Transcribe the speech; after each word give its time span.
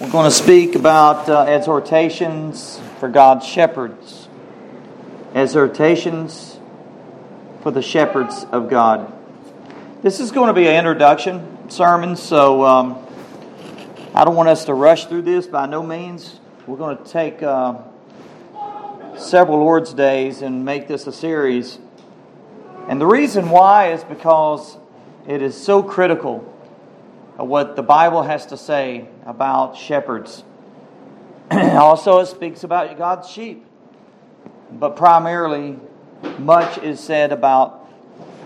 We're 0.00 0.08
going 0.08 0.24
to 0.24 0.34
speak 0.34 0.76
about 0.76 1.28
uh, 1.28 1.42
exhortations 1.42 2.80
for 3.00 3.08
God's 3.10 3.44
shepherds. 3.44 4.30
Exhortations 5.34 6.58
for 7.62 7.70
the 7.70 7.82
shepherds 7.82 8.46
of 8.50 8.70
God. 8.70 9.12
This 10.00 10.18
is 10.18 10.30
going 10.30 10.46
to 10.46 10.54
be 10.54 10.66
an 10.68 10.76
introduction 10.76 11.68
sermon, 11.70 12.16
so 12.16 12.64
um, 12.64 13.06
I 14.14 14.24
don't 14.24 14.36
want 14.36 14.48
us 14.48 14.64
to 14.64 14.72
rush 14.72 15.04
through 15.04 15.20
this 15.20 15.46
by 15.46 15.66
no 15.66 15.82
means. 15.82 16.40
We're 16.66 16.78
going 16.78 16.96
to 16.96 17.04
take 17.04 17.42
uh, 17.42 17.76
several 19.18 19.58
Lord's 19.58 19.92
Days 19.92 20.40
and 20.40 20.64
make 20.64 20.88
this 20.88 21.06
a 21.08 21.12
series. 21.12 21.78
And 22.88 22.98
the 22.98 23.06
reason 23.06 23.50
why 23.50 23.92
is 23.92 24.02
because 24.04 24.78
it 25.28 25.42
is 25.42 25.54
so 25.62 25.82
critical 25.82 26.50
what 27.44 27.76
the 27.76 27.82
Bible 27.82 28.22
has 28.22 28.46
to 28.46 28.56
say 28.56 29.08
about 29.24 29.76
shepherds. 29.76 30.44
also, 31.50 32.18
it 32.18 32.26
speaks 32.26 32.64
about 32.64 32.96
God's 32.98 33.28
sheep. 33.28 33.64
But 34.70 34.96
primarily, 34.96 35.78
much 36.38 36.78
is 36.78 37.00
said 37.00 37.32
about 37.32 37.88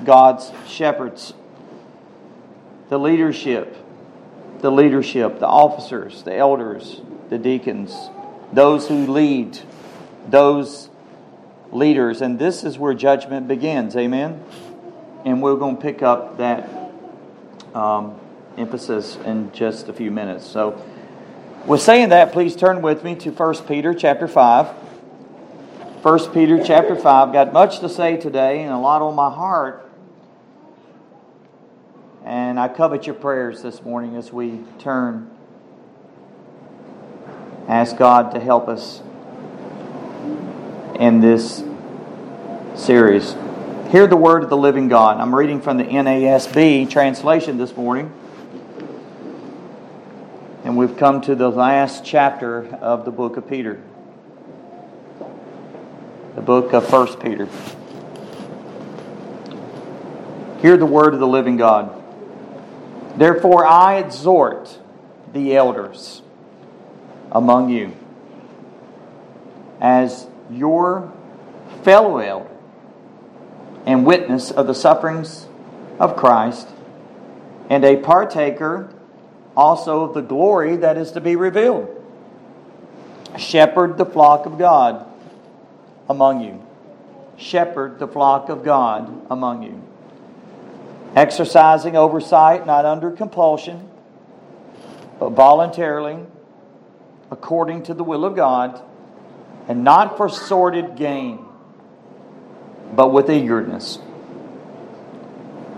God's 0.04 0.50
shepherds. 0.66 1.34
The 2.88 2.98
leadership, 2.98 3.76
the 4.60 4.70
leadership, 4.70 5.38
the 5.38 5.46
officers, 5.46 6.22
the 6.22 6.34
elders, 6.34 7.00
the 7.30 7.38
deacons, 7.38 7.94
those 8.52 8.88
who 8.88 9.06
lead, 9.06 9.58
those 10.28 10.88
leaders. 11.72 12.22
And 12.22 12.38
this 12.38 12.64
is 12.64 12.78
where 12.78 12.94
judgment 12.94 13.48
begins. 13.48 13.96
Amen? 13.96 14.42
And 15.24 15.42
we're 15.42 15.56
going 15.56 15.76
to 15.76 15.82
pick 15.82 16.02
up 16.02 16.38
that. 16.38 16.68
Um, 17.74 18.20
emphasis 18.56 19.16
in 19.24 19.52
just 19.52 19.88
a 19.88 19.92
few 19.92 20.10
minutes. 20.10 20.46
So, 20.46 20.82
with 21.66 21.80
saying 21.80 22.10
that, 22.10 22.32
please 22.32 22.54
turn 22.54 22.82
with 22.82 23.04
me 23.04 23.14
to 23.16 23.30
1 23.30 23.54
Peter 23.66 23.94
chapter 23.94 24.28
5. 24.28 24.66
1 26.02 26.33
Peter 26.33 26.62
chapter 26.62 26.94
5. 26.94 27.32
Got 27.32 27.52
much 27.52 27.80
to 27.80 27.88
say 27.88 28.19
today 28.19 28.62
and 28.62 28.72
a 28.72 28.78
lot 28.78 29.00
on 29.00 29.14
my 29.14 29.30
heart. 29.30 29.91
And 32.25 32.60
I 32.60 32.69
covet 32.69 33.06
your 33.06 33.14
prayers 33.14 33.62
this 33.62 33.82
morning 33.82 34.16
as 34.16 34.32
we 34.32 34.60
turn. 34.78 35.30
Ask 37.69 37.97
God 37.97 38.32
to 38.32 38.41
help 38.41 38.69
us 38.69 39.00
in 40.98 41.20
this 41.20 41.64
series. 42.75 43.34
Hear 43.91 44.06
the 44.06 44.16
word 44.16 44.42
of 44.42 44.50
the 44.50 44.56
living 44.56 44.88
God. 44.88 45.19
I'm 45.19 45.34
reading 45.34 45.62
from 45.62 45.78
the 45.78 45.84
NASB 45.84 46.91
translation 46.91 47.56
this 47.56 47.75
morning. 47.77 48.12
And 50.75 50.80
we've 50.80 50.97
come 50.97 51.20
to 51.20 51.36
the 51.36 51.48
last 51.48 52.05
chapter 52.05 52.67
of 52.78 53.05
the 53.05 53.12
book 53.12 53.36
of 53.36 53.48
Peter. 53.48 53.80
The 56.34 56.41
book 56.41 56.72
of 56.72 56.84
First 56.89 57.20
Peter. 57.20 57.48
Hear 60.61 60.77
the 60.77 60.84
word 60.84 61.14
of 61.14 61.20
the 61.20 61.28
living 61.28 61.56
God. 61.56 62.03
Therefore, 63.16 63.64
I 63.64 63.98
exhort 63.98 64.81
the 65.33 65.55
elders 65.55 66.22
among 67.31 67.70
you 67.70 67.94
as 69.81 70.27
your 70.50 71.12
fellow 71.84 72.19
elder 72.19 72.50
and 73.86 74.05
witness 74.05 74.50
of 74.50 74.66
the 74.66 74.75
sufferings 74.75 75.47
of 76.00 76.16
Christ 76.16 76.66
and 77.70 77.84
a 77.84 77.97
partaker 77.97 78.92
also 79.56 80.05
of 80.05 80.14
the 80.14 80.20
glory 80.20 80.77
that 80.77 80.97
is 80.97 81.12
to 81.12 81.20
be 81.20 81.36
revealed. 81.36 82.00
Shepherd 83.38 83.98
the 83.98 84.06
flock 84.06 84.47
of 84.47 84.58
God 84.58 85.06
among 86.08 86.42
you. 86.42 86.64
Shepherd 87.36 87.98
the 87.98 88.06
flock 88.06 88.48
of 88.48 88.64
God 88.64 89.26
among 89.31 89.62
you. 89.62 89.82
Exercising 91.16 91.97
oversight, 91.97 92.66
not 92.66 92.84
under 92.84 93.10
compulsion, 93.10 93.88
but 95.19 95.31
voluntarily, 95.31 96.25
according 97.31 97.84
to 97.84 97.94
the 97.94 98.04
will 98.04 98.25
of 98.25 98.34
God, 98.34 98.82
and 99.69 99.84
not 99.84 100.16
for 100.16 100.28
sordid 100.28 100.97
gain, 100.97 101.44
but 102.94 103.12
with 103.12 103.31
eagerness 103.31 103.98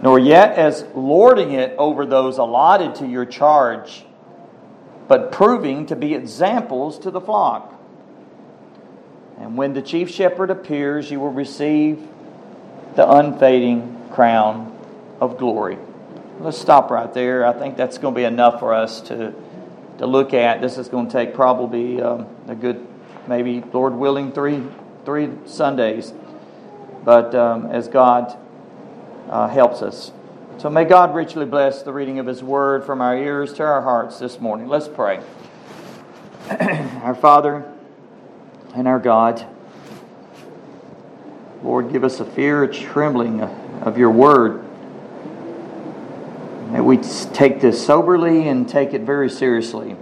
nor 0.02 0.18
yet 0.18 0.58
as 0.58 0.84
lording 0.94 1.52
it 1.52 1.74
over 1.78 2.04
those 2.06 2.38
allotted 2.38 2.94
to 2.96 3.06
your 3.06 3.24
charge, 3.24 4.04
but 5.08 5.32
proving 5.32 5.86
to 5.86 5.96
be 5.96 6.14
examples 6.14 6.98
to 7.00 7.10
the 7.10 7.20
flock. 7.20 7.72
And 9.38 9.56
when 9.56 9.74
the 9.74 9.82
chief 9.82 10.10
shepherd 10.10 10.50
appears, 10.50 11.10
you 11.10 11.20
will 11.20 11.32
receive 11.32 12.02
the 12.94 13.10
unfading 13.10 14.08
crown 14.10 14.76
of 15.20 15.38
glory. 15.38 15.78
Let's 16.40 16.58
stop 16.58 16.90
right 16.90 17.12
there. 17.12 17.46
I 17.46 17.52
think 17.52 17.76
that's 17.76 17.98
going 17.98 18.14
to 18.14 18.18
be 18.18 18.24
enough 18.24 18.60
for 18.60 18.74
us 18.74 19.00
to, 19.02 19.34
to 19.98 20.06
look 20.06 20.34
at. 20.34 20.60
This 20.60 20.78
is 20.78 20.88
going 20.88 21.06
to 21.06 21.12
take 21.12 21.34
probably 21.34 22.00
um, 22.00 22.26
a 22.48 22.54
good, 22.54 22.86
maybe, 23.26 23.62
Lord 23.72 23.94
willing, 23.94 24.32
three, 24.32 24.62
three 25.04 25.30
Sundays. 25.46 26.12
But 27.04 27.34
um, 27.34 27.66
as 27.66 27.88
God 27.88 28.36
uh, 29.28 29.48
helps 29.48 29.82
us. 29.82 30.12
So 30.59 30.70
may 30.70 30.84
God 30.84 31.14
richly 31.14 31.44
bless 31.44 31.82
the 31.82 31.92
reading 31.92 32.19
of 32.19 32.26
His 32.26 32.42
Word 32.42 32.84
from 32.84 33.00
our 33.00 33.16
ears 33.16 33.53
to 33.54 33.62
our 33.62 33.82
hearts 33.82 34.19
this 34.19 34.41
morning. 34.41 34.69
Let's 34.69 34.88
pray. 34.88 35.20
our 37.03 37.14
Father 37.14 37.70
and 38.75 38.88
our 38.88 38.98
God, 38.98 39.47
Lord, 41.62 41.92
give 41.92 42.04
us 42.04 42.20
a 42.20 42.25
fear, 42.25 42.62
a 42.62 42.72
trembling 42.72 43.42
of 43.42 43.98
your 43.98 44.10
Word. 44.10 44.64
May 46.70 46.81
we 46.81 46.97
take 46.97 47.60
this 47.60 47.84
soberly 47.84 48.48
and 48.48 48.69
take 48.69 48.94
it 48.94 49.03
very 49.03 49.28
seriously. 49.28 49.97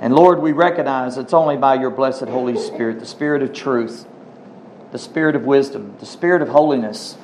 And 0.00 0.14
Lord, 0.14 0.40
we 0.40 0.50
recognize 0.50 1.16
it's 1.16 1.32
only 1.32 1.56
by 1.56 1.76
your 1.76 1.90
blessed 1.90 2.24
Holy 2.24 2.56
Spirit, 2.56 2.98
the 2.98 3.06
Spirit 3.06 3.42
of 3.42 3.52
truth, 3.52 4.06
the 4.90 4.98
Spirit 4.98 5.36
of 5.36 5.44
wisdom, 5.44 5.94
the 6.00 6.06
Spirit 6.06 6.42
of 6.42 6.48
holiness 6.48 7.16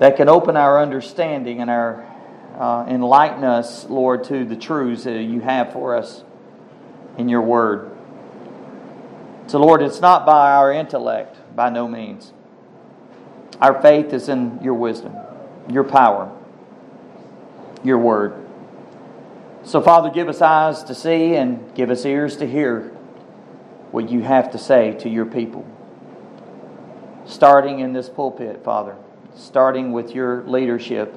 that 0.00 0.16
can 0.16 0.30
open 0.30 0.56
our 0.56 0.80
understanding 0.80 1.60
and 1.60 1.70
our 1.70 2.06
uh, 2.58 2.86
enlighten 2.88 3.44
us, 3.44 3.84
Lord, 3.84 4.24
to 4.24 4.46
the 4.46 4.56
truths 4.56 5.04
that 5.04 5.22
you 5.22 5.40
have 5.40 5.74
for 5.74 5.94
us 5.94 6.24
in 7.18 7.28
your 7.28 7.42
word. 7.42 7.90
So, 9.46 9.58
Lord, 9.58 9.82
it's 9.82 10.00
not 10.00 10.24
by 10.24 10.52
our 10.52 10.72
intellect, 10.72 11.36
by 11.54 11.68
no 11.68 11.86
means. 11.86 12.32
Our 13.60 13.80
faith 13.82 14.14
is 14.14 14.30
in 14.30 14.58
your 14.62 14.72
wisdom, 14.72 15.14
your 15.70 15.84
power, 15.84 16.34
your 17.84 17.98
word. 17.98 18.34
So, 19.64 19.82
Father, 19.82 20.08
give 20.08 20.30
us 20.30 20.40
eyes 20.40 20.82
to 20.84 20.94
see 20.94 21.34
and 21.34 21.74
give 21.74 21.90
us 21.90 22.06
ears 22.06 22.38
to 22.38 22.46
hear 22.46 22.88
what 23.90 24.08
you 24.08 24.22
have 24.22 24.50
to 24.52 24.58
say 24.58 24.92
to 25.00 25.10
your 25.10 25.26
people. 25.26 25.66
Starting 27.26 27.80
in 27.80 27.92
this 27.92 28.08
pulpit, 28.08 28.64
Father 28.64 28.96
starting 29.36 29.92
with 29.92 30.14
your 30.14 30.42
leadership, 30.42 31.14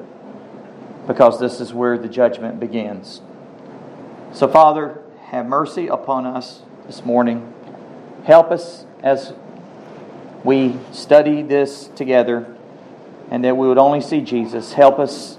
because 1.07 1.39
this 1.39 1.59
is 1.59 1.73
where 1.73 1.97
the 1.97 2.07
judgment 2.07 2.59
begins. 2.59 3.21
So, 4.33 4.47
Father, 4.47 5.01
have 5.25 5.45
mercy 5.45 5.87
upon 5.87 6.25
us 6.25 6.61
this 6.87 7.05
morning. 7.05 7.53
Help 8.25 8.51
us 8.51 8.85
as 9.01 9.33
we 10.43 10.75
study 10.91 11.41
this 11.41 11.87
together 11.95 12.55
and 13.29 13.43
that 13.43 13.57
we 13.57 13.67
would 13.67 13.77
only 13.77 14.01
see 14.01 14.21
Jesus. 14.21 14.73
Help 14.73 14.99
us, 14.99 15.37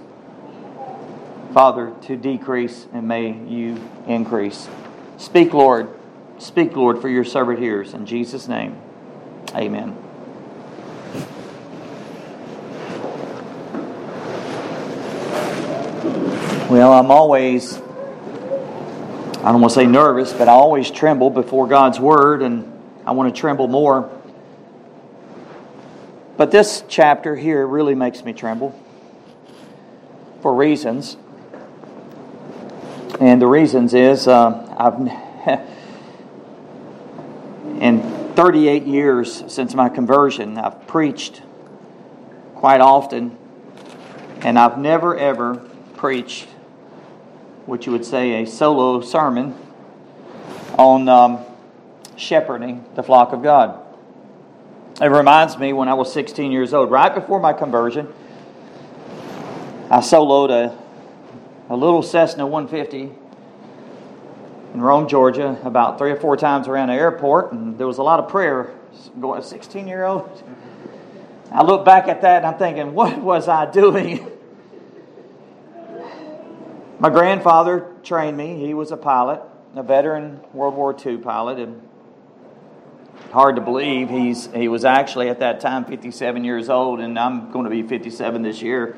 Father, 1.53 1.93
to 2.03 2.17
decrease 2.17 2.87
and 2.93 3.07
may 3.07 3.33
you 3.33 3.83
increase. 4.07 4.69
Speak, 5.17 5.55
Lord. 5.55 5.89
Speak, 6.39 6.75
Lord, 6.77 7.01
for 7.01 7.09
your 7.09 7.25
servant 7.25 7.59
hears. 7.59 7.95
In 7.95 8.07
Jesus' 8.07 8.49
name, 8.49 8.77
amen. 9.55 10.04
Well, 16.75 16.93
I'm 16.93 17.13
always, 17.13 17.77
I 17.77 19.53
don't 19.53 19.61
want 19.61 19.73
to 19.75 19.79
say 19.79 19.87
nervous, 19.87 20.33
but 20.33 20.49
I 20.49 20.55
always 20.55 20.91
tremble 20.91 21.31
before 21.31 21.69
God's 21.69 22.01
Word, 22.01 22.43
and 22.43 22.69
I 23.07 23.13
want 23.13 23.33
to 23.33 23.41
tremble 23.41 23.69
more. 23.69 24.11
But 26.37 26.51
this 26.51 26.83
chapter 26.89 27.37
here 27.37 27.65
really 27.65 27.95
makes 27.95 28.25
me 28.25 28.33
tremble 28.33 28.77
for 30.43 30.53
reasons. 30.53 31.17
And 33.21 33.41
the 33.41 33.47
reasons 33.47 33.95
is 33.95 34.27
uh, 34.27 34.75
I've, 34.77 34.99
in 37.81 38.33
38 38.35 38.83
years 38.83 39.45
since 39.47 39.77
my 39.77 39.89
conversion, 39.89 40.59
I've 40.59 40.89
preached 40.89 41.41
quite 42.57 42.81
often, 42.81 43.39
and 44.41 44.59
I've 44.59 44.77
never 44.77 45.17
ever 45.17 45.55
preached 45.95 46.49
what 47.67 47.87
you 47.87 47.93
would 47.93 48.05
say 48.05 48.43
a 48.43 48.47
solo 48.47 49.01
sermon 49.01 49.55
on 50.79 51.09
um, 51.09 51.45
shepherding 52.17 52.85
the 52.95 53.03
flock 53.03 53.33
of 53.33 53.43
God. 53.43 53.81
It 55.01 55.07
reminds 55.07 55.59
me 55.59 55.73
when 55.73 55.89
I 55.89 55.95
was 55.95 56.13
16 56.13 56.53
years 56.53 56.73
old, 56.73 56.91
right 56.91 57.15
before 57.15 57.41
my 57.41 57.53
conversion, 57.53 58.13
I 59.91 59.99
soloed 59.99 60.51
a, 60.51 60.79
a 61.69 61.77
little 61.77 62.03
Cessna 62.03 62.47
150 62.47 63.13
in 64.75 64.81
Rome, 64.81 65.09
Georgia, 65.09 65.59
about 65.65 65.99
three 65.99 66.11
or 66.11 66.17
four 66.17 66.37
times 66.37 66.69
around 66.69 66.89
the 66.89 66.95
airport, 66.95 67.53
and 67.53 67.79
there 67.79 67.87
was 67.87 67.99
a 67.99 68.03
lot 68.03 68.19
of 68.19 68.29
prayer 68.29 68.75
going. 69.21 69.43
16 69.43 69.87
year 69.87 70.05
old. 70.05 70.43
I 71.53 71.63
look 71.63 71.85
back 71.85 72.09
at 72.09 72.23
that 72.23 72.39
and 72.39 72.47
I'm 72.47 72.59
thinking, 72.59 72.95
what 72.95 73.19
was 73.19 73.49
I 73.49 73.71
doing? 73.71 74.29
My 76.99 77.11
grandfather 77.11 77.93
trained 78.03 78.37
me. 78.37 78.57
He 78.57 78.73
was 78.73 78.93
a 78.93 78.97
pilot, 78.97 79.41
a 79.75 79.83
veteran 79.83 80.41
World 80.53 80.75
War 80.75 80.95
II 80.95 81.17
pilot, 81.19 81.59
and 81.59 81.83
hard 83.33 83.57
to 83.57 83.63
believe 83.63 84.09
he's 84.09 84.47
he 84.55 84.69
was 84.69 84.85
actually 84.85 85.29
at 85.29 85.41
that 85.41 85.61
time 85.61 85.85
57 85.85 86.45
years 86.45 86.69
old, 86.69 87.01
and 87.01 87.19
I'm 87.19 87.51
going 87.51 87.65
to 87.65 87.71
be 87.71 87.83
57 87.83 88.43
this 88.43 88.63
year. 88.63 88.97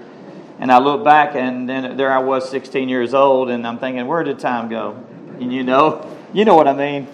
And 0.59 0.71
I 0.71 0.79
look 0.79 1.05
back, 1.05 1.35
and 1.35 1.69
then 1.69 1.97
there 1.97 2.13
I 2.13 2.19
was, 2.19 2.49
16 2.51 2.89
years 2.89 3.15
old, 3.15 3.51
and 3.51 3.67
I'm 3.67 3.79
thinking, 3.79 4.07
where 4.07 4.23
did 4.23 4.39
time 4.39 4.69
go? 4.69 5.03
And 5.39 5.53
you 5.53 5.63
know, 5.63 6.19
you 6.33 6.45
know 6.45 6.55
what 6.55 6.69
I 6.69 6.73
mean. 6.75 7.09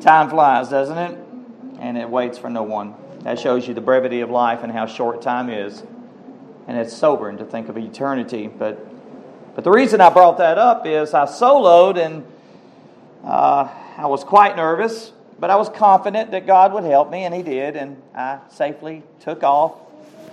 Time 0.00 0.30
flies, 0.30 0.68
doesn't 0.68 0.98
it? 0.98 1.18
And 1.80 1.98
it 1.98 2.08
waits 2.08 2.38
for 2.38 2.50
no 2.50 2.62
one. 2.62 2.94
That 3.22 3.38
shows 3.38 3.66
you 3.66 3.74
the 3.74 3.80
brevity 3.80 4.20
of 4.20 4.30
life 4.30 4.62
and 4.62 4.72
how 4.72 4.86
short 4.86 5.20
time 5.20 5.50
is. 5.50 5.82
And 6.66 6.78
it's 6.78 6.96
sobering 6.96 7.38
to 7.38 7.44
think 7.44 7.68
of 7.68 7.76
eternity. 7.76 8.46
But, 8.46 8.86
but 9.60 9.64
the 9.64 9.72
reason 9.72 10.00
I 10.00 10.08
brought 10.08 10.38
that 10.38 10.56
up 10.56 10.86
is 10.86 11.12
I 11.12 11.26
soloed 11.26 11.98
and 11.98 12.24
uh, 13.22 13.68
I 13.98 14.06
was 14.06 14.24
quite 14.24 14.56
nervous, 14.56 15.12
but 15.38 15.50
I 15.50 15.56
was 15.56 15.68
confident 15.68 16.30
that 16.30 16.46
God 16.46 16.72
would 16.72 16.84
help 16.84 17.10
me, 17.10 17.24
and 17.24 17.34
He 17.34 17.42
did. 17.42 17.76
And 17.76 18.00
I 18.14 18.38
safely 18.48 19.02
took 19.20 19.42
off 19.42 19.74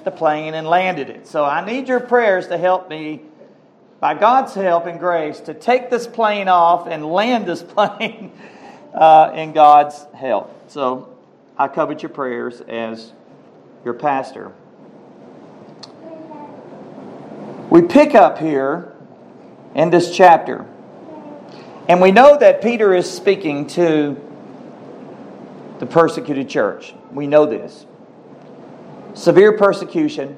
the 0.06 0.12
plane 0.12 0.53
and 0.53 0.65
landed 0.65 1.09
it. 1.09 1.27
So 1.27 1.44
I 1.44 1.65
need 1.65 1.89
your 1.89 2.00
prayers 2.00 2.47
to 2.47 2.57
help 2.57 2.89
me, 2.89 3.21
by 4.00 4.13
God's 4.13 4.53
help 4.53 4.85
and 4.85 4.97
grace, 4.97 5.41
to 5.41 5.53
take 5.53 5.89
this 5.89 6.07
plane 6.07 6.47
off 6.47 6.88
and 6.88 7.06
land 7.06 7.47
this 7.47 7.62
plane 7.68 8.31
uh, 8.94 9.33
in 9.35 9.51
God's 9.51 10.06
help. 10.15 10.71
So 10.71 11.13
I 11.57 11.68
covet 11.68 12.01
your 12.01 12.12
prayers 12.12 12.62
as 12.62 13.12
your 13.83 13.94
pastor. 13.94 14.53
We 17.69 17.81
pick 17.81 18.15
up 18.15 18.38
here 18.38 18.94
in 19.75 19.89
this 19.89 20.15
chapter, 20.15 20.65
and 21.87 22.01
we 22.01 22.11
know 22.11 22.37
that 22.37 22.61
Peter 22.61 22.93
is 22.93 23.09
speaking 23.09 23.67
to 23.67 24.19
the 25.79 25.85
persecuted 25.85 26.49
church. 26.49 26.93
We 27.11 27.27
know 27.27 27.45
this. 27.45 27.85
Severe 29.13 29.57
persecution 29.57 30.37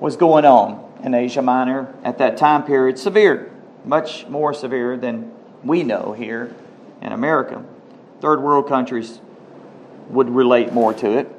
was 0.00 0.16
going 0.16 0.44
on 0.44 0.92
in 1.02 1.14
Asia 1.14 1.42
Minor 1.42 1.94
at 2.02 2.18
that 2.18 2.36
time 2.36 2.64
period. 2.64 2.98
Severe, 2.98 3.50
much 3.84 4.26
more 4.26 4.52
severe 4.52 4.96
than 4.96 5.32
we 5.62 5.82
know 5.82 6.12
here 6.12 6.54
in 7.00 7.12
America. 7.12 7.64
Third 8.20 8.42
world 8.42 8.68
countries 8.68 9.20
would 10.10 10.28
relate 10.28 10.72
more 10.72 10.92
to 10.94 11.18
it. 11.18 11.30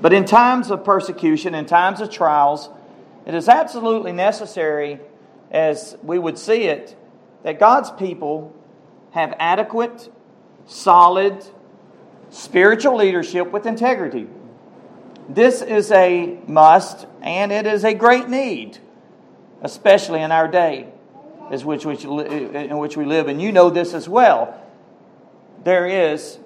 But 0.00 0.12
in 0.12 0.24
times 0.24 0.70
of 0.70 0.84
persecution, 0.84 1.54
in 1.54 1.66
times 1.66 2.00
of 2.00 2.10
trials, 2.10 2.68
it 3.26 3.34
is 3.34 3.48
absolutely 3.48 4.12
necessary, 4.12 5.00
as 5.50 5.96
we 6.02 6.18
would 6.18 6.38
see 6.38 6.64
it, 6.64 6.96
that 7.42 7.58
God's 7.58 7.90
people 7.90 8.54
have 9.12 9.34
adequate, 9.38 10.10
solid, 10.66 11.44
spiritual 12.30 12.96
leadership 12.96 13.50
with 13.50 13.66
integrity. 13.66 14.26
This 15.28 15.62
is 15.62 15.90
a 15.92 16.38
must, 16.46 17.06
and 17.22 17.52
it 17.52 17.66
is 17.66 17.84
a 17.84 17.94
great 17.94 18.28
need, 18.28 18.78
especially 19.62 20.20
in 20.20 20.32
our 20.32 20.48
day 20.48 20.88
in 21.50 21.64
which 21.64 21.86
we 22.96 23.04
live. 23.04 23.28
And 23.28 23.40
you 23.40 23.52
know 23.52 23.70
this 23.70 23.94
as 23.94 24.08
well. 24.08 24.60
There 25.64 25.86
is 25.86 26.38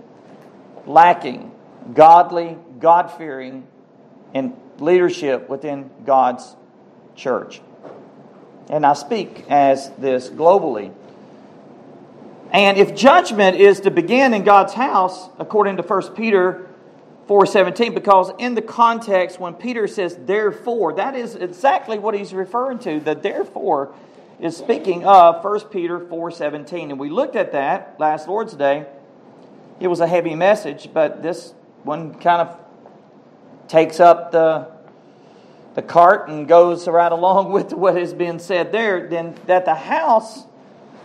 lacking 0.87 1.53
godly, 1.95 2.57
God 2.79 3.11
fearing, 3.11 3.67
and 4.35 4.57
leadership 4.79 5.49
within 5.49 5.91
God's 6.05 6.57
church. 7.15 7.61
And 8.71 8.87
I 8.87 8.93
speak 8.95 9.45
as 9.49 9.91
this 9.99 10.29
globally. 10.29 10.93
And 12.53 12.77
if 12.77 12.95
judgment 12.95 13.57
is 13.57 13.81
to 13.81 13.91
begin 13.91 14.35
in 14.35 14.45
God's 14.45 14.75
house, 14.75 15.29
according 15.39 15.77
to 15.79 15.83
1 15.83 16.15
Peter 16.15 16.69
4:17 17.29 17.95
because 17.95 18.33
in 18.39 18.55
the 18.55 18.63
context 18.63 19.39
when 19.39 19.55
Peter 19.55 19.87
says 19.87 20.19
therefore 20.27 20.93
that 20.95 21.15
is 21.15 21.37
exactly 21.37 21.97
what 21.97 22.15
he's 22.15 22.35
referring 22.35 22.81
to 22.81 22.99
the 22.99 23.15
therefore 23.15 23.95
is 24.41 24.57
speaking 24.57 25.05
of 25.05 25.43
1 25.43 25.71
Peter 25.71 26.01
4:17 26.01 26.91
and 26.91 26.99
we 26.99 27.09
looked 27.09 27.37
at 27.37 27.53
that 27.53 27.95
last 28.01 28.27
Lord's 28.27 28.55
day 28.55 28.87
it 29.83 29.89
was 29.89 29.99
a 29.99 30.07
heavy 30.07 30.37
message, 30.37 30.91
but 30.95 31.25
this 31.25 31.55
one 31.83 32.15
kind 32.15 32.49
of 32.49 32.57
takes 33.67 33.99
up 33.99 34.31
the 34.31 34.69
the 35.75 35.83
cart 35.83 36.29
and 36.29 36.47
goes 36.47 36.87
right 36.87 37.13
along 37.13 37.53
with 37.53 37.73
what 37.73 37.97
has 37.97 38.13
been 38.15 38.39
said 38.39 38.73
there. 38.73 39.09
Then 39.09 39.35
that 39.47 39.65
the 39.65 39.75
house 39.75 40.45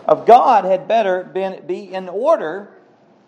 of 0.06 0.26
God 0.26 0.64
had 0.64 0.88
better 0.88 1.24
been, 1.24 1.66
be 1.66 1.92
in 1.92 2.08
order, 2.08 2.70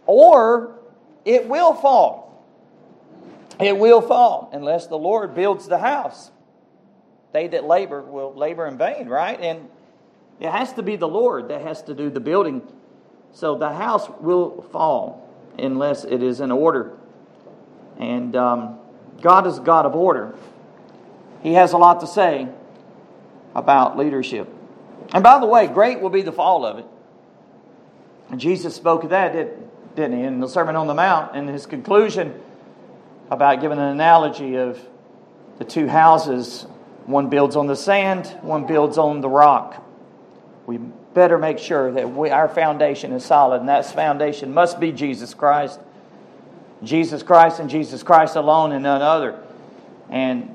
or 0.06 0.78
it 1.24 1.46
will 1.46 1.74
fall. 1.74 2.26
It 3.60 3.76
will 3.76 4.00
fall 4.00 4.50
unless 4.52 4.86
the 4.86 4.96
Lord 4.96 5.34
builds 5.34 5.68
the 5.68 5.78
house. 5.78 6.30
They 7.32 7.46
that 7.48 7.64
labor 7.64 8.02
will 8.02 8.34
labor 8.34 8.66
in 8.66 8.78
vain, 8.78 9.06
right? 9.06 9.38
And 9.38 9.68
it 10.40 10.50
has 10.50 10.72
to 10.74 10.82
be 10.82 10.96
the 10.96 11.06
Lord 11.06 11.48
that 11.48 11.60
has 11.60 11.82
to 11.82 11.94
do 11.94 12.08
the 12.08 12.20
building. 12.20 12.62
So 13.32 13.56
the 13.56 13.68
house 13.68 14.08
will 14.20 14.62
fall 14.72 15.28
unless 15.58 16.04
it 16.04 16.22
is 16.22 16.40
in 16.40 16.50
order. 16.50 16.96
And 17.98 18.34
um, 18.34 18.78
God 19.20 19.46
is 19.46 19.58
God 19.58 19.84
of 19.84 19.94
order. 19.94 20.34
He 21.42 21.54
has 21.54 21.72
a 21.72 21.78
lot 21.78 22.00
to 22.00 22.06
say 22.06 22.48
about 23.54 23.96
leadership. 23.96 24.48
And 25.12 25.22
by 25.22 25.40
the 25.40 25.46
way, 25.46 25.66
great 25.66 26.00
will 26.00 26.10
be 26.10 26.22
the 26.22 26.32
fall 26.32 26.64
of 26.64 26.78
it. 26.78 26.86
And 28.30 28.40
Jesus 28.40 28.74
spoke 28.74 29.04
of 29.04 29.10
that, 29.10 29.32
didn't 29.96 30.18
he, 30.18 30.24
in 30.24 30.40
the 30.40 30.48
Sermon 30.48 30.76
on 30.76 30.86
the 30.86 30.94
Mount, 30.94 31.34
in 31.34 31.48
his 31.48 31.66
conclusion 31.66 32.40
about 33.30 33.60
giving 33.60 33.78
an 33.78 33.84
analogy 33.84 34.56
of 34.56 34.78
the 35.58 35.64
two 35.64 35.88
houses. 35.88 36.66
One 37.06 37.28
builds 37.28 37.56
on 37.56 37.66
the 37.66 37.76
sand, 37.76 38.26
one 38.42 38.66
builds 38.66 38.98
on 38.98 39.20
the 39.20 39.28
rock. 39.28 39.84
We 40.66 40.78
better 40.78 41.38
make 41.38 41.58
sure 41.58 41.90
that 41.92 42.12
we, 42.12 42.30
our 42.30 42.48
foundation 42.48 43.12
is 43.12 43.24
solid, 43.24 43.60
and 43.60 43.68
that 43.68 43.86
foundation 43.86 44.54
must 44.54 44.78
be 44.78 44.92
Jesus 44.92 45.34
Christ. 45.34 45.80
Jesus 46.82 47.22
Christ 47.22 47.58
and 47.58 47.68
Jesus 47.68 48.02
Christ 48.02 48.36
alone 48.36 48.72
and 48.72 48.82
none 48.82 49.02
other. 49.02 49.42
And 50.08 50.54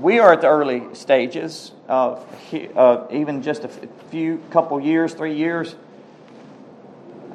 we 0.00 0.18
are 0.20 0.32
at 0.32 0.40
the 0.40 0.48
early 0.48 0.94
stages 0.94 1.72
of 1.88 2.24
even 2.52 3.42
just 3.42 3.64
a 3.64 3.68
few 4.10 4.38
couple 4.50 4.80
years, 4.80 5.14
three 5.14 5.34
years, 5.34 5.74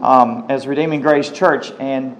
um, 0.02 0.46
as 0.50 0.66
Redeeming 0.66 1.02
Grace 1.02 1.30
Church. 1.30 1.72
And 1.80 2.16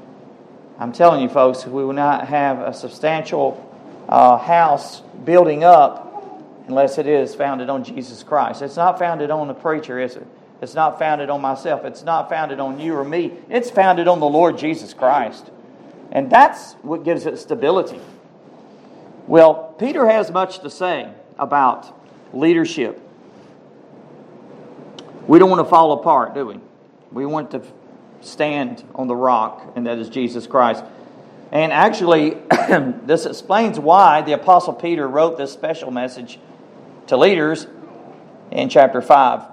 I'm 0.80 0.92
telling 0.92 1.22
you, 1.22 1.30
folks, 1.30 1.66
we 1.66 1.84
will 1.84 1.94
not 1.94 2.28
have 2.28 2.60
a 2.60 2.74
substantial 2.74 3.70
uh, 4.10 4.38
house 4.38 5.02
building 5.24 5.64
up 5.64 6.12
unless 6.68 6.98
it 6.98 7.08
is 7.08 7.36
founded 7.36 7.70
on 7.70 7.84
Jesus 7.84 8.24
Christ. 8.24 8.62
It's 8.62 8.76
not 8.76 9.00
founded 9.00 9.32
on 9.32 9.48
the 9.48 9.54
preacher, 9.54 10.00
is 10.00 10.16
it? 10.16 10.28
It's 10.62 10.76
not 10.76 10.98
founded 10.98 11.30
on 11.30 11.42
myself. 11.42 11.84
It's 11.84 12.04
not 12.04 12.30
founded 12.30 12.60
on 12.60 12.80
you 12.80 12.96
or 12.96 13.04
me. 13.04 13.34
It's 13.50 13.70
founded 13.70 14.08
on 14.08 14.20
the 14.20 14.26
Lord 14.26 14.58
Jesus 14.58 14.94
Christ. 14.94 15.50
And 16.12 16.30
that's 16.30 16.74
what 16.84 17.04
gives 17.04 17.26
it 17.26 17.38
stability. 17.38 18.00
Well, 19.28 19.76
Peter 19.80 20.06
has 20.08 20.32
much 20.32 20.60
to 20.60 20.70
say 20.70 21.12
about 21.40 21.98
leadership. 22.34 23.00
We 25.28 25.40
don't 25.40 25.50
want 25.50 25.66
to 25.66 25.70
fall 25.70 25.94
apart, 25.94 26.34
do 26.34 26.46
we? 26.46 26.60
We 27.12 27.26
want 27.26 27.52
to 27.52 27.62
stand 28.22 28.84
on 28.96 29.08
the 29.08 29.16
rock, 29.16 29.74
and 29.76 29.88
that 29.88 29.98
is 29.98 30.10
Jesus 30.10 30.48
Christ. 30.48 30.84
And 31.52 31.72
actually, 31.72 32.32
this 33.06 33.26
explains 33.26 33.80
why 33.80 34.22
the 34.22 34.34
Apostle 34.34 34.74
Peter 34.74 35.08
wrote 35.08 35.38
this 35.38 35.54
special 35.54 35.92
message 35.92 36.40
to 37.08 37.16
leaders 37.16 37.68
in 38.52 38.70
chapter 38.70 39.02
5. 39.02 39.44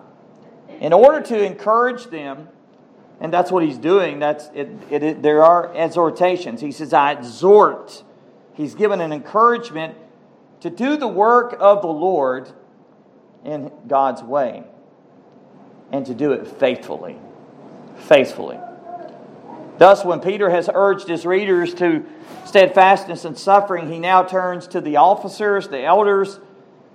In 0.81 0.93
order 0.93 1.21
to 1.21 1.45
encourage 1.45 2.07
them, 2.07 2.49
and 3.21 3.33
that's 3.33 3.53
what 3.53 3.63
he's 3.63 3.79
doing, 3.79 4.19
that's 4.19 4.49
it, 4.55 4.71
it, 4.91 5.03
it, 5.03 5.23
there 5.23 5.45
are 5.45 5.75
exhortations. 5.77 6.61
He 6.61 6.73
says, 6.73 6.93
I 6.93 7.13
exhort. 7.13 8.03
He's 8.61 8.75
given 8.75 9.01
an 9.01 9.11
encouragement 9.11 9.97
to 10.61 10.69
do 10.69 10.99
the 10.99 11.09
work 11.09 11.57
of 11.59 11.81
the 11.81 11.89
Lord 11.89 12.53
in 13.43 13.73
God's 13.89 14.23
way. 14.23 14.65
and 15.93 16.05
to 16.07 16.15
do 16.15 16.33
it 16.33 16.47
faithfully. 16.47 17.17
Faithfully. 17.97 18.61
Thus, 19.79 20.05
when 20.05 20.21
Peter 20.21 20.51
has 20.51 20.69
urged 20.73 21.09
his 21.09 21.25
readers 21.27 21.73
to 21.75 22.05
steadfastness 22.45 23.25
and 23.25 23.37
suffering, 23.37 23.91
he 23.91 23.99
now 23.99 24.23
turns 24.23 24.69
to 24.69 24.81
the 24.81 24.99
officers, 24.99 25.67
the 25.67 25.83
elders 25.83 26.39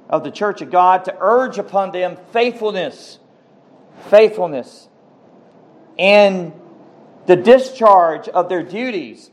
of 0.07 0.24
the 0.24 0.31
church 0.31 0.62
of 0.62 0.72
God, 0.72 1.03
to 1.05 1.17
urge 1.19 1.57
upon 1.57 1.91
them 1.91 2.15
faithfulness. 2.31 3.19
Faithfulness. 4.10 4.88
In 5.98 6.53
the 7.25 7.36
discharge 7.36 8.29
of 8.29 8.48
their 8.50 8.63
duties. 8.63 9.31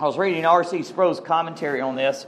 I 0.00 0.04
was 0.04 0.16
reading 0.16 0.46
R.C. 0.46 0.82
Sproul's 0.84 1.20
commentary 1.20 1.82
on 1.82 1.94
this. 1.94 2.24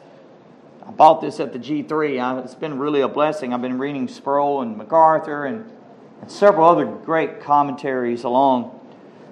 I 0.87 0.91
bought 0.91 1.23
this 1.23 1.41
at 1.41 1.55
the 1.55 1.59
G3. 1.59 2.45
It's 2.45 2.55
been 2.55 2.79
really 2.79 3.01
a 3.01 3.09
blessing. 3.09 3.55
I've 3.55 3.63
been 3.63 3.79
reading 3.79 4.09
Sproul 4.09 4.61
and 4.61 4.77
MacArthur 4.77 5.47
and, 5.47 5.73
and 6.21 6.31
several 6.31 6.69
other 6.69 6.85
great 6.85 7.41
commentaries 7.41 8.25
along. 8.25 8.79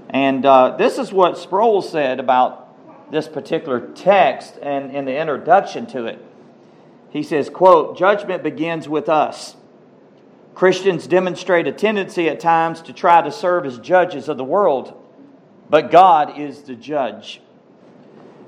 And 0.09 0.47
uh, 0.47 0.79
this 0.79 0.97
is 0.97 1.13
what 1.13 1.37
Sproul 1.37 1.83
said 1.83 2.19
about 2.19 3.13
this 3.13 3.29
particular 3.29 3.79
text 3.89 4.55
and 4.63 4.91
in 4.97 5.05
the 5.05 5.21
introduction 5.21 5.85
to 5.89 6.07
it. 6.07 6.25
He 7.11 7.23
says, 7.23 7.51
quote, 7.51 7.99
judgment 7.99 8.43
begins 8.43 8.89
with 8.89 9.11
us. 9.11 9.55
Christians 10.55 11.07
demonstrate 11.07 11.67
a 11.67 11.73
tendency 11.73 12.27
at 12.31 12.41
times 12.41 12.81
to 12.83 12.95
try 12.95 13.21
to 13.21 13.31
serve 13.31 13.67
as 13.67 13.79
judges 13.79 14.31
of 14.31 14.39
the 14.39 14.45
world, 14.45 14.99
but 15.69 15.91
God 15.91 16.39
is 16.39 16.63
the 16.63 16.75
judge. 16.75 17.43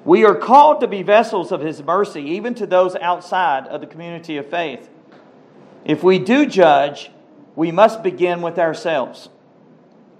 We 0.05 0.25
are 0.25 0.35
called 0.35 0.81
to 0.81 0.89
be 0.89 1.03
vessels 1.03 1.53
of 1.53 1.61
His 1.61 1.83
mercy, 1.83 2.23
even 2.23 2.55
to 2.55 2.67
those 2.67 2.97
outside 2.97 3.67
of 3.69 3.81
the 3.81 3.87
community 3.87 4.37
of 4.37 4.49
faith. 4.49 4.89
If 5.85 6.03
we 6.03 6.19
do 6.19 6.47
judge, 6.47 7.11
we 7.55 7.71
must 7.71 8.03
begin 8.03 8.43
with 8.43 8.59
ourselves, 8.59 9.29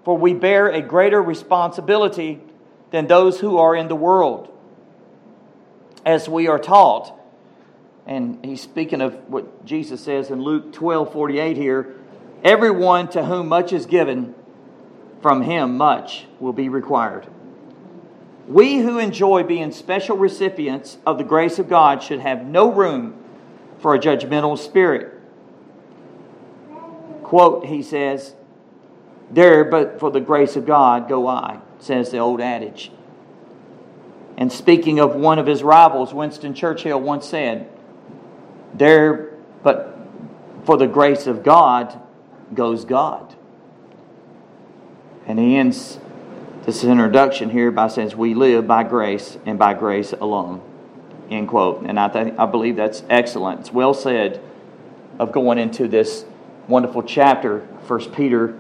for 0.05 0.17
we 0.17 0.35
bear 0.35 0.69
a 0.69 0.83
greater 0.83 1.21
responsibility 1.23 2.41
than 2.91 3.07
those 3.07 3.41
who 3.41 3.59
are 3.59 3.75
in 3.75 3.89
the 3.89 3.97
world. 3.97 4.49
As 6.05 6.29
we 6.29 6.49
are 6.49 6.59
taught, 6.59 7.19
and 8.07 8.45
he's 8.45 8.61
speaking 8.61 9.01
of 9.01 9.15
what 9.29 9.65
Jesus 9.65 10.03
says 10.03 10.31
in 10.31 10.43
Luke 10.43 10.73
12 10.73 11.13
48 11.13 11.57
here 11.57 11.95
everyone 12.43 13.09
to 13.09 13.25
whom 13.25 13.49
much 13.49 13.73
is 13.73 13.87
given, 13.87 14.35
from 15.21 15.43
him 15.43 15.77
much 15.77 16.27
will 16.41 16.53
be 16.53 16.69
required. 16.69 17.27
We 18.49 18.79
who 18.79 18.99
enjoy 18.99 19.45
being 19.45 19.71
special 19.73 20.17
recipients 20.17 20.99
of 21.07 21.19
the 21.19 21.25
grace 21.25 21.59
of 21.59 21.69
God 21.69 22.03
should 22.03 22.21
have 22.21 22.45
no 22.45 22.73
room 22.73 23.23
for 23.79 23.95
a 23.95 23.99
judgmental 23.99 24.59
spirit. 24.59 25.21
Quote, 27.23 27.67
he 27.67 27.83
says, 27.83 28.35
There, 29.31 29.65
but 29.65 29.99
for 30.01 30.11
the 30.11 30.21
grace 30.21 30.57
of 30.57 30.67
God, 30.67 31.09
go 31.09 31.27
I, 31.27 31.61
says 31.79 32.11
the 32.11 32.19
old 32.19 32.41
adage. 32.41 32.91
And 34.37 34.53
speaking 34.53 34.99
of 34.99 35.15
one 35.15 35.39
of 35.39 35.47
his 35.47 35.63
rivals, 35.63 36.13
Winston 36.13 36.55
Churchill 36.55 37.01
once 37.01 37.29
said, 37.29 37.71
There, 38.75 39.35
but 39.63 39.97
for 40.65 40.77
the 40.77 40.87
grace 40.87 41.27
of 41.27 41.43
God, 41.43 42.01
goes 42.55 42.85
God. 42.85 43.35
And 45.27 45.39
he 45.39 45.57
ends 45.57 45.99
this 46.65 46.85
introduction 46.85 47.51
here 47.51 47.71
by 47.71 47.89
saying, 47.89 48.17
We 48.17 48.35
live 48.35 48.67
by 48.67 48.85
grace 48.85 49.37
and 49.45 49.59
by 49.59 49.75
grace 49.75 50.13
alone. 50.13 50.63
End 51.31 51.49
quote. 51.49 51.83
And 51.83 51.99
I, 51.99 52.09
th- 52.09 52.35
I 52.39 52.47
believe 52.47 52.77
that's 52.77 53.03
excellent. 53.11 53.61
It's 53.61 53.73
well 53.73 53.95
said 53.95 54.41
of 55.19 55.33
going 55.33 55.59
into 55.59 55.89
this 55.89 56.25
wonderful 56.69 57.03
chapter, 57.03 57.61
1 57.61 58.13
Peter 58.13 58.57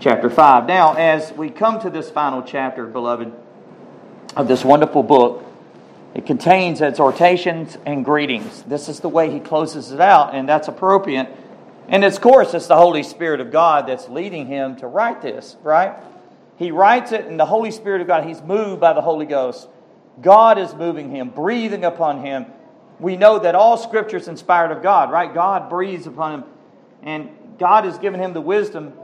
chapter 0.00 0.28
5. 0.28 0.66
Now, 0.66 0.94
as 0.94 1.32
we 1.32 1.50
come 1.50 1.80
to 1.80 1.90
this 1.90 2.10
final 2.10 2.42
chapter, 2.42 2.86
beloved, 2.86 3.32
of 4.36 4.48
this 4.48 4.64
wonderful 4.64 5.02
book, 5.02 5.44
it 6.14 6.26
contains 6.26 6.82
exhortations 6.82 7.76
and 7.86 8.04
greetings. 8.04 8.62
This 8.62 8.88
is 8.88 9.00
the 9.00 9.08
way 9.08 9.30
he 9.30 9.38
closes 9.38 9.92
it 9.92 10.00
out, 10.00 10.34
and 10.34 10.48
that's 10.48 10.68
appropriate. 10.68 11.28
And 11.88 12.04
of 12.04 12.20
course, 12.20 12.52
it's 12.54 12.66
the 12.66 12.76
Holy 12.76 13.02
Spirit 13.02 13.40
of 13.40 13.52
God 13.52 13.86
that's 13.86 14.08
leading 14.08 14.46
him 14.46 14.76
to 14.76 14.86
write 14.86 15.22
this, 15.22 15.56
right? 15.62 15.94
He 16.56 16.70
writes 16.70 17.12
it, 17.12 17.26
and 17.26 17.38
the 17.38 17.46
Holy 17.46 17.70
Spirit 17.70 18.00
of 18.00 18.06
God, 18.06 18.24
he's 18.24 18.40
moved 18.42 18.80
by 18.80 18.92
the 18.92 19.02
Holy 19.02 19.26
Ghost. 19.26 19.68
God 20.20 20.58
is 20.58 20.74
moving 20.74 21.10
him, 21.10 21.28
breathing 21.28 21.84
upon 21.84 22.24
him. 22.24 22.46
We 22.98 23.16
know 23.16 23.38
that 23.38 23.54
all 23.54 23.76
scripture 23.76 24.16
is 24.16 24.28
inspired 24.28 24.70
of 24.70 24.82
God, 24.82 25.10
right? 25.10 25.32
God 25.32 25.68
breathes 25.68 26.06
upon 26.06 26.32
him, 26.32 26.44
and 27.02 27.28
God 27.58 27.84
has 27.84 27.98
given 27.98 28.20
him 28.20 28.32
the 28.32 28.40
wisdom 28.40 28.94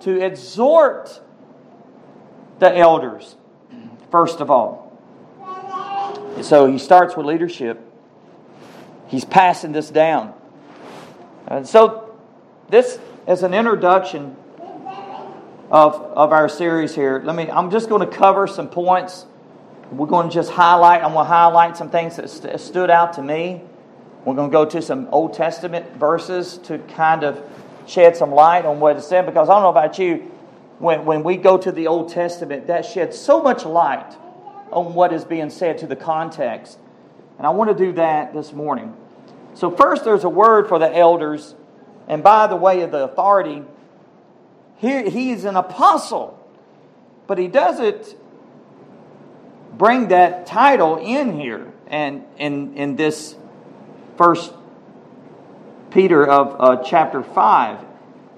to 0.00 0.20
exhort 0.20 1.20
the 2.58 2.76
elders, 2.76 3.36
first 4.10 4.40
of 4.40 4.50
all. 4.50 4.98
So 6.42 6.66
he 6.66 6.78
starts 6.78 7.16
with 7.16 7.26
leadership. 7.26 7.80
He's 9.08 9.24
passing 9.24 9.72
this 9.72 9.90
down. 9.90 10.34
And 11.46 11.66
so, 11.66 12.14
this 12.68 12.98
is 13.26 13.42
an 13.42 13.54
introduction 13.54 14.36
of, 15.70 15.94
of 15.94 16.32
our 16.32 16.48
series 16.48 16.94
here. 16.94 17.20
Let 17.24 17.36
me, 17.36 17.48
I'm 17.48 17.70
just 17.70 17.88
going 17.88 18.08
to 18.08 18.16
cover 18.16 18.46
some 18.46 18.68
points. 18.68 19.26
We're 19.92 20.06
going 20.06 20.28
to 20.28 20.34
just 20.34 20.50
highlight, 20.50 21.02
I'm 21.02 21.12
going 21.12 21.24
to 21.24 21.28
highlight 21.28 21.76
some 21.76 21.90
things 21.90 22.16
that 22.16 22.28
st- 22.28 22.60
stood 22.60 22.90
out 22.90 23.14
to 23.14 23.22
me. 23.22 23.62
We're 24.24 24.34
going 24.34 24.50
to 24.50 24.52
go 24.52 24.64
to 24.64 24.82
some 24.82 25.08
Old 25.12 25.34
Testament 25.34 25.96
verses 25.96 26.58
to 26.64 26.78
kind 26.78 27.24
of 27.24 27.42
shed 27.86 28.16
some 28.16 28.30
light 28.32 28.64
on 28.64 28.80
what 28.80 28.96
it 28.96 29.02
said 29.02 29.26
because 29.26 29.48
I 29.48 29.54
don't 29.54 29.62
know 29.62 29.70
about 29.70 29.98
you, 29.98 30.30
when, 30.78 31.04
when 31.04 31.22
we 31.22 31.36
go 31.36 31.56
to 31.58 31.72
the 31.72 31.86
Old 31.86 32.10
Testament, 32.10 32.66
that 32.66 32.84
sheds 32.84 33.16
so 33.16 33.42
much 33.42 33.64
light 33.64 34.14
on 34.72 34.94
what 34.94 35.12
is 35.12 35.24
being 35.24 35.50
said 35.50 35.78
to 35.78 35.86
the 35.86 35.96
context. 35.96 36.78
And 37.38 37.46
I 37.46 37.50
want 37.50 37.76
to 37.76 37.84
do 37.84 37.92
that 37.92 38.32
this 38.32 38.52
morning. 38.52 38.96
So, 39.54 39.70
first, 39.70 40.04
there's 40.04 40.24
a 40.24 40.28
word 40.28 40.68
for 40.68 40.78
the 40.78 40.94
elders, 40.94 41.54
and 42.06 42.22
by 42.22 42.46
the 42.46 42.56
way 42.56 42.82
of 42.82 42.92
the 42.92 43.04
authority, 43.04 43.62
he, 44.80 45.10
he's 45.10 45.44
an 45.44 45.56
apostle, 45.56 46.38
but 47.26 47.36
he 47.36 47.48
doesn't 47.48 48.16
bring 49.76 50.08
that 50.08 50.46
title 50.46 50.96
in 50.96 51.38
here 51.38 51.70
and 51.86 52.24
in, 52.38 52.74
in 52.76 52.96
this 52.96 53.36
first 54.16 54.54
Peter 55.90 56.26
of 56.26 56.56
uh, 56.58 56.82
chapter 56.82 57.22
5. 57.22 57.78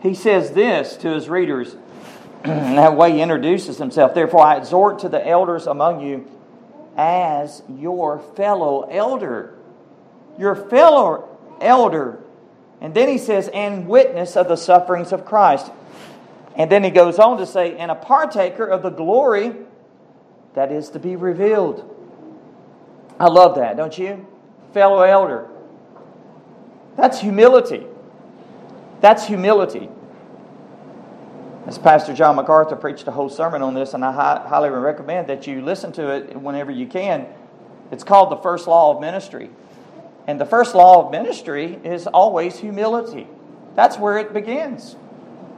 He 0.02 0.14
says 0.14 0.50
this 0.50 0.96
to 0.96 1.10
his 1.10 1.28
readers, 1.28 1.76
that 2.42 2.96
way 2.96 3.12
he 3.12 3.22
introduces 3.22 3.78
himself. 3.78 4.12
Therefore, 4.12 4.44
I 4.44 4.56
exhort 4.56 4.98
to 5.00 5.08
the 5.08 5.24
elders 5.24 5.68
among 5.68 6.00
you 6.00 6.28
as 6.96 7.62
your 7.68 8.18
fellow 8.18 8.82
elder. 8.90 9.54
Your 10.36 10.56
fellow 10.56 11.38
elder. 11.60 12.18
And 12.80 12.94
then 12.94 13.08
he 13.08 13.18
says, 13.18 13.48
and 13.54 13.86
witness 13.86 14.36
of 14.36 14.48
the 14.48 14.56
sufferings 14.56 15.12
of 15.12 15.24
Christ 15.24 15.70
and 16.56 16.70
then 16.70 16.84
he 16.84 16.90
goes 16.90 17.18
on 17.18 17.38
to 17.38 17.46
say, 17.46 17.76
and 17.76 17.90
a 17.90 17.94
partaker 17.94 18.66
of 18.66 18.82
the 18.82 18.90
glory 18.90 19.54
that 20.54 20.70
is 20.70 20.90
to 20.90 20.98
be 20.98 21.16
revealed. 21.16 21.88
I 23.18 23.26
love 23.28 23.56
that, 23.56 23.76
don't 23.76 23.96
you? 23.96 24.26
Fellow 24.74 25.02
elder. 25.02 25.48
That's 26.96 27.20
humility. 27.20 27.86
That's 29.00 29.26
humility. 29.26 29.88
As 31.66 31.78
Pastor 31.78 32.12
John 32.12 32.36
MacArthur 32.36 32.76
preached 32.76 33.06
a 33.06 33.12
whole 33.12 33.28
sermon 33.28 33.62
on 33.62 33.74
this, 33.74 33.94
and 33.94 34.04
I 34.04 34.12
highly 34.12 34.68
recommend 34.68 35.28
that 35.28 35.46
you 35.46 35.62
listen 35.62 35.92
to 35.92 36.14
it 36.14 36.36
whenever 36.36 36.70
you 36.70 36.86
can. 36.86 37.26
It's 37.90 38.04
called 38.04 38.30
the 38.30 38.36
first 38.36 38.66
law 38.66 38.94
of 38.94 39.00
ministry. 39.00 39.50
And 40.26 40.40
the 40.40 40.46
first 40.46 40.74
law 40.74 41.04
of 41.04 41.12
ministry 41.12 41.78
is 41.84 42.06
always 42.06 42.58
humility. 42.58 43.26
That's 43.74 43.96
where 43.96 44.18
it 44.18 44.32
begins. 44.32 44.96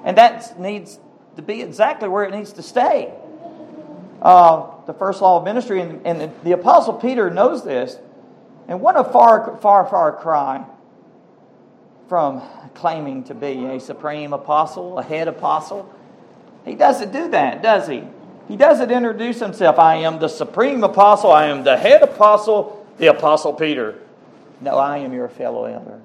And 0.04 0.18
that 0.18 0.60
needs 0.60 1.00
to 1.36 1.42
be 1.42 1.62
exactly 1.62 2.08
where 2.08 2.24
it 2.24 2.32
needs 2.32 2.52
to 2.52 2.62
stay. 2.62 3.12
Uh, 4.22 4.70
the 4.86 4.94
first 4.94 5.20
law 5.20 5.38
of 5.38 5.44
ministry, 5.44 5.80
and, 5.80 6.06
and 6.06 6.32
the 6.44 6.52
Apostle 6.52 6.94
Peter 6.94 7.30
knows 7.30 7.64
this. 7.64 7.98
And 8.68 8.80
what 8.80 8.96
a 8.96 9.04
far, 9.04 9.58
far, 9.60 9.86
far 9.86 10.12
cry 10.12 10.64
from 12.08 12.42
claiming 12.74 13.24
to 13.24 13.34
be 13.34 13.64
a 13.66 13.80
supreme 13.80 14.32
apostle, 14.32 14.98
a 14.98 15.02
head 15.02 15.28
apostle. 15.28 15.92
He 16.64 16.74
doesn't 16.74 17.12
do 17.12 17.28
that, 17.30 17.62
does 17.62 17.88
he? 17.88 18.04
He 18.48 18.56
doesn't 18.56 18.90
introduce 18.90 19.40
himself. 19.40 19.78
I 19.78 19.96
am 19.96 20.18
the 20.18 20.28
supreme 20.28 20.84
apostle. 20.84 21.32
I 21.32 21.46
am 21.46 21.64
the 21.64 21.76
head 21.76 22.02
apostle, 22.02 22.86
the 22.98 23.06
apostle 23.06 23.54
Peter. 23.54 23.98
No, 24.60 24.76
I 24.76 24.98
am 24.98 25.12
your 25.12 25.28
fellow 25.28 25.64
elder. 25.64 26.00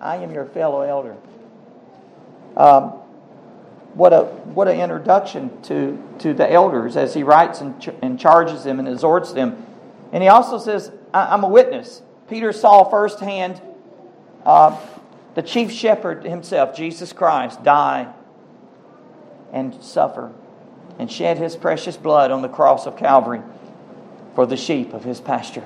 I 0.00 0.16
am 0.16 0.32
your 0.32 0.46
fellow 0.46 0.82
elder. 0.82 1.16
Um, 2.56 3.01
what 3.94 4.12
a 4.12 4.24
what 4.24 4.68
an 4.68 4.80
introduction 4.80 5.60
to 5.62 6.02
to 6.18 6.32
the 6.34 6.50
elders 6.50 6.96
as 6.96 7.14
he 7.14 7.22
writes 7.22 7.60
and, 7.60 7.80
ch- 7.80 7.90
and 8.00 8.18
charges 8.18 8.64
them 8.64 8.78
and 8.78 8.88
exhorts 8.88 9.32
them 9.32 9.66
and 10.12 10.22
he 10.22 10.28
also 10.28 10.58
says 10.58 10.90
i'm 11.12 11.44
a 11.44 11.48
witness 11.48 12.02
peter 12.28 12.52
saw 12.52 12.84
firsthand 12.84 13.60
uh, 14.44 14.78
the 15.34 15.42
chief 15.42 15.70
shepherd 15.70 16.24
himself 16.24 16.74
jesus 16.74 17.12
christ 17.12 17.62
die 17.62 18.12
and 19.52 19.82
suffer 19.82 20.32
and 20.98 21.10
shed 21.10 21.38
his 21.38 21.56
precious 21.56 21.96
blood 21.96 22.30
on 22.30 22.42
the 22.42 22.48
cross 22.48 22.86
of 22.86 22.96
Calvary 22.96 23.42
for 24.34 24.46
the 24.46 24.56
sheep 24.56 24.92
of 24.92 25.04
his 25.04 25.20
pasture. 25.20 25.64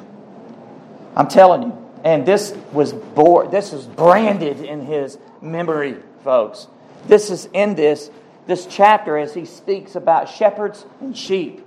I'm 1.14 1.28
telling 1.28 1.62
you. 1.62 1.82
And 2.04 2.24
this 2.24 2.56
was 2.72 2.92
bore, 2.92 3.48
this 3.48 3.72
is 3.72 3.86
branded 3.86 4.60
in 4.60 4.86
his 4.86 5.18
memory, 5.40 5.96
folks. 6.22 6.68
This 7.06 7.30
is 7.30 7.48
in 7.52 7.74
this 7.74 8.10
this 8.46 8.66
chapter 8.66 9.18
as 9.18 9.34
he 9.34 9.44
speaks 9.44 9.96
about 9.96 10.28
shepherds 10.28 10.86
and 11.00 11.16
sheep. 11.16 11.66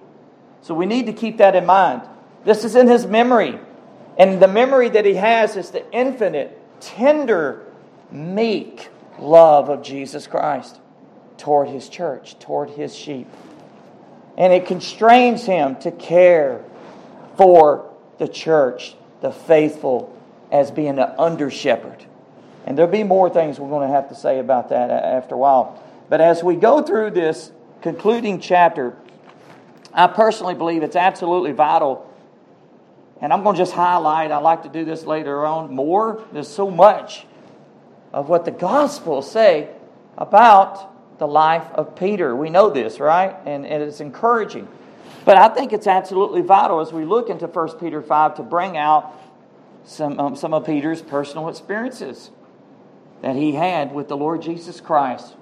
So 0.62 0.74
we 0.74 0.86
need 0.86 1.06
to 1.08 1.14
keep 1.14 1.38
that 1.38 1.56
in 1.56 1.66
mind. 1.66 2.02
This 2.46 2.64
is 2.64 2.76
in 2.76 2.88
his 2.88 3.06
memory. 3.06 3.60
And 4.18 4.42
the 4.42 4.48
memory 4.48 4.90
that 4.90 5.06
he 5.06 5.16
has 5.16 5.56
is 5.56 5.72
the 5.72 5.90
infinite, 5.92 6.58
tender, 6.82 7.66
meek 8.12 8.90
love 9.20 9.70
of 9.70 9.84
Jesus 9.84 10.28
Christ 10.28 10.80
toward 11.38 11.70
his 11.70 11.90
church, 11.90 12.38
toward 12.40 12.70
his 12.72 12.96
sheep. 12.96 13.28
And 14.38 14.54
it 14.54 14.66
constrains 14.66 15.46
him 15.46 15.76
to 15.78 15.92
care 15.92 16.64
for 17.38 17.94
the 18.18 18.28
church, 18.28 18.96
the 19.22 19.32
faithful, 19.32 20.16
as 20.52 20.72
being 20.72 21.00
an 21.00 21.14
under 21.18 21.50
shepherd. 21.50 22.06
And 22.70 22.78
there'll 22.78 22.92
be 22.92 23.04
more 23.04 23.32
things 23.32 23.60
we're 23.60 23.68
going 23.68 23.90
to 23.90 23.94
have 23.94 24.10
to 24.10 24.16
say 24.16 24.38
about 24.38 24.70
that 24.70 24.92
after 24.92 25.34
a 25.34 25.38
while. 25.40 25.84
But 26.08 26.22
as 26.22 26.44
we 26.44 26.56
go 26.56 26.84
through 26.84 27.12
this 27.12 27.52
concluding 27.82 28.40
chapter, 28.40 28.96
I 29.92 30.06
personally 30.06 30.54
believe 30.54 30.84
it's 30.84 30.96
absolutely 30.96 31.52
vital. 31.52 32.08
And 33.22 33.34
I'm 33.34 33.42
going 33.42 33.56
to 33.56 33.62
just 33.62 33.74
highlight, 33.74 34.32
I 34.32 34.38
like 34.38 34.64
to 34.64 34.70
do 34.70 34.86
this 34.86 35.04
later 35.04 35.48
on 35.48 35.74
more. 35.74 36.24
There's 36.32 36.48
so 36.48 36.70
much 36.70 37.26
of 38.14 38.30
what 38.30 38.46
the 38.46 38.52
Gospels 38.52 39.32
say 39.32 39.70
about 40.16 41.18
the 41.18 41.28
life 41.28 41.66
of 41.74 41.96
Peter. 41.96 42.36
We 42.36 42.52
know 42.52 42.70
this, 42.70 43.00
right? 43.00 43.36
And, 43.48 43.66
and 43.66 43.82
it's 43.82 44.00
encouraging. 44.00 44.68
But 45.26 45.38
I 45.38 45.50
think 45.50 45.74
it's 45.74 45.88
absolutely 45.88 46.42
vital 46.42 46.82
as 46.82 46.94
we 46.94 47.04
look 47.04 47.32
into 47.32 47.48
1 47.48 47.80
Peter 47.80 48.04
5 48.04 48.36
to 48.36 48.44
bring 48.44 48.78
out 48.78 49.12
some, 49.86 50.20
um, 50.20 50.36
some 50.36 50.54
of 50.54 50.68
Peter's 50.68 51.02
personal 51.02 51.50
experiences 51.50 52.30
that 53.22 53.36
he 53.36 53.54
had 53.54 53.94
with 53.94 54.08
the 54.08 54.18
Lord 54.18 54.42
Jesus 54.42 54.80
Christ. 54.82 55.36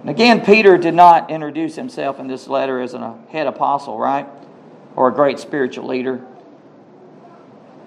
And 0.00 0.10
again, 0.10 0.44
Peter 0.44 0.78
did 0.78 0.94
not 0.94 1.30
introduce 1.30 1.74
himself 1.74 2.20
in 2.20 2.28
this 2.28 2.48
letter 2.48 2.80
as 2.80 2.94
a 2.94 3.18
head 3.30 3.46
apostle, 3.46 3.98
right? 3.98 4.28
Or 4.94 5.08
a 5.08 5.12
great 5.12 5.38
spiritual 5.38 5.88
leader. 5.88 6.24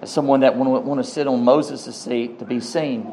As 0.02 0.10
someone 0.10 0.42
that 0.42 0.58
would 0.58 0.68
want 0.68 1.04
to 1.04 1.10
sit 1.10 1.28
on 1.28 1.44
Moses' 1.44 1.96
seat 1.96 2.40
to 2.40 2.46
be 2.46 2.60
seen. 2.60 3.12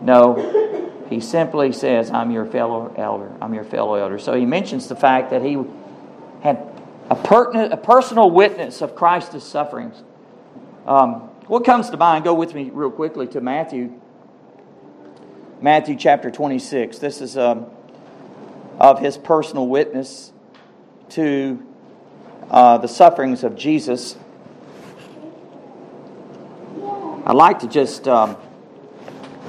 No, 0.00 1.04
he 1.08 1.20
simply 1.20 1.72
says, 1.72 2.10
I'm 2.10 2.30
your 2.30 2.46
fellow 2.46 2.92
elder. 2.96 3.30
I'm 3.40 3.54
your 3.54 3.64
fellow 3.64 3.94
elder. 3.94 4.18
So 4.18 4.34
he 4.34 4.46
mentions 4.46 4.88
the 4.88 4.96
fact 4.96 5.30
that 5.30 5.42
he 5.42 5.58
had 6.42 6.66
a, 7.10 7.14
pertinent, 7.14 7.72
a 7.72 7.76
personal 7.76 8.30
witness 8.30 8.80
of 8.80 8.94
Christ's 8.94 9.44
sufferings. 9.44 10.02
Um, 10.86 11.30
what 11.46 11.64
comes 11.64 11.90
to 11.90 11.96
mind? 11.96 12.24
Go 12.24 12.34
with 12.34 12.54
me 12.54 12.70
real 12.72 12.90
quickly 12.90 13.26
to 13.28 13.40
Matthew. 13.40 14.00
Matthew 15.60 15.96
chapter 15.96 16.30
26. 16.30 16.98
This 16.98 17.20
is 17.20 17.38
um, 17.38 17.66
of 18.78 18.98
his 18.98 19.16
personal 19.16 19.66
witness 19.66 20.32
to 21.10 21.64
uh, 22.50 22.78
the 22.78 22.88
sufferings 22.88 23.44
of 23.44 23.56
Jesus. 23.56 24.16
I'd 27.26 27.36
like 27.36 27.60
to 27.60 27.68
just 27.68 28.06
um, 28.08 28.36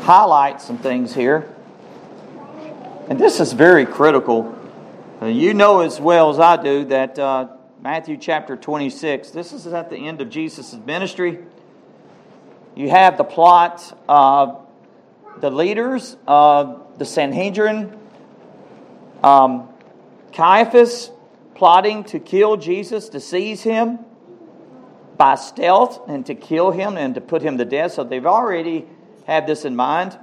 highlight 0.02 0.62
some 0.62 0.78
things 0.78 1.14
here. 1.14 1.54
And 3.10 3.20
this 3.20 3.40
is 3.40 3.54
very 3.54 3.86
critical. 3.86 4.58
Uh, 5.22 5.26
you 5.26 5.54
know 5.54 5.82
as 5.82 6.00
well 6.00 6.30
as 6.30 6.40
I 6.40 6.62
do 6.62 6.86
that 6.86 7.20
uh, 7.20 7.50
Matthew 7.82 8.18
chapter 8.18 8.56
26, 8.56 9.32
this 9.32 9.52
is 9.52 9.68
at 9.68 9.90
the 9.90 9.98
end 9.98 10.22
of 10.22 10.30
Jesus' 10.30 10.74
ministry. 10.74 11.40
You 12.76 12.90
have 12.90 13.18
the 13.18 13.24
plot 13.24 13.98
of 14.08 14.65
the 15.40 15.50
leaders 15.50 16.18
of 16.28 16.98
the 16.98 17.06
Sanhedrin, 17.06 17.98
um, 19.24 19.70
Caiaphas 20.32 21.12
plotting 21.56 22.04
to 22.06 22.20
kill 22.20 22.58
Jesus, 22.58 23.10
to 23.10 23.20
seize 23.20 23.64
him 23.64 24.00
by 25.18 25.36
stealth 25.36 26.10
and 26.10 26.26
to 26.26 26.36
kill 26.36 26.72
him 26.72 26.98
and 26.98 27.16
to 27.16 27.22
put 27.22 27.42
him 27.42 27.58
to 27.58 27.66
death. 27.66 27.94
So 27.94 28.04
they've 28.04 28.26
already 28.26 28.86
have 29.28 29.48
this 29.48 29.66
in 29.66 29.76
mind. 29.76 30.18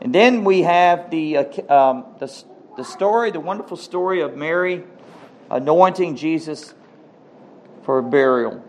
And 0.00 0.14
then 0.14 0.44
we 0.44 0.62
have 0.62 1.10
the, 1.10 1.38
uh, 1.38 1.74
um, 1.74 2.04
the, 2.18 2.44
the 2.76 2.84
story, 2.84 3.30
the 3.30 3.40
wonderful 3.40 3.76
story 3.76 4.20
of 4.20 4.36
Mary 4.36 4.84
anointing 5.50 6.16
Jesus 6.16 6.74
for 7.82 8.00
burial. 8.02 8.62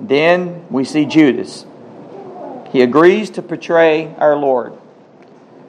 Then 0.00 0.66
we 0.70 0.84
see 0.84 1.04
Judas. 1.04 1.66
He 2.74 2.82
agrees 2.82 3.30
to 3.30 3.42
betray 3.42 4.12
our 4.18 4.34
Lord. 4.34 4.72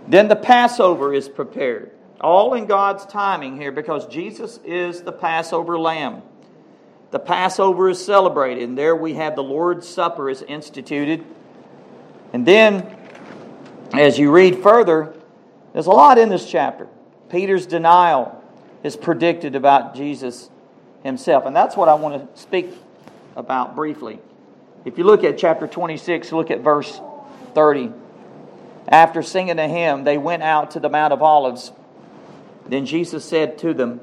Then 0.08 0.28
the 0.28 0.36
Passover 0.36 1.14
is 1.14 1.30
prepared. 1.30 1.92
All 2.20 2.56
in 2.56 2.66
God's 2.66 3.06
timing 3.06 3.58
here 3.58 3.72
because 3.72 4.08
Jesus 4.08 4.60
is 4.66 5.04
the 5.04 5.12
Passover 5.12 5.78
lamb. 5.78 6.24
The 7.12 7.20
Passover 7.20 7.90
is 7.90 8.04
celebrated, 8.04 8.64
and 8.64 8.76
there 8.76 8.96
we 8.96 9.14
have 9.14 9.36
the 9.36 9.44
Lord's 9.44 9.88
Supper 9.88 10.32
is 10.32 10.42
instituted. 10.42 11.24
And 12.34 12.44
then, 12.44 12.98
as 13.94 14.18
you 14.18 14.32
read 14.32 14.64
further, 14.64 15.14
there's 15.74 15.86
a 15.86 15.92
lot 15.92 16.18
in 16.18 16.30
this 16.30 16.50
chapter. 16.50 16.88
Peter's 17.30 17.68
denial 17.68 18.44
is 18.82 18.98
predicted 18.98 19.56
about 19.56 19.94
Jesus 19.94 20.50
himself. 21.04 21.46
And 21.46 21.56
that's 21.56 21.78
what 21.78 21.88
I 21.88 21.94
want 21.94 22.34
to 22.34 22.42
speak 22.42 22.74
about 23.36 23.76
briefly. 23.76 24.20
If 24.86 25.00
you 25.00 25.04
look 25.04 25.24
at 25.24 25.38
chapter 25.40 25.68
26, 25.68 26.32
look 26.32 26.52
at 26.52 26.62
verse 26.62 27.02
30. 27.56 27.92
After 28.88 29.24
singing 29.24 29.58
a 29.58 29.68
hymn, 29.68 30.04
they 30.04 30.18
went 30.18 30.44
out 30.44 30.72
to 30.72 30.80
the 30.80 30.90
Mount 30.90 31.12
of 31.12 31.24
Olives. 31.24 31.72
Then 32.68 32.86
Jesus 32.86 33.26
said 33.26 33.58
to 33.60 33.74
them, 33.74 34.00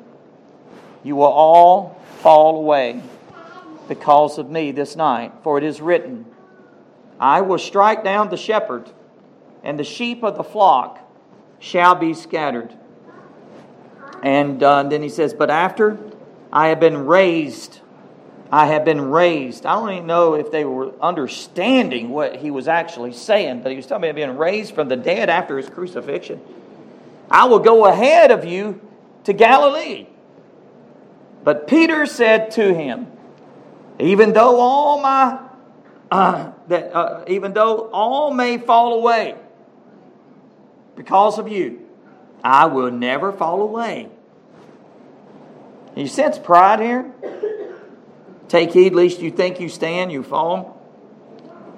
You 1.04 1.14
will 1.14 1.24
all 1.24 2.00
fall 2.18 2.56
away 2.56 3.00
because 3.86 4.38
of 4.38 4.50
me 4.50 4.72
this 4.72 4.96
night, 4.96 5.32
for 5.44 5.56
it 5.56 5.64
is 5.64 5.80
written, 5.80 6.26
I 7.20 7.42
will 7.42 7.58
strike 7.58 8.02
down 8.02 8.30
the 8.30 8.36
shepherd, 8.36 8.90
and 9.62 9.78
the 9.78 9.84
sheep 9.84 10.24
of 10.24 10.36
the 10.36 10.42
flock 10.42 10.98
shall 11.60 11.94
be 11.94 12.14
scattered. 12.14 12.74
And 14.24 14.60
uh, 14.62 14.82
then 14.84 15.02
he 15.02 15.08
says, 15.08 15.32
But 15.32 15.50
after 15.50 15.98
I 16.52 16.68
have 16.68 16.80
been 16.80 17.06
raised, 17.06 17.81
I 18.52 18.66
have 18.66 18.84
been 18.84 19.00
raised. 19.00 19.64
I 19.64 19.76
don't 19.76 19.90
even 19.92 20.06
know 20.06 20.34
if 20.34 20.50
they 20.50 20.66
were 20.66 20.92
understanding 21.00 22.10
what 22.10 22.36
he 22.36 22.50
was 22.50 22.68
actually 22.68 23.14
saying, 23.14 23.62
but 23.62 23.70
he 23.70 23.76
was 23.76 23.86
telling 23.86 24.02
me 24.02 24.10
I've 24.10 24.14
been 24.14 24.36
raised 24.36 24.74
from 24.74 24.88
the 24.88 24.96
dead 24.96 25.30
after 25.30 25.56
his 25.56 25.70
crucifixion. 25.70 26.38
I 27.30 27.46
will 27.46 27.60
go 27.60 27.86
ahead 27.86 28.30
of 28.30 28.44
you 28.44 28.78
to 29.24 29.32
Galilee. 29.32 30.06
But 31.42 31.66
Peter 31.66 32.04
said 32.04 32.50
to 32.52 32.74
him, 32.74 33.06
Even 33.98 34.34
though 34.34 34.60
all 34.60 35.00
my 35.00 35.38
uh, 36.10 36.52
that 36.68 36.94
uh, 36.94 37.24
even 37.28 37.54
though 37.54 37.88
all 37.90 38.34
may 38.34 38.58
fall 38.58 38.92
away 38.92 39.34
because 40.94 41.38
of 41.38 41.48
you, 41.48 41.88
I 42.44 42.66
will 42.66 42.90
never 42.90 43.32
fall 43.32 43.62
away. 43.62 44.10
You 45.96 46.06
sense 46.06 46.38
pride 46.38 46.80
here? 46.80 47.10
Take 48.52 48.72
heed 48.72 48.92
lest 48.92 49.20
you 49.20 49.30
think 49.30 49.60
you 49.60 49.70
stand, 49.70 50.12
you 50.12 50.22
fall. 50.22 50.78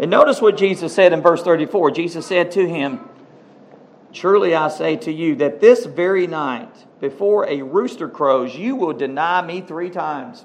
And 0.00 0.10
notice 0.10 0.40
what 0.40 0.56
Jesus 0.56 0.92
said 0.92 1.12
in 1.12 1.22
verse 1.22 1.40
34. 1.40 1.92
Jesus 1.92 2.26
said 2.26 2.50
to 2.50 2.68
him, 2.68 2.98
Truly 4.12 4.56
I 4.56 4.66
say 4.66 4.96
to 4.96 5.12
you 5.12 5.36
that 5.36 5.60
this 5.60 5.86
very 5.86 6.26
night, 6.26 6.74
before 6.98 7.48
a 7.48 7.62
rooster 7.62 8.08
crows, 8.08 8.56
you 8.56 8.74
will 8.74 8.92
deny 8.92 9.40
me 9.40 9.60
three 9.60 9.88
times. 9.88 10.44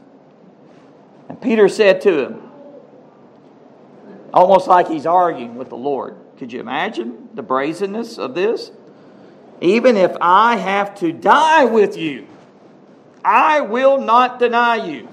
And 1.29 1.41
Peter 1.41 1.67
said 1.67 1.99
to 2.01 2.25
him, 2.25 2.41
Almost 4.31 4.67
like 4.67 4.87
he's 4.87 5.07
arguing 5.07 5.55
with 5.55 5.69
the 5.69 5.77
Lord. 5.77 6.15
Could 6.37 6.53
you 6.53 6.59
imagine 6.59 7.29
the 7.33 7.41
brazenness 7.41 8.19
of 8.19 8.35
this? 8.35 8.69
Even 9.61 9.97
if 9.97 10.15
I 10.21 10.57
have 10.57 10.93
to 10.99 11.11
die 11.11 11.65
with 11.65 11.97
you, 11.97 12.27
I 13.25 13.61
will 13.61 13.99
not 13.99 14.37
deny 14.37 14.75
you. 14.75 15.09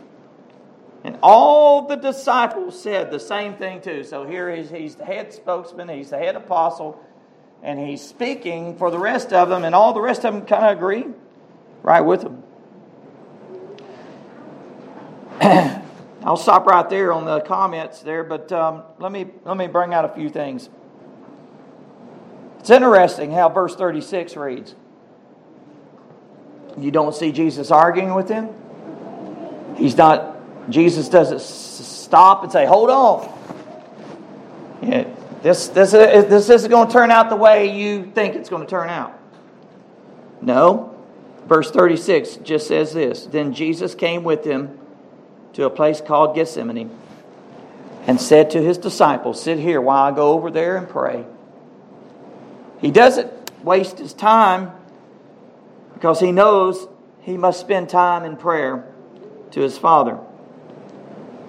And 1.07 1.17
all 1.23 1.87
the 1.87 1.95
disciples 1.95 2.83
said 2.83 3.13
the 3.13 3.21
same 3.21 3.55
thing 3.55 3.81
too. 3.81 4.03
So 4.03 4.27
here 4.27 4.53
he's, 4.53 4.69
he's 4.69 4.97
the 4.97 5.05
head 5.05 5.33
spokesman, 5.33 5.89
he's 5.89 6.11
the 6.11 6.19
head 6.19 6.35
apostle, 6.35 7.01
and 7.63 7.79
he's 7.79 8.03
speaking 8.03 8.77
for 8.77 8.91
the 8.91 8.99
rest 8.99 9.33
of 9.33 9.49
them, 9.49 9.63
and 9.63 9.73
all 9.73 9.93
the 9.93 10.01
rest 10.01 10.25
of 10.25 10.35
them 10.35 10.45
kind 10.45 10.65
of 10.65 10.77
agree 10.77 11.05
right 11.85 12.01
with 12.01 12.25
him. 12.25 12.43
I'll 16.25 16.37
stop 16.37 16.67
right 16.67 16.91
there 16.91 17.13
on 17.13 17.25
the 17.25 17.39
comments 17.39 18.01
there, 18.01 18.25
but 18.25 18.51
um, 18.51 18.83
let 18.99 19.13
me 19.13 19.27
let 19.45 19.57
me 19.57 19.69
bring 19.69 19.95
out 19.95 20.05
a 20.05 20.09
few 20.09 20.29
things. 20.29 20.69
It's 22.59 22.71
interesting 22.71 23.31
how 23.31 23.49
verse 23.49 23.77
36 23.77 24.37
reads. 24.37 24.75
you 26.77 26.91
don't 26.91 27.15
see 27.15 27.31
Jesus 27.31 27.71
arguing 27.71 28.13
with 28.13 28.29
him. 28.29 28.49
He's 29.77 29.97
not, 29.97 30.36
Jesus 30.69 31.09
doesn't 31.09 31.41
stop 31.41 32.43
and 32.43 32.53
say, 32.53 32.67
hold 32.67 32.91
on. 32.91 33.33
Yeah, 34.83 35.09
this, 35.43 35.69
this, 35.69 35.95
uh, 35.95 36.23
this 36.29 36.51
isn't 36.51 36.71
going 36.71 36.89
to 36.89 36.93
turn 36.93 37.11
out 37.11 37.31
the 37.31 37.37
way 37.37 37.77
you 37.79 38.07
think 38.07 38.35
it's 38.35 38.49
going 38.49 38.63
to 38.63 38.69
turn 38.69 38.89
out. 38.89 39.19
No. 40.41 40.95
Verse 41.47 41.71
36 41.71 42.37
just 42.39 42.67
says 42.67 42.93
this 42.93 43.27
Then 43.27 43.53
Jesus 43.53 43.95
came 43.95 44.25
with 44.25 44.45
them 44.45 44.79
to 45.53 45.65
a 45.65 45.71
place 45.71 46.01
called 46.01 46.35
Gethsemane 46.35 46.91
and 48.07 48.21
said 48.21 48.51
to 48.51 48.63
his 48.63 48.79
disciples, 48.79 49.43
Sit 49.43 49.59
here 49.59 49.81
while 49.81 50.03
I 50.03 50.15
go 50.15 50.33
over 50.33 50.51
there 50.51 50.77
and 50.77 50.89
pray. 50.89 51.25
He 52.81 52.91
doesn't 52.91 53.33
waste 53.63 53.99
his 53.99 54.13
time 54.13 54.73
because 55.95 56.21
he 56.21 56.33
knows 56.33 56.87
he 57.23 57.37
must 57.37 57.61
spend 57.61 57.89
time 57.89 58.25
in 58.25 58.37
prayer 58.37 58.85
to 59.53 59.61
his 59.61 59.79
Father. 59.79 60.19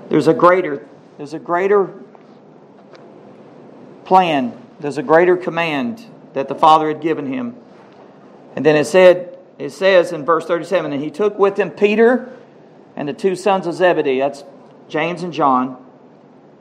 There's 0.10 0.28
a 0.28 0.34
greater, 0.34 0.88
there's 1.18 1.34
a 1.34 1.40
greater 1.40 1.94
plan, 4.06 4.58
there's 4.80 4.98
a 4.98 5.04
greater 5.04 5.36
command 5.36 6.06
that 6.34 6.48
the 6.48 6.56
Father 6.56 6.88
had 6.88 7.02
given 7.02 7.26
him. 7.26 7.56
And 8.56 8.66
then 8.66 8.76
it 8.76 8.86
said, 8.86 9.38
it 9.60 9.72
says 9.72 10.14
in 10.14 10.24
verse 10.24 10.46
37, 10.46 10.94
and 10.94 11.04
he 11.04 11.12
took 11.12 11.38
with 11.38 11.58
him 11.58 11.72
Peter 11.72 12.32
and 12.96 13.08
the 13.08 13.14
two 13.14 13.36
sons 13.36 13.68
of 13.68 13.74
Zebedee, 13.74 14.20
that's 14.20 14.44
James 14.88 15.24
and 15.24 15.34
John, 15.34 15.84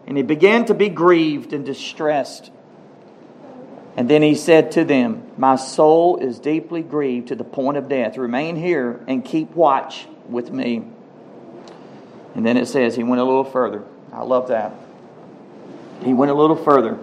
and 0.06 0.16
he 0.16 0.22
began 0.22 0.64
to 0.66 0.74
be 0.74 0.88
grieved 0.88 1.52
and 1.52 1.64
distressed. 1.64 2.50
And 3.96 4.10
then 4.10 4.22
he 4.22 4.34
said 4.34 4.72
to 4.72 4.84
them, 4.84 5.30
My 5.38 5.56
soul 5.56 6.18
is 6.18 6.38
deeply 6.38 6.82
grieved 6.82 7.28
to 7.28 7.34
the 7.34 7.44
point 7.44 7.78
of 7.78 7.88
death. 7.88 8.18
Remain 8.18 8.56
here 8.56 9.00
and 9.06 9.24
keep 9.24 9.52
watch 9.52 10.06
with 10.28 10.50
me. 10.50 10.84
And 12.36 12.44
then 12.44 12.58
it 12.58 12.66
says 12.66 12.94
he 12.94 13.02
went 13.02 13.20
a 13.20 13.24
little 13.24 13.44
further. 13.44 13.82
I 14.12 14.22
love 14.22 14.48
that. 14.48 14.74
He 16.04 16.12
went 16.12 16.30
a 16.30 16.34
little 16.34 16.54
further. 16.54 16.98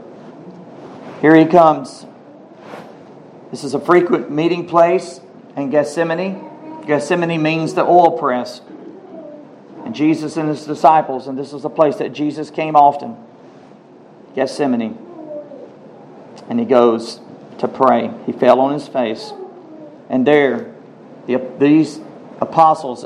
Here 1.21 1.35
he 1.35 1.45
comes. 1.45 2.05
This 3.49 3.63
is 3.63 3.73
a 3.73 3.79
frequent 3.79 4.29
meeting 4.29 4.67
place 4.67 5.19
in 5.57 5.71
Gethsemane. 5.71 6.83
Gethsemane 6.85 7.41
means 7.41 7.73
the 7.73 7.83
oil 7.83 8.17
press. 8.17 8.61
And 9.83 9.95
Jesus 9.95 10.37
and 10.37 10.49
his 10.49 10.65
disciples, 10.65 11.27
and 11.27 11.37
this 11.37 11.51
is 11.51 11.65
a 11.65 11.69
place 11.69 11.97
that 11.97 12.13
Jesus 12.13 12.51
came 12.51 12.75
often 12.75 13.17
Gethsemane. 14.35 14.99
And 16.47 16.59
he 16.59 16.65
goes 16.65 17.19
to 17.57 17.67
pray. 17.67 18.11
He 18.27 18.33
fell 18.33 18.59
on 18.59 18.73
his 18.73 18.87
face. 18.87 19.33
And 20.09 20.27
there, 20.27 20.75
the, 21.25 21.41
these 21.57 21.99
apostles, 22.43 23.03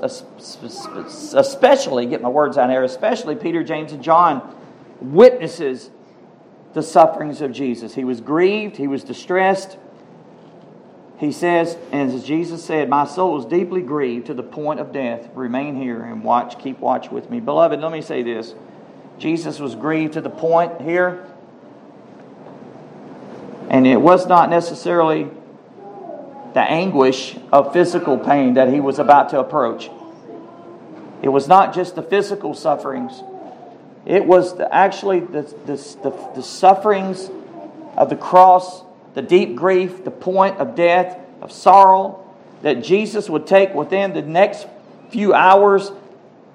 especially, 1.33 2.05
get 2.05 2.21
my 2.21 2.29
words 2.29 2.57
out 2.57 2.69
here, 2.69 2.83
especially 2.83 3.35
Peter, 3.35 3.63
James, 3.63 3.91
and 3.91 4.03
John, 4.03 4.55
witnesses 4.99 5.89
the 6.73 6.83
sufferings 6.83 7.41
of 7.41 7.51
Jesus. 7.51 7.95
He 7.95 8.03
was 8.03 8.21
grieved, 8.21 8.77
he 8.77 8.87
was 8.87 9.03
distressed. 9.03 9.77
He 11.17 11.31
says, 11.31 11.77
and 11.91 12.11
as 12.11 12.23
Jesus 12.23 12.63
said, 12.63 12.89
My 12.89 13.05
soul 13.05 13.39
is 13.39 13.45
deeply 13.45 13.81
grieved 13.81 14.27
to 14.27 14.35
the 14.35 14.43
point 14.43 14.79
of 14.79 14.91
death. 14.91 15.29
Remain 15.33 15.75
here 15.75 16.03
and 16.03 16.23
watch, 16.23 16.59
keep 16.59 16.79
watch 16.79 17.09
with 17.09 17.31
me. 17.31 17.39
Beloved, 17.39 17.79
let 17.79 17.91
me 17.91 18.01
say 18.01 18.21
this. 18.21 18.53
Jesus 19.17 19.59
was 19.59 19.73
grieved 19.73 20.13
to 20.13 20.21
the 20.21 20.29
point 20.29 20.79
here, 20.81 21.25
and 23.69 23.87
it 23.87 23.97
was 23.97 24.27
not 24.27 24.51
necessarily 24.51 25.31
the 26.57 26.63
anguish 26.63 27.35
of 27.53 27.71
physical 27.71 28.17
pain 28.17 28.55
that 28.55 28.73
he 28.73 28.79
was 28.79 28.97
about 28.97 29.29
to 29.29 29.39
approach. 29.39 29.91
It 31.21 31.29
was 31.29 31.47
not 31.47 31.71
just 31.71 31.93
the 31.93 32.01
physical 32.01 32.55
sufferings, 32.55 33.21
it 34.07 34.25
was 34.25 34.57
the, 34.57 34.73
actually 34.73 35.19
the, 35.19 35.43
the, 35.67 35.75
the, 36.01 36.31
the 36.37 36.41
sufferings 36.41 37.29
of 37.95 38.09
the 38.09 38.15
cross, 38.15 38.81
the 39.13 39.21
deep 39.21 39.55
grief, 39.55 40.03
the 40.03 40.09
point 40.09 40.57
of 40.57 40.73
death, 40.73 41.19
of 41.43 41.51
sorrow 41.51 42.25
that 42.63 42.83
Jesus 42.83 43.29
would 43.29 43.45
take 43.45 43.75
within 43.75 44.13
the 44.13 44.23
next 44.23 44.65
few 45.11 45.35
hours 45.35 45.91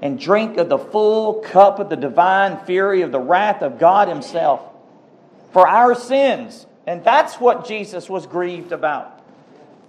and 0.01 0.19
drink 0.19 0.59
of 0.59 0.69
the 0.69 0.79
full 0.79 1.35
cup 1.43 1.79
of 1.79 1.89
the 1.91 1.97
divine 1.97 2.59
fury 2.65 3.03
of 3.03 3.13
the 3.13 3.21
wrath 3.21 3.63
of 3.63 3.79
God 3.79 4.09
Himself 4.09 4.63
for 5.53 5.69
our 5.69 5.95
sins. 5.95 6.67
And 6.89 7.05
that's 7.05 7.37
what 7.37 7.69
Jesus 7.69 8.11
was 8.11 8.27
grieved 8.27 8.73
about 8.73 9.12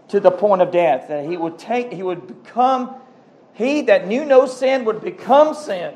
to 0.10 0.20
the 0.20 0.32
point 0.32 0.62
of 0.62 0.72
death. 0.72 1.08
That 1.08 1.26
He 1.26 1.38
would 1.38 1.58
take, 1.58 1.92
He 1.92 2.04
would 2.04 2.28
become, 2.28 2.96
He 3.54 3.82
that 3.84 4.08
knew 4.08 4.26
no 4.26 4.46
sin 4.46 4.86
would 4.86 5.02
become 5.02 5.54
sin 5.54 5.94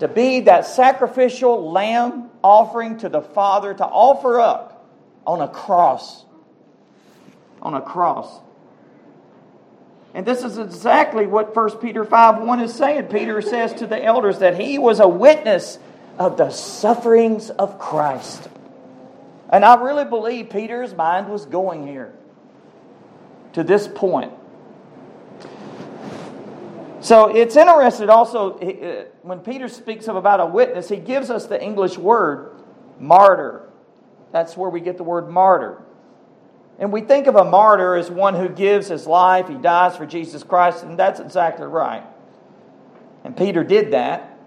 to 0.00 0.08
be 0.08 0.40
that 0.40 0.66
sacrificial 0.66 1.70
lamb 1.70 2.30
offering 2.42 2.98
to 2.98 3.08
the 3.08 3.20
Father 3.20 3.74
to 3.74 3.84
offer 3.84 4.40
up 4.40 4.86
on 5.26 5.40
a 5.40 5.48
cross. 5.48 6.24
On 7.60 7.74
a 7.74 7.80
cross. 7.80 8.40
And 10.14 10.24
this 10.24 10.42
is 10.42 10.58
exactly 10.58 11.26
what 11.26 11.54
1 11.54 11.78
Peter 11.78 12.04
5 12.04 12.42
1 12.42 12.60
is 12.60 12.74
saying. 12.74 13.04
Peter 13.06 13.42
says 13.42 13.74
to 13.74 13.86
the 13.86 14.02
elders 14.02 14.38
that 14.38 14.58
he 14.58 14.78
was 14.78 15.00
a 15.00 15.08
witness 15.08 15.78
of 16.18 16.36
the 16.36 16.50
sufferings 16.50 17.50
of 17.50 17.78
Christ. 17.78 18.48
And 19.50 19.64
I 19.64 19.82
really 19.82 20.04
believe 20.04 20.50
Peter's 20.50 20.94
mind 20.94 21.28
was 21.28 21.46
going 21.46 21.86
here 21.86 22.12
to 23.58 23.64
this 23.64 23.88
point. 23.88 24.32
So 27.00 27.26
it's 27.34 27.56
interesting 27.56 28.08
also 28.08 28.56
uh, 28.60 29.04
when 29.22 29.40
Peter 29.40 29.68
speaks 29.68 30.06
of 30.06 30.14
about 30.14 30.38
a 30.38 30.46
witness, 30.46 30.88
he 30.88 30.96
gives 30.96 31.28
us 31.28 31.46
the 31.46 31.60
English 31.60 31.98
word 31.98 32.54
martyr. 33.00 33.68
That's 34.30 34.56
where 34.56 34.70
we 34.70 34.78
get 34.78 34.96
the 34.96 35.02
word 35.02 35.28
martyr. 35.28 35.82
And 36.78 36.92
we 36.92 37.00
think 37.00 37.26
of 37.26 37.34
a 37.34 37.42
martyr 37.42 37.96
as 37.96 38.12
one 38.12 38.36
who 38.36 38.48
gives 38.48 38.86
his 38.86 39.08
life, 39.08 39.48
he 39.48 39.56
dies 39.56 39.96
for 39.96 40.06
Jesus 40.06 40.44
Christ, 40.44 40.84
and 40.84 40.96
that's 40.96 41.18
exactly 41.18 41.66
right. 41.66 42.04
And 43.24 43.36
Peter 43.36 43.64
did 43.64 43.92
that. 43.92 44.38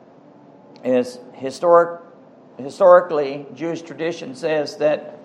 As 0.86 1.20
historic, 1.34 2.00
historically, 2.58 3.46
Jewish 3.56 3.82
tradition 3.82 4.36
says 4.36 4.78
that 4.78 5.20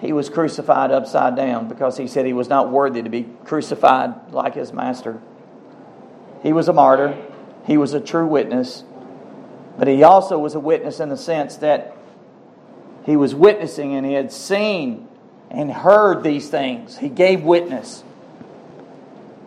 he 0.00 0.12
was 0.12 0.28
crucified 0.28 0.90
upside 0.90 1.34
down 1.34 1.68
because 1.68 1.96
he 1.96 2.06
said 2.06 2.24
he 2.24 2.32
was 2.32 2.48
not 2.48 2.70
worthy 2.70 3.02
to 3.02 3.10
be 3.10 3.24
crucified 3.44 4.32
like 4.32 4.54
his 4.54 4.72
master. 4.72 5.20
He 6.42 6.52
was 6.52 6.68
a 6.68 6.72
martyr, 6.72 7.16
he 7.66 7.76
was 7.76 7.94
a 7.94 8.00
true 8.00 8.26
witness, 8.26 8.84
but 9.76 9.88
he 9.88 10.02
also 10.04 10.38
was 10.38 10.54
a 10.54 10.60
witness 10.60 11.00
in 11.00 11.08
the 11.08 11.16
sense 11.16 11.56
that 11.56 11.96
he 13.04 13.16
was 13.16 13.34
witnessing 13.34 13.94
and 13.94 14.06
he 14.06 14.12
had 14.12 14.30
seen 14.30 15.08
and 15.50 15.72
heard 15.72 16.22
these 16.22 16.48
things. 16.48 16.98
He 16.98 17.08
gave 17.08 17.42
witness. 17.42 18.04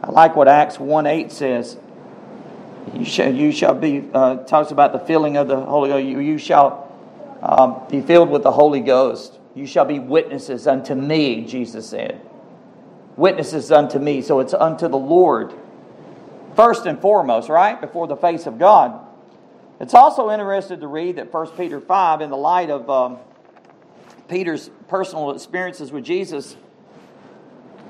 I 0.04 0.12
like 0.12 0.36
what 0.36 0.48
Acts 0.48 0.80
1 0.80 1.06
8 1.06 1.32
says. 1.32 1.78
You 2.94 3.06
shall, 3.06 3.34
you 3.34 3.52
shall 3.52 3.76
be, 3.76 4.10
uh, 4.14 4.38
talks 4.38 4.72
about 4.72 4.92
the 4.92 5.00
filling 5.00 5.38
of 5.38 5.48
the 5.48 5.60
Holy 5.60 5.90
Ghost. 5.90 6.06
You, 6.06 6.20
you 6.20 6.38
shall 6.38 6.92
um, 7.42 7.84
be 7.90 8.02
filled 8.02 8.30
with 8.30 8.44
the 8.44 8.52
Holy 8.52 8.82
Ghost. 8.82 9.38
You 9.54 9.66
shall 9.66 9.86
be 9.86 10.00
witnesses 10.00 10.68
unto 10.68 10.96
me, 10.96 11.46
Jesus 11.46 11.90
said. 11.90 12.22
Witnesses 13.18 13.72
unto 13.72 14.00
me. 14.00 14.22
So 14.22 14.40
it's 14.40 14.54
unto 14.54 14.88
the 14.88 14.98
Lord 14.98 15.54
first 16.56 16.86
and 16.86 17.00
foremost, 17.00 17.50
right? 17.50 17.80
Before 17.80 18.08
the 18.08 18.16
face 18.16 18.46
of 18.46 18.58
God. 18.58 19.08
It's 19.80 19.94
also 19.94 20.30
interesting 20.30 20.80
to 20.80 20.88
read 20.88 21.18
that 21.18 21.34
1 21.34 21.48
Peter 21.52 21.80
5, 21.80 22.22
in 22.22 22.30
the 22.30 22.38
light 22.38 22.70
of 22.70 22.90
um, 22.90 23.18
Peter's 24.30 24.70
personal 24.88 25.32
experiences 25.32 25.92
with 25.92 26.06
Jesus, 26.06 26.56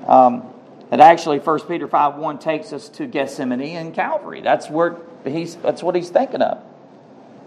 um, 0.06 0.44
that 0.90 1.00
actually 1.00 1.38
1 1.38 1.60
Peter 1.60 1.86
5 1.86 2.16
1 2.16 2.38
takes 2.38 2.72
us 2.72 2.88
to 2.90 3.06
Gethsemane 3.06 3.76
and 3.76 3.94
Calvary. 3.94 4.40
That's, 4.40 4.68
where 4.68 4.96
he's, 5.24 5.56
that's 5.56 5.82
what 5.82 5.94
he's 5.94 6.08
thinking 6.08 6.42
of. 6.42 6.64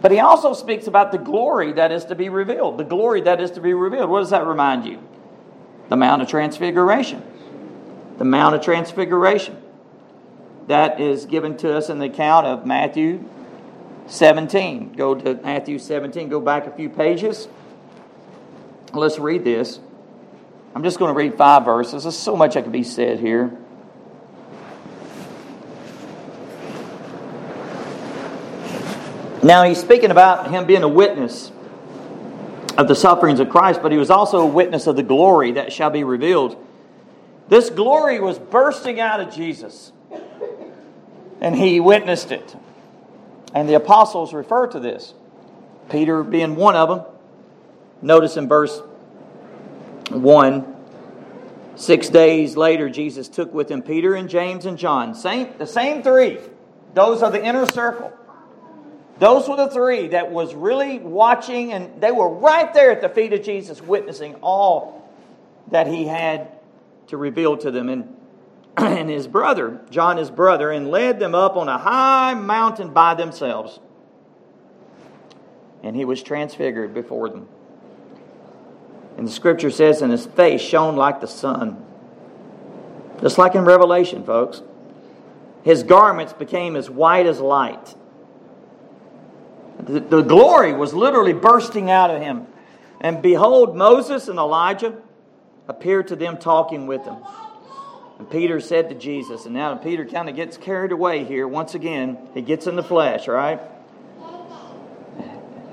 But 0.05 0.11
he 0.11 0.19
also 0.19 0.53
speaks 0.53 0.85
about 0.85 1.11
the 1.11 1.17
glory 1.17 1.73
that 1.73 1.91
is 1.91 2.05
to 2.05 2.13
be 2.13 2.29
revealed. 2.29 2.77
The 2.77 2.83
glory 2.83 3.21
that 3.21 3.41
is 3.41 3.49
to 3.49 3.59
be 3.59 3.73
revealed. 3.73 4.07
What 4.07 4.19
does 4.19 4.29
that 4.29 4.45
remind 4.45 4.85
you? 4.85 5.01
The 5.89 5.95
Mount 5.95 6.21
of 6.21 6.27
Transfiguration. 6.27 7.23
The 8.19 8.23
Mount 8.23 8.53
of 8.53 8.61
Transfiguration 8.61 9.57
that 10.67 11.01
is 11.01 11.25
given 11.25 11.57
to 11.57 11.75
us 11.75 11.89
in 11.89 11.97
the 11.97 12.05
account 12.05 12.45
of 12.45 12.67
Matthew 12.67 13.27
17. 14.05 14.93
Go 14.93 15.15
to 15.15 15.41
Matthew 15.41 15.79
17, 15.79 16.29
go 16.29 16.39
back 16.39 16.67
a 16.67 16.71
few 16.71 16.87
pages. 16.87 17.47
Let's 18.93 19.17
read 19.17 19.43
this. 19.43 19.79
I'm 20.75 20.83
just 20.83 20.99
going 20.99 21.11
to 21.11 21.17
read 21.17 21.35
five 21.35 21.65
verses. 21.65 22.03
There's 22.03 22.15
so 22.15 22.35
much 22.35 22.53
that 22.53 22.61
can 22.61 22.71
be 22.71 22.83
said 22.83 23.19
here. 23.19 23.57
Now, 29.45 29.63
he's 29.63 29.79
speaking 29.79 30.10
about 30.10 30.49
him 30.49 30.65
being 30.65 30.81
a 30.81 30.88
witness 30.88 31.51
of 32.79 32.88
the 32.88 32.95
sufferings 32.95 33.39
of 33.39 33.47
Christ, 33.47 33.79
but 33.84 33.91
he 33.91 33.97
was 33.99 34.10
also 34.10 34.39
a 34.39 34.45
witness 34.47 34.88
of 34.88 34.95
the 34.95 35.03
glory 35.03 35.51
that 35.51 35.71
shall 35.71 35.91
be 35.91 36.03
revealed. 36.03 36.58
This 37.47 37.69
glory 37.69 38.19
was 38.19 38.39
bursting 38.39 38.99
out 38.99 39.19
of 39.19 39.31
Jesus, 39.31 39.91
and 41.39 41.55
he 41.55 41.79
witnessed 41.79 42.31
it. 42.31 42.55
And 43.53 43.69
the 43.69 43.75
apostles 43.75 44.34
refer 44.34 44.65
to 44.65 44.79
this, 44.79 45.13
Peter 45.91 46.23
being 46.23 46.55
one 46.55 46.75
of 46.75 46.89
them. 46.89 47.01
Notice 48.01 48.38
in 48.38 48.47
verse 48.47 48.81
1 50.10 50.75
Six 51.75 52.10
days 52.10 52.58
later, 52.58 52.89
Jesus 52.89 53.27
took 53.27 53.53
with 53.53 53.69
him 53.69 53.84
Peter 53.84 54.15
and 54.15 54.27
James 54.27 54.65
and 54.65 54.75
John. 54.75 55.13
Same, 55.13 55.53
the 55.60 55.67
same 55.67 56.01
three. 56.01 56.39
Those 56.95 57.21
are 57.21 57.29
the 57.29 57.45
inner 57.45 57.67
circle. 57.67 58.12
Those 59.17 59.47
were 59.47 59.56
the 59.56 59.69
three 59.69 60.10
that 60.10 60.32
was 60.32 60.54
really 60.54 60.99
watching, 60.99 61.71
and 61.71 62.01
they 62.01 62.12
were 62.12 62.30
right 62.30 62.73
there 62.73 62.91
at 62.91 63.01
the 63.01 63.10
feet 63.10 63.32
of 63.32 63.43
Jesus, 63.43 63.82
witnessing 63.82 64.36
all 64.36 65.10
that 65.71 65.88
he 65.88 66.06
had 66.06 66.51
to 67.08 67.17
reveal 67.17 67.56
to 67.58 67.71
them. 67.71 67.89
And, 67.89 68.15
and 68.78 69.10
his 69.10 69.28
brother, 69.28 69.80
John, 69.89 70.17
his 70.17 70.30
brother, 70.30 70.69
and 70.69 70.91
led 70.91 71.19
them 71.19 71.34
up 71.34 71.56
on 71.56 71.69
a 71.69 71.78
high 71.78 72.34
mountain 72.34 72.91
by 72.91 73.13
themselves. 73.13 73.80
And 75.82 75.95
he 75.95 76.04
was 76.04 76.21
transfigured 76.21 76.93
before 76.93 77.30
them. 77.30 77.47
And 79.17 79.28
the 79.28 79.32
scripture 79.32 79.71
says, 79.71 80.01
and 80.01 80.12
his 80.12 80.25
face 80.25 80.62
shone 80.62 80.97
like 80.97 81.21
the 81.21 81.28
sun. 81.28 81.84
Just 83.21 83.38
like 83.38 83.56
in 83.56 83.63
Revelation, 83.63 84.25
folks. 84.25 84.62
His 85.63 85.84
garments 85.84 86.34
became 86.34 86.75
as 86.75 86.89
white 86.89 87.25
as 87.25 87.39
light. 87.39 87.95
The, 89.86 90.21
glory 90.21 90.74
was 90.74 90.93
literally 90.93 91.34
bursting 91.34 91.91
out 91.91 92.10
of 92.10 92.21
him. 92.21 92.48
And 93.02 93.21
behold, 93.21 93.76
Moses 93.76 94.28
and 94.28 94.39
Elijah 94.39 95.00
appeared 95.67 96.08
to 96.08 96.15
them 96.15 96.38
talking 96.38 96.88
with 96.88 97.06
them. 97.06 97.17
And 98.17 98.30
Peter 98.30 98.60
said 98.60 98.89
to 98.89 98.95
Jesus, 98.95 99.45
and 99.45 99.54
now 99.54 99.76
Peter 99.76 100.06
kind 100.06 100.30
of 100.30 100.36
gets 100.36 100.58
carried 100.58 100.91
away 100.91 101.24
here 101.24 101.48
once 101.48 101.76
again. 101.76 102.17
He 102.34 102.41
gets 102.41 102.65
in 102.65 102.76
the 102.76 102.84
flesh, 102.84 103.28
right? 103.28 103.60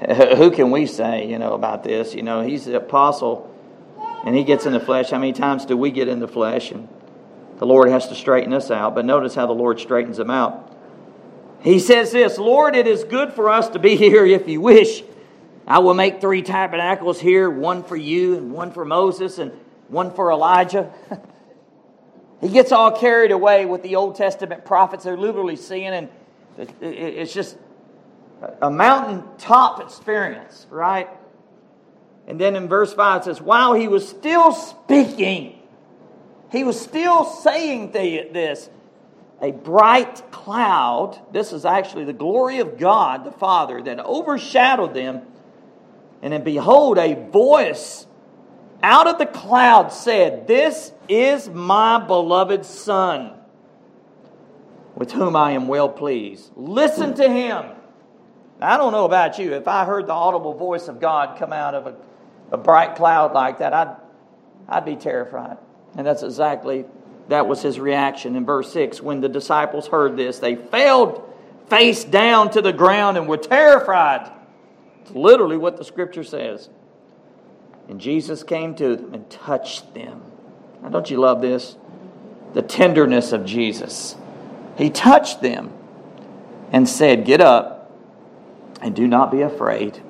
Who 0.37 0.51
can 0.51 0.71
we 0.71 0.87
say, 0.87 1.29
you 1.29 1.39
know, 1.39 1.55
about 1.55 1.85
this? 1.85 2.15
You 2.15 2.23
know, 2.23 2.43
he's 2.43 2.65
the 2.65 2.77
apostle 2.77 3.49
and 4.25 4.37
he 4.37 4.45
gets 4.45 4.67
in 4.67 4.73
the 4.73 4.81
flesh. 4.81 5.11
How 5.11 5.19
many 5.19 5.33
times 5.33 5.65
do 5.65 5.77
we 5.77 5.91
get 5.91 6.09
in 6.09 6.21
the 6.21 6.29
flesh? 6.29 6.71
And 6.71 6.89
the 7.59 7.67
Lord 7.67 7.89
has 7.89 8.09
to 8.09 8.15
straighten 8.15 8.53
us 8.53 8.71
out. 8.71 8.95
But 8.95 9.05
notice 9.05 9.35
how 9.35 9.47
the 9.47 9.53
Lord 9.53 9.81
straightens 9.81 10.19
him 10.19 10.31
out. 10.31 10.72
He 11.63 11.79
says 11.79 12.13
this 12.13 12.39
Lord, 12.39 12.75
it 12.75 12.87
is 12.87 13.05
good 13.05 13.33
for 13.33 13.49
us 13.49 13.69
to 13.71 13.79
be 13.79 13.97
here 13.97 14.27
if 14.27 14.49
you 14.49 14.61
wish. 14.61 15.03
I 15.67 15.79
will 15.79 15.95
make 15.95 16.21
three 16.21 16.43
tabernacles 16.43 17.21
here 17.21 17.49
one 17.49 17.85
for 17.85 17.97
you, 17.97 18.37
and 18.37 18.53
one 18.53 18.73
for 18.73 18.85
Moses, 18.85 19.39
and 19.39 19.53
one 19.89 20.13
for 20.13 20.33
Elijah. 20.33 20.93
he 22.41 22.49
gets 22.49 22.73
all 22.73 22.91
carried 22.91 23.31
away 23.31 23.65
with 23.65 23.83
the 23.83 23.97
Old 23.97 24.17
Testament 24.17 24.65
prophets. 24.65 25.05
They're 25.05 25.17
literally 25.17 25.57
seeing, 25.57 25.89
and 25.89 26.09
it's 26.81 27.33
just 27.33 27.57
a 28.61 28.71
mountaintop 28.71 29.81
experience, 29.81 30.67
right? 30.69 31.09
And 32.27 32.41
then 32.41 32.57
in 32.57 32.69
verse 32.69 32.93
5 32.93 33.21
it 33.21 33.25
says, 33.25 33.41
While 33.41 33.75
he 33.75 33.87
was 33.87 34.09
still 34.09 34.53
speaking, 34.53 35.61
he 36.51 36.65
was 36.65 36.81
still 36.81 37.25
saying 37.25 37.93
this 37.93 38.69
a 39.43 39.51
bright 39.51 40.31
cloud. 40.31 41.21
This 41.33 41.53
is 41.53 41.65
actually 41.65 42.05
the 42.05 42.13
glory 42.13 42.61
of 42.61 42.79
God 42.79 43.25
the 43.25 43.33
Father 43.33 43.83
that 43.83 43.99
overshadowed 43.99 44.95
them. 44.95 45.23
And 46.23 46.33
then 46.33 46.45
behold, 46.45 46.97
a 46.97 47.15
voice 47.15 48.07
out 48.83 49.09
of 49.09 49.19
the 49.19 49.27
cloud 49.27 49.93
said, 49.93 50.47
This 50.47 50.93
is 51.09 51.49
my 51.49 51.99
beloved 51.99 52.65
Son, 52.65 53.33
with 54.95 55.11
whom 55.11 55.35
I 55.35 55.53
am 55.53 55.67
well 55.67 55.89
pleased. 55.89 56.53
Listen 56.55 57.15
to 57.15 57.29
him. 57.29 57.65
I 58.61 58.77
don't 58.77 58.93
know 58.93 59.05
about 59.05 59.41
you. 59.41 59.55
If 59.55 59.67
I 59.67 59.85
heard 59.85 60.07
the 60.07 60.13
audible 60.13 60.55
voice 60.55 60.87
of 60.87 61.01
God 61.01 61.37
come 61.37 61.53
out 61.53 61.75
of 61.75 61.89
a, 61.89 61.97
a 62.53 62.57
bright 62.57 62.95
cloud 62.95 63.33
like 63.33 63.59
that, 63.59 63.75
I'd, 63.75 63.97
I'd 64.69 64.85
be 64.85 64.95
terrified. 64.95 65.59
And 65.97 66.07
that's 66.07 66.23
exactly 66.23 66.85
that 67.29 67.47
was 67.47 67.63
his 67.63 67.79
reaction 67.79 68.37
in 68.37 68.45
verse 68.45 68.73
6. 68.73 69.01
When 69.01 69.21
the 69.21 69.29
disciples 69.29 69.89
heard 69.89 70.17
this, 70.17 70.39
they 70.39 70.57
fell 70.57 71.29
face 71.69 72.05
down 72.05 72.51
to 72.51 72.61
the 72.61 72.73
ground 72.73 73.17
and 73.17 73.27
were 73.27 73.37
terrified. 73.37 74.31
It's 75.01 75.13
literally 75.13 75.57
what 75.57 75.77
the 75.77 75.85
scripture 75.85 76.25
says. 76.25 76.69
And 77.89 78.01
Jesus 78.01 78.43
came 78.43 78.75
to 78.77 78.97
them 78.97 79.15
and 79.15 79.31
touched 79.31 79.95
them. 79.95 80.23
Now, 80.83 80.91
don't 80.91 81.11
you 81.11 81.19
love 81.19 81.41
this? 81.41 81.77
The 82.55 82.63
tenderness 82.63 83.33
of 83.33 83.45
Jesus. 83.45 84.17
He 84.77 84.91
touched 84.91 85.41
them 85.41 85.73
and 86.71 86.89
said, 86.89 87.25
Get 87.25 87.41
up 87.41 87.91
and 88.81 88.95
do 88.95 89.07
not 89.07 89.31
be 89.31 89.43
afraid. 89.43 90.03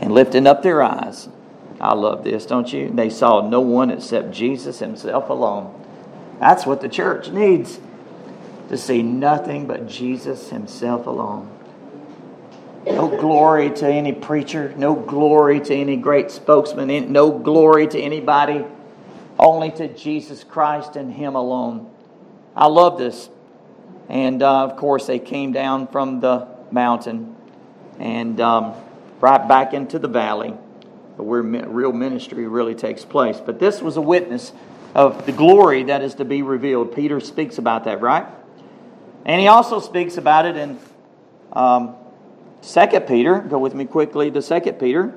And 0.00 0.12
lifting 0.12 0.46
up 0.46 0.62
their 0.62 0.82
eyes, 0.82 1.28
I 1.80 1.94
love 1.94 2.24
this, 2.24 2.44
don't 2.44 2.70
you? 2.70 2.90
They 2.90 3.08
saw 3.08 3.48
no 3.48 3.60
one 3.60 3.90
except 3.90 4.32
Jesus 4.32 4.80
himself 4.80 5.30
alone. 5.30 5.74
That's 6.38 6.66
what 6.66 6.82
the 6.82 6.88
church 6.88 7.30
needs 7.30 7.80
to 8.68 8.76
see 8.76 9.02
nothing 9.02 9.66
but 9.66 9.88
Jesus 9.88 10.50
himself 10.50 11.06
alone. 11.06 11.50
No 12.86 13.08
glory 13.08 13.70
to 13.70 13.88
any 13.88 14.12
preacher, 14.12 14.74
no 14.76 14.94
glory 14.94 15.60
to 15.60 15.74
any 15.74 15.96
great 15.96 16.30
spokesman, 16.30 17.12
no 17.12 17.30
glory 17.30 17.86
to 17.86 17.98
anybody, 17.98 18.64
only 19.38 19.70
to 19.72 19.88
Jesus 19.88 20.44
Christ 20.44 20.96
and 20.96 21.12
Him 21.12 21.34
alone. 21.34 21.90
I 22.56 22.66
love 22.66 22.98
this. 22.98 23.28
And 24.08 24.42
uh, 24.42 24.64
of 24.64 24.76
course, 24.76 25.06
they 25.06 25.18
came 25.18 25.52
down 25.52 25.88
from 25.88 26.20
the 26.20 26.48
mountain 26.70 27.36
and 27.98 28.40
um, 28.40 28.74
right 29.20 29.46
back 29.46 29.74
into 29.74 29.98
the 29.98 30.08
valley 30.08 30.54
where 31.22 31.42
real 31.42 31.92
ministry 31.92 32.46
really 32.46 32.74
takes 32.74 33.04
place. 33.04 33.40
But 33.44 33.58
this 33.58 33.80
was 33.80 33.96
a 33.96 34.00
witness 34.00 34.52
of 34.94 35.26
the 35.26 35.32
glory 35.32 35.84
that 35.84 36.02
is 36.02 36.14
to 36.16 36.24
be 36.24 36.42
revealed. 36.42 36.94
Peter 36.94 37.20
speaks 37.20 37.58
about 37.58 37.84
that, 37.84 38.00
right? 38.00 38.26
And 39.24 39.40
he 39.40 39.48
also 39.48 39.80
speaks 39.80 40.16
about 40.16 40.46
it 40.46 40.56
in 40.56 40.78
um, 41.52 41.94
2 42.62 43.00
Peter. 43.00 43.38
Go 43.38 43.58
with 43.58 43.74
me 43.74 43.84
quickly 43.84 44.30
to 44.30 44.42
2 44.42 44.72
Peter. 44.72 45.14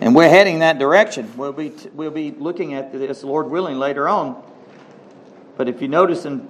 And 0.00 0.14
we're 0.14 0.30
heading 0.30 0.60
that 0.60 0.78
direction. 0.78 1.30
We'll 1.36 1.52
be, 1.52 1.72
we'll 1.92 2.10
be 2.10 2.30
looking 2.30 2.72
at 2.74 2.92
this, 2.92 3.22
Lord 3.22 3.50
willing, 3.50 3.78
later 3.78 4.08
on. 4.08 4.42
But 5.58 5.68
if 5.68 5.82
you 5.82 5.88
notice 5.88 6.24
in 6.24 6.48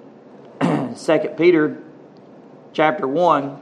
2 0.61 1.19
Peter 1.37 1.83
chapter 2.73 3.09
1, 3.09 3.59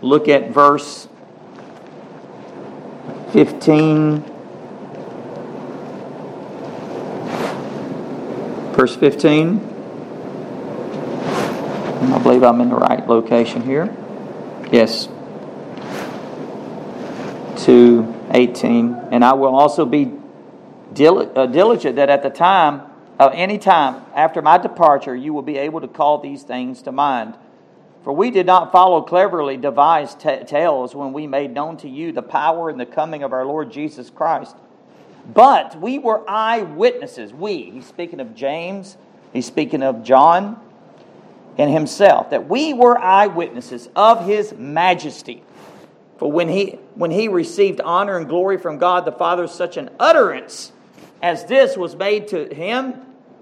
look 0.00 0.28
at 0.28 0.50
verse 0.50 1.06
15. 3.32 4.22
Verse 8.74 8.96
15. 8.96 9.74
I 12.00 12.18
believe 12.22 12.42
I'm 12.42 12.60
in 12.60 12.70
the 12.70 12.76
right 12.76 13.06
location 13.06 13.62
here. 13.62 13.94
Yes. 14.72 15.08
To 17.64 18.14
18. 18.30 18.94
And 19.10 19.24
I 19.24 19.32
will 19.34 19.54
also 19.54 19.84
be 19.84 20.12
uh, 20.98 21.46
diligent 21.46 21.96
that 21.96 22.08
at 22.08 22.22
the 22.22 22.30
time, 22.30 22.82
of 23.18 23.32
any 23.34 23.58
time 23.58 24.04
after 24.14 24.40
my 24.40 24.58
departure, 24.58 25.14
you 25.14 25.32
will 25.34 25.42
be 25.42 25.56
able 25.56 25.80
to 25.80 25.88
call 25.88 26.20
these 26.20 26.44
things 26.44 26.82
to 26.82 26.92
mind. 26.92 27.34
For 28.04 28.12
we 28.12 28.30
did 28.30 28.46
not 28.46 28.72
follow 28.72 29.02
cleverly 29.02 29.56
devised 29.56 30.20
t- 30.20 30.44
tales 30.44 30.94
when 30.94 31.12
we 31.12 31.26
made 31.26 31.52
known 31.52 31.76
to 31.78 31.88
you 31.88 32.12
the 32.12 32.22
power 32.22 32.70
and 32.70 32.78
the 32.78 32.86
coming 32.86 33.22
of 33.22 33.32
our 33.32 33.44
Lord 33.44 33.70
Jesus 33.72 34.08
Christ. 34.08 34.56
But 35.32 35.78
we 35.80 35.98
were 35.98 36.28
eyewitnesses. 36.28 37.32
We, 37.32 37.70
he's 37.70 37.86
speaking 37.86 38.20
of 38.20 38.34
James, 38.34 38.96
he's 39.32 39.46
speaking 39.46 39.82
of 39.82 40.02
John 40.02 40.60
and 41.58 41.70
himself, 41.70 42.30
that 42.30 42.48
we 42.48 42.72
were 42.72 42.96
eyewitnesses 42.96 43.88
of 43.94 44.24
his 44.24 44.54
majesty. 44.54 45.42
For 46.16 46.30
when 46.30 46.48
he, 46.48 46.78
when 46.94 47.10
he 47.10 47.28
received 47.28 47.80
honor 47.80 48.16
and 48.16 48.28
glory 48.28 48.58
from 48.58 48.78
God 48.78 49.04
the 49.04 49.12
Father, 49.12 49.46
such 49.46 49.76
an 49.76 49.90
utterance 50.00 50.72
as 51.20 51.44
this 51.44 51.76
was 51.76 51.94
made 51.96 52.28
to 52.28 52.52
him 52.54 52.94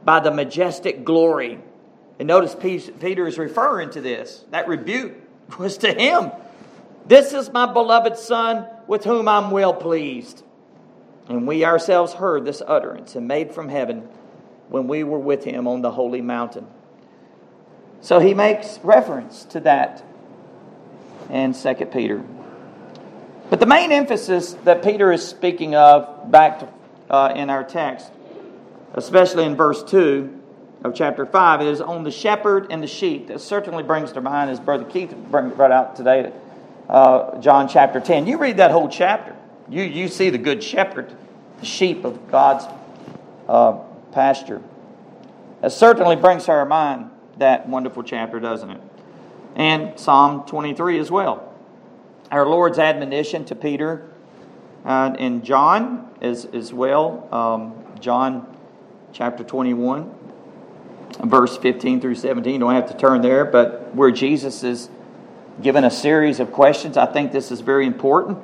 by 0.05 0.21
the 0.21 0.31
majestic 0.31 1.05
glory 1.05 1.59
and 2.19 2.29
notice 2.29 2.55
Peter 2.55 3.27
is 3.27 3.39
referring 3.39 3.91
to 3.91 4.01
this. 4.01 4.45
That 4.51 4.69
rebuke 4.69 5.15
was 5.59 5.79
to 5.79 5.93
him. 5.93 6.33
This 7.07 7.33
is 7.33 7.53
my 7.53 7.73
beloved 7.73 8.17
Son 8.17 8.67
with 8.87 9.05
whom 9.05 9.29
I'm 9.29 9.51
well 9.51 9.75
pleased. 9.75 10.43
And 11.29 11.47
we 11.47 11.65
ourselves 11.65 12.13
heard 12.13 12.45
this 12.45 12.63
utterance 12.67 13.17
and 13.17 13.27
made 13.27 13.53
from 13.53 13.69
heaven 13.69 14.09
when 14.69 14.89
we 14.89 15.05
were 15.05 15.19
with 15.19 15.45
him 15.45 15.69
on 15.69 15.83
the 15.83 15.91
holy 15.91 16.21
mountain. 16.21 16.67
So 18.01 18.19
he 18.19 18.35
makes 18.35 18.79
reference 18.83 19.45
to 19.47 19.61
that 19.61 20.05
in 21.31 21.53
2 21.53 21.75
Peter. 21.87 22.25
But 23.51 23.61
the 23.61 23.67
main 23.67 23.93
emphasis 23.93 24.55
that 24.65 24.83
Peter 24.83 25.13
is 25.13 25.27
speaking 25.27 25.75
of 25.75 26.31
back 26.31 26.61
to, 26.61 26.69
uh, 27.11 27.33
in 27.35 27.51
our 27.51 27.63
text 27.63 28.11
especially 28.97 29.45
in 29.45 29.55
verse 29.55 29.83
2 29.85 30.36
of 30.87 30.95
chapter 30.95 31.27
5, 31.27 31.63
is 31.63 31.81
on 31.81 32.03
the 32.05 32.11
shepherd 32.11 32.69
and 32.71 32.83
the 32.83 32.87
sheep. 32.87 33.29
That 33.29 33.41
certainly 33.41 33.83
brings 33.83 34.13
to 34.13 34.21
mind, 34.21 34.51
as 34.51 34.61
Brother 34.61 34.85
Keith 34.85 35.15
brought 35.31 35.73
out 35.73 35.97
today, 35.97 36.33
uh, 36.89 37.39
John 37.41 37.69
chapter 37.69 38.01
10. 38.01 38.27
You 38.27 38.39
read 38.39 38.57
that 38.59 38.71
whole 38.71 38.89
chapter, 38.89 39.37
you, 39.69 39.83
you 39.83 40.09
see 40.09 40.31
the 40.31 40.39
good 40.39 40.63
shepherd, 40.63 41.15
the 41.61 41.67
sheep 41.67 42.05
of 42.05 42.31
God's 42.31 42.67
uh, 43.49 43.79
pasture. 44.13 44.63
That 45.61 45.73
certainly 45.73 46.17
brings 46.17 46.45
to 46.45 46.53
our 46.53 46.65
mind 46.65 47.11
that 47.39 47.69
wonderful 47.69 48.03
chapter, 48.03 48.41
doesn't 48.41 48.71
it? 48.71 48.81
And 49.55 49.99
Psalm 49.99 50.45
23 50.47 50.99
as 50.99 51.11
well. 51.11 51.55
Our 52.31 52.47
Lord's 52.47 52.79
admonition 52.79 53.45
to 53.47 53.55
Peter 53.55 54.11
uh, 54.85 55.15
and 55.19 55.45
John 55.45 56.11
as, 56.21 56.45
as 56.47 56.73
well. 56.73 57.29
Um, 57.33 58.01
John 58.01 58.57
chapter 59.13 59.43
21, 59.43 60.15
verse 61.25 61.57
15 61.57 62.01
through 62.01 62.15
17. 62.17 62.53
You 62.53 62.59
don't 62.59 62.75
have 62.75 62.89
to 62.91 62.97
turn 62.97 63.23
there, 63.23 63.45
but 63.45 63.95
where 63.95 64.11
Jesus 64.11 64.63
is 64.63 64.89
given 65.63 65.85
a 65.85 65.91
series 65.91 66.41
of 66.41 66.53
questions, 66.53 66.97
I 66.97 67.07
think 67.07 67.33
this 67.33 67.51
is 67.51 67.61
very 67.61 67.87
important 67.87 68.39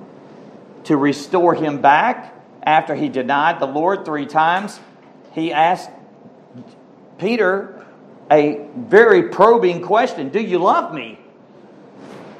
to 0.85 0.96
restore 0.96 1.55
him 1.55 1.81
back 1.81 2.35
after 2.62 2.94
he 2.94 3.09
denied 3.09 3.61
the 3.61 3.66
Lord 3.66 4.05
three 4.05 4.27
times. 4.27 4.81
He 5.33 5.53
asked 5.53 5.90
Peter 7.18 7.85
a 8.31 8.66
very 8.77 9.29
probing 9.29 9.83
question 9.83 10.31
Do 10.31 10.40
you 10.40 10.59
love 10.59 10.94
me? 10.94 11.18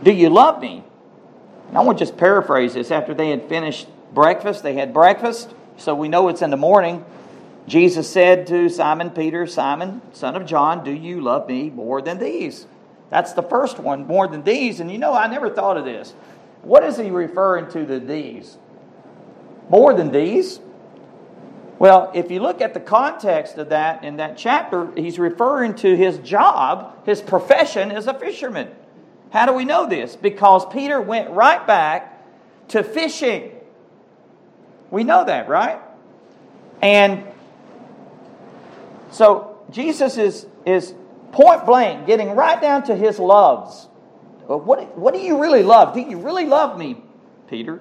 Do 0.03 0.13
you 0.13 0.31
love 0.31 0.61
me? 0.61 0.85
And 1.69 1.79
I 1.79 1.83
want 1.83 1.99
to 1.99 2.05
just 2.05 2.17
paraphrase 2.17 2.75
this. 2.75 2.91
After 2.91 3.15
they 3.15 3.31
had 3.31 3.49
finished 3.49 3.89
breakfast, 4.13 4.63
they 4.63 4.75
had 4.75 4.93
breakfast, 4.93 5.55
so 5.77 5.95
we 5.95 6.09
know 6.09 6.29
it's 6.29 6.43
in 6.43 6.51
the 6.51 6.57
morning. 6.57 7.05
Jesus 7.67 8.11
said 8.11 8.47
to 8.49 8.69
Simon 8.69 9.11
Peter, 9.11 9.47
Simon, 9.47 10.03
son 10.13 10.35
of 10.35 10.47
John, 10.47 10.83
do 10.85 10.93
you 10.93 11.21
love 11.21 11.49
me 11.49 11.71
more 11.71 12.03
than 12.03 12.19
these? 12.19 12.67
That's 13.09 13.35
the 13.35 13.43
first 13.43 13.79
one, 13.79 14.07
more 14.07 14.27
than 14.27 14.43
these. 14.43 14.81
And 14.81 14.91
you 14.91 14.99
know, 14.99 15.15
I 15.15 15.27
never 15.29 15.49
thought 15.51 15.77
of 15.77 15.85
this. 15.85 16.15
What 16.63 16.83
is 16.83 16.97
he 16.97 17.11
referring 17.11 17.71
to 17.73 17.85
the 17.85 18.01
these? 18.01 18.57
More 19.69 19.95
than 19.95 20.11
these? 20.11 20.61
Well, 21.79 22.11
if 22.15 22.31
you 22.31 22.41
look 22.41 22.61
at 22.61 22.75
the 22.75 22.81
context 22.81 23.59
of 23.59 23.71
that 23.71 24.05
in 24.05 24.17
that 24.17 24.37
chapter, 24.37 24.93
he's 24.97 25.19
referring 25.19 25.75
to 25.77 25.97
his 25.97 26.19
job, 26.19 27.05
his 27.05 27.21
profession 27.21 27.91
as 27.91 28.07
a 28.07 28.15
fisherman. 28.15 28.69
How 29.31 29.47
do 29.47 29.53
we 29.53 29.65
know 29.65 29.87
this? 29.87 30.15
Because 30.15 30.65
Peter 30.67 31.01
went 31.01 31.31
right 31.31 31.67
back 31.67 32.23
to 32.69 32.85
fishing. 32.85 33.51
We 34.91 35.05
know 35.05 35.25
that, 35.25 35.49
right? 35.49 35.81
And 36.81 37.25
so 39.13 39.59
Jesus 39.71 40.17
is, 40.17 40.47
is 40.67 40.95
point 41.33 41.65
blank 41.65 42.07
getting 42.07 42.31
right 42.31 42.61
down 42.61 42.83
to 42.85 42.97
his 42.97 43.19
loves. 43.19 43.89
What, 44.47 44.97
what 44.99 45.15
do 45.15 45.21
you 45.21 45.41
really 45.41 45.63
love? 45.63 45.95
Do 45.95 46.01
you 46.01 46.19
really 46.19 46.47
love 46.47 46.79
me, 46.79 47.03
Peter? 47.49 47.81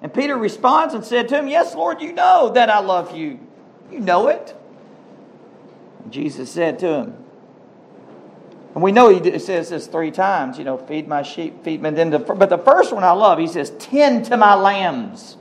And 0.00 0.12
Peter 0.12 0.36
responds 0.36 0.94
and 0.94 1.04
said 1.04 1.28
to 1.28 1.38
him, 1.38 1.48
Yes, 1.48 1.74
Lord, 1.74 2.00
you 2.00 2.12
know 2.12 2.50
that 2.54 2.70
I 2.70 2.80
love 2.80 3.16
you. 3.16 3.38
You 3.90 4.00
know 4.00 4.28
it. 4.28 4.56
And 6.02 6.12
Jesus 6.12 6.50
said 6.50 6.78
to 6.80 6.86
him, 6.86 7.24
and 8.74 8.82
we 8.84 8.92
know 8.92 9.08
he 9.08 9.38
says 9.40 9.70
this 9.70 9.88
three 9.88 10.12
times, 10.12 10.56
you 10.56 10.64
know, 10.64 10.78
feed 10.78 11.08
my 11.08 11.22
sheep, 11.22 11.64
feed 11.64 11.82
me. 11.82 11.90
Then 11.90 12.10
the, 12.10 12.20
but 12.20 12.48
the 12.48 12.58
first 12.58 12.92
one 12.92 13.02
I 13.02 13.10
love, 13.10 13.38
he 13.38 13.48
says, 13.48 13.70
tend 13.78 14.26
to 14.26 14.36
my 14.36 14.54
lambs. 14.54 15.36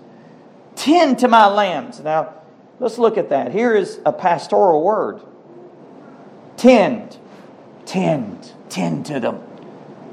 Tend 0.75 1.19
to 1.19 1.27
my 1.27 1.45
lambs. 1.47 1.99
Now, 1.99 2.33
let's 2.79 2.97
look 2.97 3.17
at 3.17 3.29
that. 3.29 3.51
Here 3.51 3.75
is 3.75 3.99
a 4.05 4.11
pastoral 4.11 4.83
word 4.83 5.21
tend, 6.57 7.17
tend, 7.85 8.51
tend 8.69 9.05
to 9.05 9.19
them, 9.19 9.35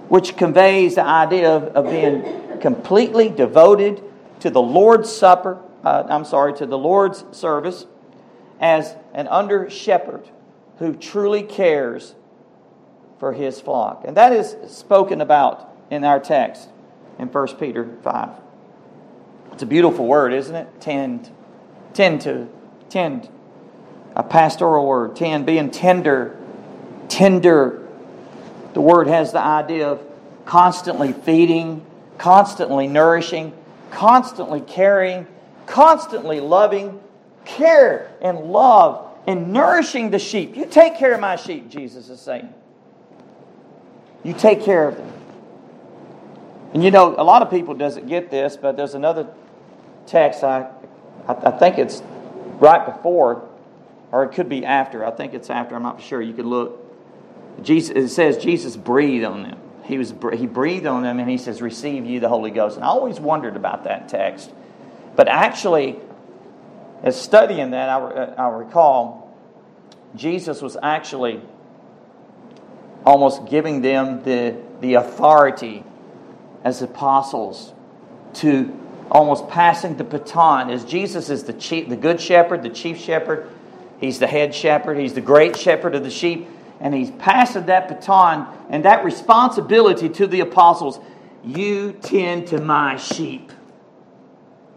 which 0.08 0.36
conveys 0.36 0.96
the 0.96 1.04
idea 1.04 1.50
of, 1.50 1.64
of 1.74 1.90
being 1.90 2.60
completely 2.60 3.28
devoted 3.28 4.02
to 4.40 4.50
the 4.50 4.60
Lord's 4.60 5.10
Supper, 5.10 5.60
uh, 5.84 6.04
I'm 6.08 6.24
sorry, 6.24 6.54
to 6.54 6.66
the 6.66 6.78
Lord's 6.78 7.24
service 7.32 7.86
as 8.60 8.94
an 9.12 9.26
under 9.28 9.68
shepherd 9.70 10.28
who 10.78 10.94
truly 10.94 11.42
cares 11.42 12.14
for 13.18 13.32
his 13.32 13.60
flock. 13.60 14.04
And 14.06 14.16
that 14.16 14.32
is 14.32 14.56
spoken 14.68 15.20
about 15.20 15.74
in 15.90 16.04
our 16.04 16.20
text 16.20 16.68
in 17.18 17.28
1 17.28 17.56
Peter 17.56 17.96
5. 18.02 18.28
It's 19.52 19.62
a 19.62 19.66
beautiful 19.66 20.06
word, 20.06 20.32
isn't 20.32 20.54
it? 20.54 20.80
Tend. 20.80 21.30
Tend 21.92 22.20
to. 22.22 22.48
Tend. 22.94 23.28
A 24.14 24.22
pastoral 24.22 24.86
word. 24.86 25.16
Tend. 25.16 25.44
Being 25.44 25.72
tender. 25.72 26.40
Tender. 27.08 27.88
The 28.72 28.80
word 28.80 29.08
has 29.08 29.32
the 29.32 29.40
idea 29.40 29.88
of 29.88 30.00
constantly 30.44 31.12
feeding, 31.12 31.84
constantly 32.18 32.86
nourishing, 32.86 33.52
constantly 33.90 34.60
caring, 34.60 35.26
constantly 35.66 36.38
loving, 36.38 37.00
care 37.44 38.12
and 38.22 38.38
love 38.38 39.08
and 39.26 39.52
nourishing 39.52 40.10
the 40.10 40.20
sheep. 40.20 40.56
You 40.56 40.64
take 40.64 40.96
care 40.96 41.14
of 41.14 41.20
my 41.20 41.34
sheep, 41.34 41.68
Jesus 41.68 42.08
is 42.08 42.20
saying. 42.20 42.54
You 44.22 44.34
take 44.34 44.62
care 44.62 44.86
of 44.86 44.96
them. 44.96 45.12
And 46.74 46.84
you 46.84 46.92
know, 46.92 47.16
a 47.18 47.24
lot 47.24 47.42
of 47.42 47.50
people 47.50 47.74
doesn't 47.74 48.06
get 48.06 48.30
this, 48.30 48.56
but 48.56 48.76
there's 48.76 48.94
another 48.94 49.26
text 50.06 50.44
I, 50.44 50.70
I, 51.26 51.50
think 51.50 51.78
it's 51.78 52.00
right 52.58 52.84
before, 52.84 53.48
or 54.12 54.24
it 54.24 54.32
could 54.32 54.48
be 54.48 54.64
after. 54.64 55.04
I 55.04 55.10
think 55.10 55.34
it's 55.34 55.50
after. 55.50 55.74
I'm 55.74 55.82
not 55.82 56.02
sure. 56.02 56.20
You 56.20 56.32
could 56.32 56.46
look. 56.46 56.80
Jesus, 57.62 57.90
it 57.96 58.08
says 58.08 58.38
Jesus 58.38 58.76
breathed 58.76 59.24
on 59.24 59.42
them. 59.42 59.58
He 59.84 59.98
was 59.98 60.14
he 60.32 60.46
breathed 60.46 60.86
on 60.86 61.02
them, 61.02 61.20
and 61.20 61.28
he 61.28 61.38
says, 61.38 61.60
"Receive 61.60 62.04
you 62.06 62.20
the 62.20 62.28
Holy 62.28 62.50
Ghost." 62.50 62.76
And 62.76 62.84
I 62.84 62.88
always 62.88 63.20
wondered 63.20 63.56
about 63.56 63.84
that 63.84 64.08
text, 64.08 64.50
but 65.14 65.28
actually, 65.28 65.98
as 67.02 67.20
studying 67.20 67.70
that, 67.70 67.88
I, 67.88 68.34
I 68.36 68.48
recall 68.48 69.36
Jesus 70.16 70.62
was 70.62 70.76
actually 70.82 71.40
almost 73.04 73.46
giving 73.46 73.82
them 73.82 74.22
the, 74.22 74.56
the 74.80 74.94
authority 74.94 75.84
as 76.62 76.82
apostles 76.82 77.72
to 78.34 78.80
almost 79.10 79.48
passing 79.48 79.96
the 79.96 80.04
baton 80.04 80.70
as 80.70 80.84
Jesus 80.84 81.30
is 81.30 81.44
the 81.44 81.52
chief, 81.52 81.88
the 81.88 81.96
good 81.96 82.20
shepherd, 82.20 82.62
the 82.62 82.70
chief 82.70 82.98
shepherd. 82.98 83.50
He's 84.00 84.18
the 84.18 84.26
head 84.26 84.54
shepherd. 84.54 84.98
He's 84.98 85.14
the 85.14 85.20
great 85.20 85.56
shepherd 85.56 85.94
of 85.94 86.02
the 86.02 86.10
sheep. 86.10 86.48
And 86.80 86.92
he's 86.92 87.10
passing 87.12 87.66
that 87.66 87.88
baton 87.88 88.46
and 88.68 88.84
that 88.84 89.04
responsibility 89.04 90.08
to 90.08 90.26
the 90.26 90.40
apostles. 90.40 90.98
You 91.44 91.92
tend 91.92 92.48
to 92.48 92.60
my 92.60 92.96
sheep. 92.96 93.52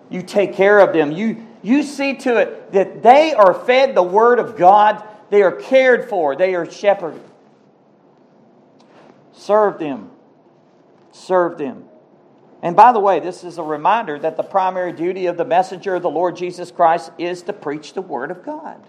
You 0.10 0.22
take 0.22 0.54
care 0.54 0.80
of 0.80 0.94
them. 0.94 1.12
You, 1.12 1.46
you 1.62 1.84
see 1.84 2.16
to 2.18 2.38
it 2.38 2.72
that 2.74 3.04
they 3.04 3.34
are 3.34 3.54
fed 3.54 3.96
the 3.96 4.04
word 4.04 4.40
of 4.40 4.58
God. 4.58 5.04
They 5.30 5.42
are 5.42 5.52
cared 5.52 6.08
for. 6.10 6.36
They 6.36 6.56
are 6.56 6.70
shepherded. 6.70 7.22
Serve 9.34 9.80
them. 9.80 10.12
Serve 11.12 11.58
them. 11.58 11.87
And 12.62 12.76
by 12.76 12.92
the 12.92 13.00
way, 13.00 13.20
this 13.20 13.44
is 13.44 13.58
a 13.58 13.64
reminder 13.64 14.18
that 14.20 14.36
the 14.36 14.44
primary 14.44 14.92
duty 14.92 15.28
of 15.28 15.38
the 15.38 15.46
messenger 15.46 15.96
of 15.96 16.02
the 16.02 16.10
Lord 16.10 16.36
Jesus 16.36 16.72
Christ 16.72 17.12
is 17.18 17.44
to 17.44 17.54
preach 17.54 17.94
the 17.94 18.02
Word 18.02 18.32
of 18.32 18.44
God. 18.44 18.82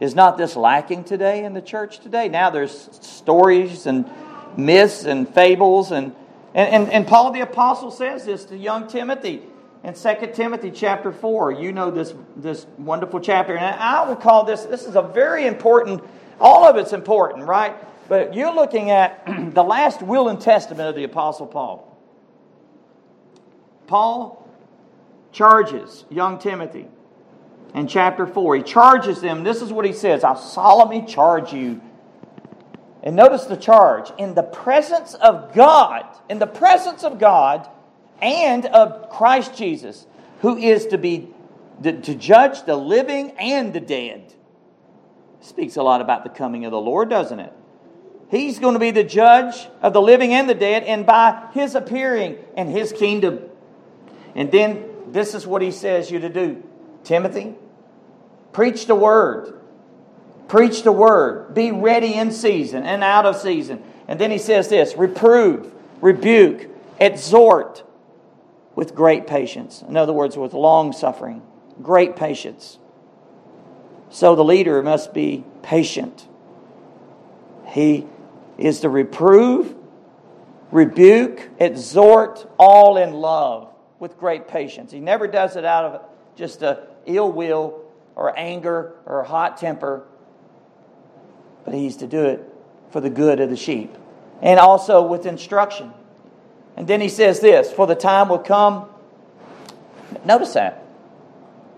Is 0.00 0.14
not 0.14 0.36
this 0.36 0.56
lacking 0.56 1.04
today 1.04 1.44
in 1.44 1.52
the 1.52 1.60
church 1.60 2.00
today? 2.00 2.28
Now 2.28 2.50
there's 2.50 2.88
stories 3.02 3.86
and 3.86 4.10
myths 4.56 5.04
and 5.04 5.32
fables, 5.32 5.92
and, 5.92 6.14
and, 6.54 6.74
and, 6.74 6.92
and 6.92 7.06
Paul 7.06 7.30
the 7.30 7.40
Apostle 7.40 7.90
says 7.90 8.24
this 8.24 8.44
to 8.46 8.56
young 8.56 8.88
Timothy 8.88 9.42
in 9.84 9.94
2 9.94 10.32
Timothy 10.32 10.70
chapter 10.70 11.12
4. 11.12 11.52
You 11.52 11.72
know 11.72 11.90
this, 11.90 12.14
this 12.36 12.66
wonderful 12.78 13.20
chapter. 13.20 13.56
And 13.56 13.80
I 13.80 14.08
would 14.08 14.20
call 14.20 14.44
this, 14.44 14.64
this 14.64 14.84
is 14.84 14.96
a 14.96 15.02
very 15.02 15.46
important, 15.46 16.02
all 16.40 16.64
of 16.64 16.76
it's 16.76 16.92
important, 16.92 17.46
right? 17.46 17.76
But 18.12 18.34
you're 18.34 18.54
looking 18.54 18.90
at 18.90 19.24
the 19.54 19.64
last 19.64 20.02
will 20.02 20.28
and 20.28 20.38
testament 20.38 20.86
of 20.86 20.94
the 20.94 21.04
Apostle 21.04 21.46
Paul. 21.46 21.98
Paul 23.86 24.46
charges 25.32 26.04
young 26.10 26.38
Timothy 26.38 26.88
in 27.74 27.86
chapter 27.86 28.26
4. 28.26 28.56
He 28.56 28.62
charges 28.64 29.22
them. 29.22 29.44
This 29.44 29.62
is 29.62 29.72
what 29.72 29.86
he 29.86 29.94
says 29.94 30.24
I 30.24 30.34
solemnly 30.34 31.06
charge 31.06 31.54
you. 31.54 31.80
And 33.02 33.16
notice 33.16 33.46
the 33.46 33.56
charge 33.56 34.12
in 34.18 34.34
the 34.34 34.42
presence 34.42 35.14
of 35.14 35.54
God, 35.54 36.04
in 36.28 36.38
the 36.38 36.46
presence 36.46 37.04
of 37.04 37.18
God 37.18 37.66
and 38.20 38.66
of 38.66 39.08
Christ 39.08 39.56
Jesus, 39.56 40.06
who 40.42 40.58
is 40.58 40.84
to 40.88 40.98
be 40.98 41.30
to 41.82 42.14
judge 42.14 42.64
the 42.64 42.76
living 42.76 43.30
and 43.38 43.72
the 43.72 43.80
dead. 43.80 44.34
Speaks 45.40 45.76
a 45.76 45.82
lot 45.82 46.02
about 46.02 46.24
the 46.24 46.30
coming 46.30 46.66
of 46.66 46.72
the 46.72 46.78
Lord, 46.78 47.08
doesn't 47.08 47.40
it? 47.40 47.54
He's 48.32 48.58
going 48.58 48.72
to 48.72 48.80
be 48.80 48.92
the 48.92 49.04
judge 49.04 49.68
of 49.82 49.92
the 49.92 50.00
living 50.00 50.32
and 50.32 50.48
the 50.48 50.54
dead, 50.54 50.84
and 50.84 51.04
by 51.04 51.50
his 51.52 51.74
appearing 51.74 52.38
and 52.56 52.66
his 52.66 52.90
kingdom. 52.90 53.40
And 54.34 54.50
then 54.50 54.86
this 55.08 55.34
is 55.34 55.46
what 55.46 55.60
he 55.60 55.70
says 55.70 56.10
you 56.10 56.18
to 56.20 56.30
do 56.30 56.62
Timothy, 57.04 57.54
Preach 58.54 58.86
the 58.86 58.94
word. 58.94 59.60
Preach 60.48 60.82
the 60.82 60.92
word. 60.92 61.54
Be 61.54 61.72
ready 61.72 62.14
in 62.14 62.32
season 62.32 62.84
and 62.84 63.04
out 63.04 63.26
of 63.26 63.36
season. 63.36 63.82
And 64.08 64.18
then 64.18 64.30
he 64.30 64.38
says 64.38 64.70
this 64.70 64.96
reprove, 64.96 65.70
rebuke, 66.00 66.68
exhort 66.98 67.84
with 68.74 68.94
great 68.94 69.26
patience. 69.26 69.82
In 69.86 69.98
other 69.98 70.14
words, 70.14 70.38
with 70.38 70.54
long 70.54 70.94
suffering, 70.94 71.42
great 71.82 72.16
patience. 72.16 72.78
So 74.08 74.34
the 74.34 74.44
leader 74.44 74.82
must 74.82 75.12
be 75.12 75.44
patient. 75.62 76.26
He 77.66 78.06
is 78.62 78.80
to 78.80 78.88
reprove, 78.88 79.74
rebuke, 80.70 81.48
exhort, 81.58 82.48
all 82.58 82.96
in 82.96 83.12
love 83.12 83.68
with 83.98 84.16
great 84.18 84.48
patience. 84.48 84.92
He 84.92 85.00
never 85.00 85.26
does 85.26 85.56
it 85.56 85.64
out 85.64 85.84
of 85.84 86.02
just 86.36 86.62
a 86.62 86.86
ill 87.06 87.30
will 87.30 87.82
or 88.14 88.38
anger 88.38 88.94
or 89.04 89.24
hot 89.24 89.58
temper, 89.58 90.04
but 91.64 91.74
he's 91.74 91.96
to 91.98 92.06
do 92.06 92.24
it 92.24 92.44
for 92.90 93.00
the 93.00 93.10
good 93.10 93.40
of 93.40 93.50
the 93.50 93.56
sheep. 93.56 93.94
And 94.40 94.58
also 94.58 95.02
with 95.02 95.26
instruction. 95.26 95.92
And 96.76 96.86
then 96.88 97.00
he 97.00 97.08
says 97.08 97.40
this 97.40 97.70
For 97.72 97.86
the 97.86 97.94
time 97.94 98.28
will 98.28 98.38
come. 98.38 98.88
Notice 100.24 100.54
that. 100.54 100.84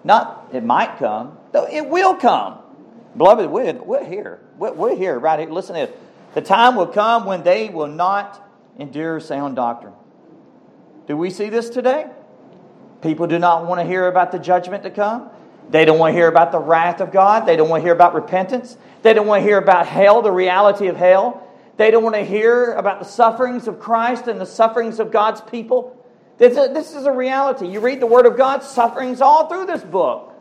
Not 0.02 0.48
it 0.52 0.64
might 0.64 0.98
come, 0.98 1.38
though 1.52 1.66
it 1.66 1.88
will 1.88 2.14
come. 2.14 2.58
Beloved, 3.16 3.48
we're, 3.48 3.72
we're 3.74 4.04
here. 4.04 4.40
We're, 4.58 4.72
we're 4.72 4.96
here, 4.96 5.18
right 5.18 5.38
here. 5.38 5.50
Listen 5.50 5.76
to 5.76 5.86
this. 5.86 5.96
The 6.34 6.42
time 6.42 6.76
will 6.76 6.88
come 6.88 7.24
when 7.26 7.42
they 7.42 7.68
will 7.68 7.86
not 7.86 8.40
endure 8.78 9.20
sound 9.20 9.56
doctrine. 9.56 9.94
Do 11.06 11.16
we 11.16 11.30
see 11.30 11.48
this 11.48 11.70
today? 11.70 12.06
People 13.02 13.26
do 13.26 13.38
not 13.38 13.66
want 13.66 13.80
to 13.80 13.86
hear 13.86 14.08
about 14.08 14.32
the 14.32 14.38
judgment 14.38 14.82
to 14.82 14.90
come. 14.90 15.30
They 15.70 15.84
don't 15.84 15.98
want 15.98 16.12
to 16.12 16.16
hear 16.16 16.28
about 16.28 16.52
the 16.52 16.58
wrath 16.58 17.00
of 17.00 17.12
God. 17.12 17.46
They 17.46 17.56
don't 17.56 17.68
want 17.68 17.82
to 17.82 17.84
hear 17.84 17.94
about 17.94 18.14
repentance. 18.14 18.76
They 19.02 19.14
don't 19.14 19.26
want 19.26 19.40
to 19.40 19.46
hear 19.46 19.58
about 19.58 19.86
hell, 19.86 20.22
the 20.22 20.32
reality 20.32 20.88
of 20.88 20.96
hell. 20.96 21.46
They 21.76 21.90
don't 21.90 22.02
want 22.02 22.16
to 22.16 22.24
hear 22.24 22.72
about 22.72 22.98
the 22.98 23.04
sufferings 23.04 23.68
of 23.68 23.78
Christ 23.78 24.26
and 24.26 24.40
the 24.40 24.46
sufferings 24.46 25.00
of 25.00 25.10
God's 25.10 25.40
people. 25.40 25.96
This 26.36 26.94
is, 26.94 27.06
a 27.06 27.12
reality. 27.12 27.68
You 27.68 27.80
read 27.80 28.00
the 28.00 28.06
Word 28.06 28.26
of 28.26 28.36
God, 28.36 28.62
sufferings 28.62 29.20
all 29.20 29.48
through 29.48 29.66
this 29.66 29.82
book. 29.82 30.33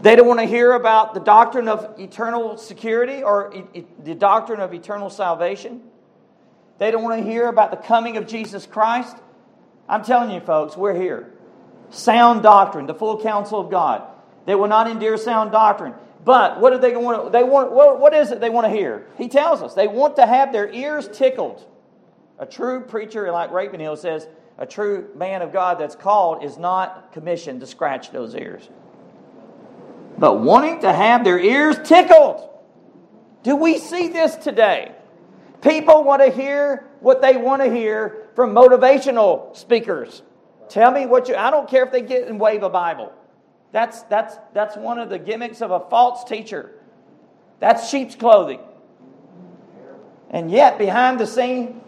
They 0.00 0.16
don't 0.16 0.26
want 0.26 0.40
to 0.40 0.46
hear 0.46 0.72
about 0.72 1.14
the 1.14 1.20
doctrine 1.20 1.68
of 1.68 1.98
eternal 2.00 2.56
security 2.56 3.22
or 3.22 3.52
the 4.02 4.14
doctrine 4.14 4.60
of 4.60 4.72
eternal 4.72 5.10
salvation. 5.10 5.82
They 6.78 6.90
don't 6.90 7.02
want 7.02 7.22
to 7.22 7.30
hear 7.30 7.48
about 7.48 7.70
the 7.70 7.76
coming 7.76 8.16
of 8.16 8.26
Jesus 8.26 8.66
Christ. 8.66 9.16
I'm 9.88 10.02
telling 10.02 10.30
you, 10.30 10.40
folks, 10.40 10.76
we're 10.76 10.94
here. 10.94 11.32
Sound 11.90 12.42
doctrine, 12.42 12.86
the 12.86 12.94
full 12.94 13.20
counsel 13.20 13.60
of 13.60 13.70
God. 13.70 14.02
They 14.46 14.54
will 14.54 14.68
not 14.68 14.88
endure 14.88 15.18
sound 15.18 15.52
doctrine. 15.52 15.94
But 16.24 16.60
what 16.60 16.70
do 16.70 16.78
they 16.78 16.96
want? 16.96 17.32
They 17.32 17.42
want 17.42 17.72
what, 17.72 17.98
what 18.00 18.14
is 18.14 18.30
it 18.30 18.40
they 18.40 18.50
want 18.50 18.66
to 18.66 18.70
hear? 18.70 19.06
He 19.16 19.28
tells 19.28 19.62
us 19.62 19.74
they 19.74 19.88
want 19.88 20.16
to 20.16 20.26
have 20.26 20.52
their 20.52 20.70
ears 20.70 21.08
tickled. 21.12 21.66
A 22.38 22.46
true 22.46 22.82
preacher, 22.82 23.30
like 23.32 23.50
Ravenhill 23.50 23.96
says, 23.96 24.26
a 24.58 24.66
true 24.66 25.08
man 25.14 25.42
of 25.42 25.52
God 25.52 25.78
that's 25.78 25.94
called 25.94 26.44
is 26.44 26.58
not 26.58 27.12
commissioned 27.12 27.60
to 27.60 27.66
scratch 27.66 28.10
those 28.12 28.34
ears, 28.34 28.68
but 30.20 30.40
wanting 30.40 30.82
to 30.82 30.92
have 30.92 31.24
their 31.24 31.40
ears 31.40 31.76
tickled. 31.82 32.46
Do 33.42 33.56
we 33.56 33.78
see 33.78 34.08
this 34.08 34.36
today? 34.36 34.94
People 35.62 36.04
want 36.04 36.22
to 36.22 36.30
hear 36.30 36.86
what 37.00 37.22
they 37.22 37.38
want 37.38 37.62
to 37.62 37.74
hear 37.74 38.28
from 38.36 38.54
motivational 38.54 39.56
speakers. 39.56 40.22
Tell 40.68 40.90
me 40.90 41.06
what 41.06 41.28
you. 41.28 41.36
I 41.36 41.50
don't 41.50 41.68
care 41.68 41.84
if 41.84 41.90
they 41.90 42.02
get 42.02 42.28
and 42.28 42.38
wave 42.38 42.62
a 42.62 42.68
Bible. 42.68 43.12
That's, 43.72 44.02
that's, 44.04 44.36
that's 44.52 44.76
one 44.76 44.98
of 44.98 45.08
the 45.08 45.18
gimmicks 45.18 45.62
of 45.62 45.70
a 45.70 45.80
false 45.88 46.24
teacher. 46.24 46.70
That's 47.58 47.88
sheep's 47.88 48.14
clothing. 48.14 48.60
And 50.28 50.50
yet, 50.50 50.78
behind 50.78 51.18
the 51.18 51.26
scene, 51.26 51.80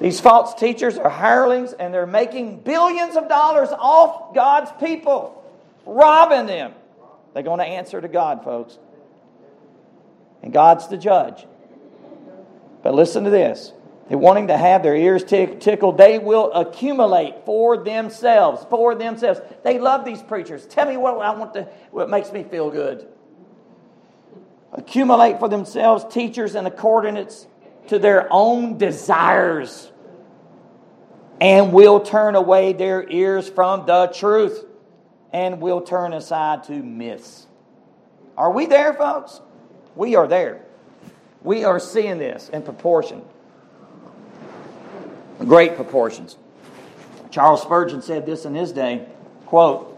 these 0.00 0.20
false 0.20 0.54
teachers 0.54 0.96
are 0.96 1.10
hirelings 1.10 1.72
and 1.72 1.92
they're 1.92 2.06
making 2.06 2.60
billions 2.60 3.16
of 3.16 3.28
dollars 3.28 3.68
off 3.72 4.34
God's 4.34 4.70
people, 4.80 5.44
robbing 5.84 6.46
them. 6.46 6.72
They're 7.34 7.42
going 7.42 7.58
to 7.58 7.64
answer 7.64 8.00
to 8.00 8.08
God, 8.08 8.44
folks. 8.44 8.78
And 10.42 10.52
God's 10.52 10.88
the 10.88 10.96
judge. 10.96 11.46
But 12.82 12.94
listen 12.94 13.24
to 13.24 13.30
this 13.30 13.72
they're 14.08 14.18
wanting 14.18 14.48
to 14.48 14.58
have 14.58 14.82
their 14.82 14.96
ears 14.96 15.22
tick, 15.22 15.60
tickled. 15.60 15.96
They 15.96 16.18
will 16.18 16.52
accumulate 16.52 17.46
for 17.46 17.76
themselves. 17.76 18.66
For 18.68 18.96
themselves. 18.96 19.40
They 19.62 19.78
love 19.78 20.04
these 20.04 20.20
preachers. 20.20 20.66
Tell 20.66 20.86
me 20.86 20.96
what 20.96 21.16
I 21.18 21.30
want 21.30 21.54
to, 21.54 21.68
what 21.92 22.10
makes 22.10 22.32
me 22.32 22.42
feel 22.42 22.70
good. 22.70 23.06
Accumulate 24.72 25.38
for 25.38 25.48
themselves 25.48 26.04
teachers 26.12 26.56
and 26.56 26.68
coordinates 26.76 27.46
to 27.86 28.00
their 28.00 28.26
own 28.32 28.78
desires 28.78 29.90
and 31.40 31.72
will 31.72 32.00
turn 32.00 32.34
away 32.34 32.72
their 32.72 33.08
ears 33.08 33.48
from 33.48 33.86
the 33.86 34.08
truth 34.08 34.64
and 35.32 35.60
we'll 35.60 35.82
turn 35.82 36.12
aside 36.12 36.64
to 36.64 36.72
myths. 36.72 37.46
Are 38.36 38.50
we 38.50 38.66
there, 38.66 38.94
folks? 38.94 39.40
We 39.94 40.16
are 40.16 40.26
there. 40.26 40.62
We 41.42 41.64
are 41.64 41.78
seeing 41.80 42.18
this 42.18 42.48
in 42.48 42.62
proportion 42.62 43.22
great 45.46 45.76
proportions. 45.76 46.36
Charles 47.30 47.62
Spurgeon 47.62 48.02
said 48.02 48.26
this 48.26 48.44
in 48.44 48.54
his 48.54 48.72
day, 48.72 49.06
quote, 49.46 49.96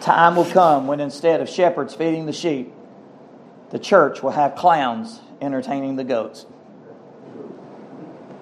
time 0.00 0.36
will 0.36 0.44
come 0.44 0.86
when 0.86 1.00
instead 1.00 1.40
of 1.40 1.48
shepherds 1.48 1.94
feeding 1.94 2.26
the 2.26 2.32
sheep, 2.32 2.72
the 3.70 3.78
church 3.78 4.22
will 4.22 4.30
have 4.30 4.54
clowns 4.54 5.20
entertaining 5.40 5.96
the 5.96 6.04
goats. 6.04 6.46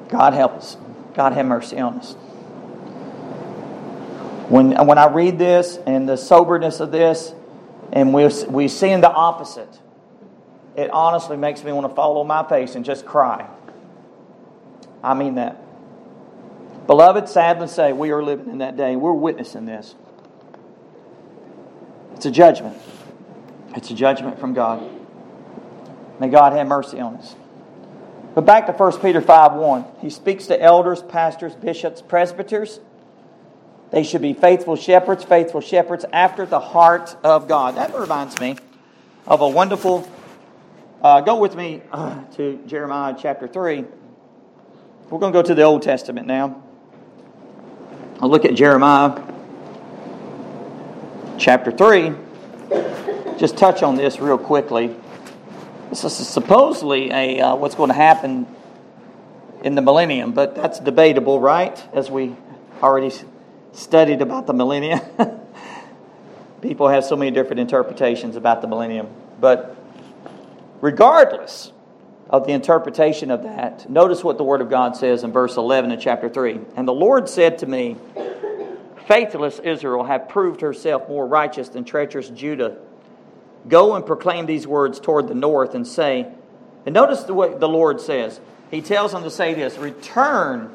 God 0.08 0.34
help 0.34 0.52
us. 0.52 0.76
God 1.14 1.32
have 1.32 1.46
mercy 1.46 1.78
on 1.78 1.98
us. 1.98 2.14
When, 4.48 4.86
when 4.86 4.98
I 4.98 5.08
read 5.08 5.38
this 5.38 5.76
and 5.86 6.08
the 6.08 6.16
soberness 6.16 6.80
of 6.80 6.92
this, 6.92 7.34
and 7.92 8.14
we, 8.14 8.28
we 8.48 8.68
seeing 8.68 9.00
the 9.00 9.10
opposite, 9.10 9.80
it 10.76 10.90
honestly 10.90 11.36
makes 11.36 11.64
me 11.64 11.72
want 11.72 11.88
to 11.88 11.94
fall 11.94 12.18
on 12.18 12.26
my 12.26 12.48
face 12.48 12.74
and 12.74 12.84
just 12.84 13.06
cry. 13.06 13.48
I 15.02 15.14
mean 15.14 15.36
that. 15.36 15.62
Beloved, 16.86 17.28
sadly 17.28 17.66
say, 17.66 17.92
we 17.92 18.10
are 18.10 18.22
living 18.22 18.48
in 18.48 18.58
that 18.58 18.76
day. 18.76 18.94
We're 18.94 19.12
witnessing 19.12 19.66
this. 19.66 19.94
It's 22.14 22.26
a 22.26 22.30
judgment. 22.30 22.76
It's 23.74 23.90
a 23.90 23.94
judgment 23.94 24.38
from 24.38 24.54
God. 24.54 24.88
May 26.20 26.28
God 26.28 26.52
have 26.52 26.66
mercy 26.66 27.00
on 27.00 27.16
us. 27.16 27.34
But 28.34 28.46
back 28.46 28.66
to 28.66 28.72
1 28.72 29.00
Peter 29.00 29.20
5 29.20 29.54
1. 29.54 29.84
He 30.00 30.10
speaks 30.10 30.46
to 30.46 30.60
elders, 30.60 31.02
pastors, 31.02 31.54
bishops, 31.54 32.00
presbyters. 32.00 32.80
They 33.90 34.02
should 34.02 34.22
be 34.22 34.32
faithful 34.32 34.76
shepherds, 34.76 35.24
faithful 35.24 35.60
shepherds 35.60 36.04
after 36.12 36.44
the 36.44 36.58
heart 36.60 37.16
of 37.22 37.46
God. 37.46 37.76
That 37.76 37.94
reminds 37.94 38.40
me 38.40 38.56
of 39.26 39.40
a 39.40 39.48
wonderful. 39.48 40.08
Uh, 41.02 41.20
go 41.20 41.38
with 41.38 41.54
me 41.54 41.82
uh, 41.92 42.24
to 42.34 42.60
Jeremiah 42.66 43.14
chapter 43.18 43.46
3. 43.46 43.84
We're 45.08 45.18
going 45.20 45.32
to 45.32 45.38
go 45.38 45.42
to 45.42 45.54
the 45.54 45.62
Old 45.62 45.82
Testament 45.82 46.26
now. 46.26 46.62
I'll 48.20 48.28
look 48.28 48.44
at 48.44 48.54
Jeremiah 48.54 49.22
chapter 51.38 51.70
3. 51.70 52.12
Just 53.38 53.56
touch 53.56 53.82
on 53.82 53.96
this 53.96 54.18
real 54.18 54.38
quickly. 54.38 54.96
This 55.90 56.02
is 56.02 56.12
supposedly 56.28 57.12
a 57.12 57.40
uh, 57.40 57.54
what's 57.54 57.76
going 57.76 57.90
to 57.90 57.94
happen 57.94 58.46
in 59.62 59.74
the 59.74 59.82
millennium, 59.82 60.32
but 60.32 60.56
that's 60.56 60.80
debatable, 60.80 61.38
right? 61.38 61.80
As 61.94 62.10
we 62.10 62.34
already 62.82 63.10
studied 63.76 64.22
about 64.22 64.46
the 64.46 64.52
millennium. 64.52 65.00
People 66.60 66.88
have 66.88 67.04
so 67.04 67.16
many 67.16 67.30
different 67.30 67.60
interpretations 67.60 68.36
about 68.36 68.62
the 68.62 68.68
millennium. 68.68 69.08
But 69.40 69.76
regardless, 70.80 71.72
of 72.28 72.46
the 72.46 72.52
interpretation 72.52 73.30
of 73.30 73.44
that, 73.44 73.88
notice 73.88 74.24
what 74.24 74.36
the 74.36 74.44
Word 74.44 74.60
of 74.60 74.68
God 74.68 74.96
says 74.96 75.22
in 75.22 75.32
verse 75.32 75.56
11 75.56 75.92
of 75.92 76.00
chapter 76.00 76.28
3. 76.28 76.58
And 76.74 76.86
the 76.86 76.92
Lord 76.92 77.28
said 77.28 77.58
to 77.58 77.66
me, 77.66 77.96
Faithless 79.06 79.60
Israel 79.60 80.02
hath 80.02 80.28
proved 80.28 80.60
herself 80.60 81.08
more 81.08 81.26
righteous 81.26 81.68
than 81.68 81.84
treacherous 81.84 82.28
Judah. 82.30 82.76
Go 83.68 83.94
and 83.94 84.04
proclaim 84.04 84.46
these 84.46 84.66
words 84.66 84.98
toward 84.98 85.28
the 85.28 85.34
north 85.34 85.76
and 85.76 85.86
say, 85.86 86.26
and 86.84 86.92
notice 86.92 87.22
the 87.22 87.34
way 87.34 87.54
the 87.56 87.68
Lord 87.68 88.00
says. 88.00 88.40
He 88.70 88.80
tells 88.80 89.12
them 89.12 89.22
to 89.22 89.30
say 89.30 89.54
this 89.54 89.78
return, 89.78 90.74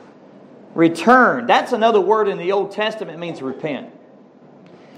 return. 0.74 1.47
That's 1.47 1.74
another 1.74 2.01
word 2.01 2.28
in 2.28 2.38
the 2.38 2.51
Old 2.51 2.72
Testament, 2.72 3.19
means 3.19 3.41
repent. 3.41 3.91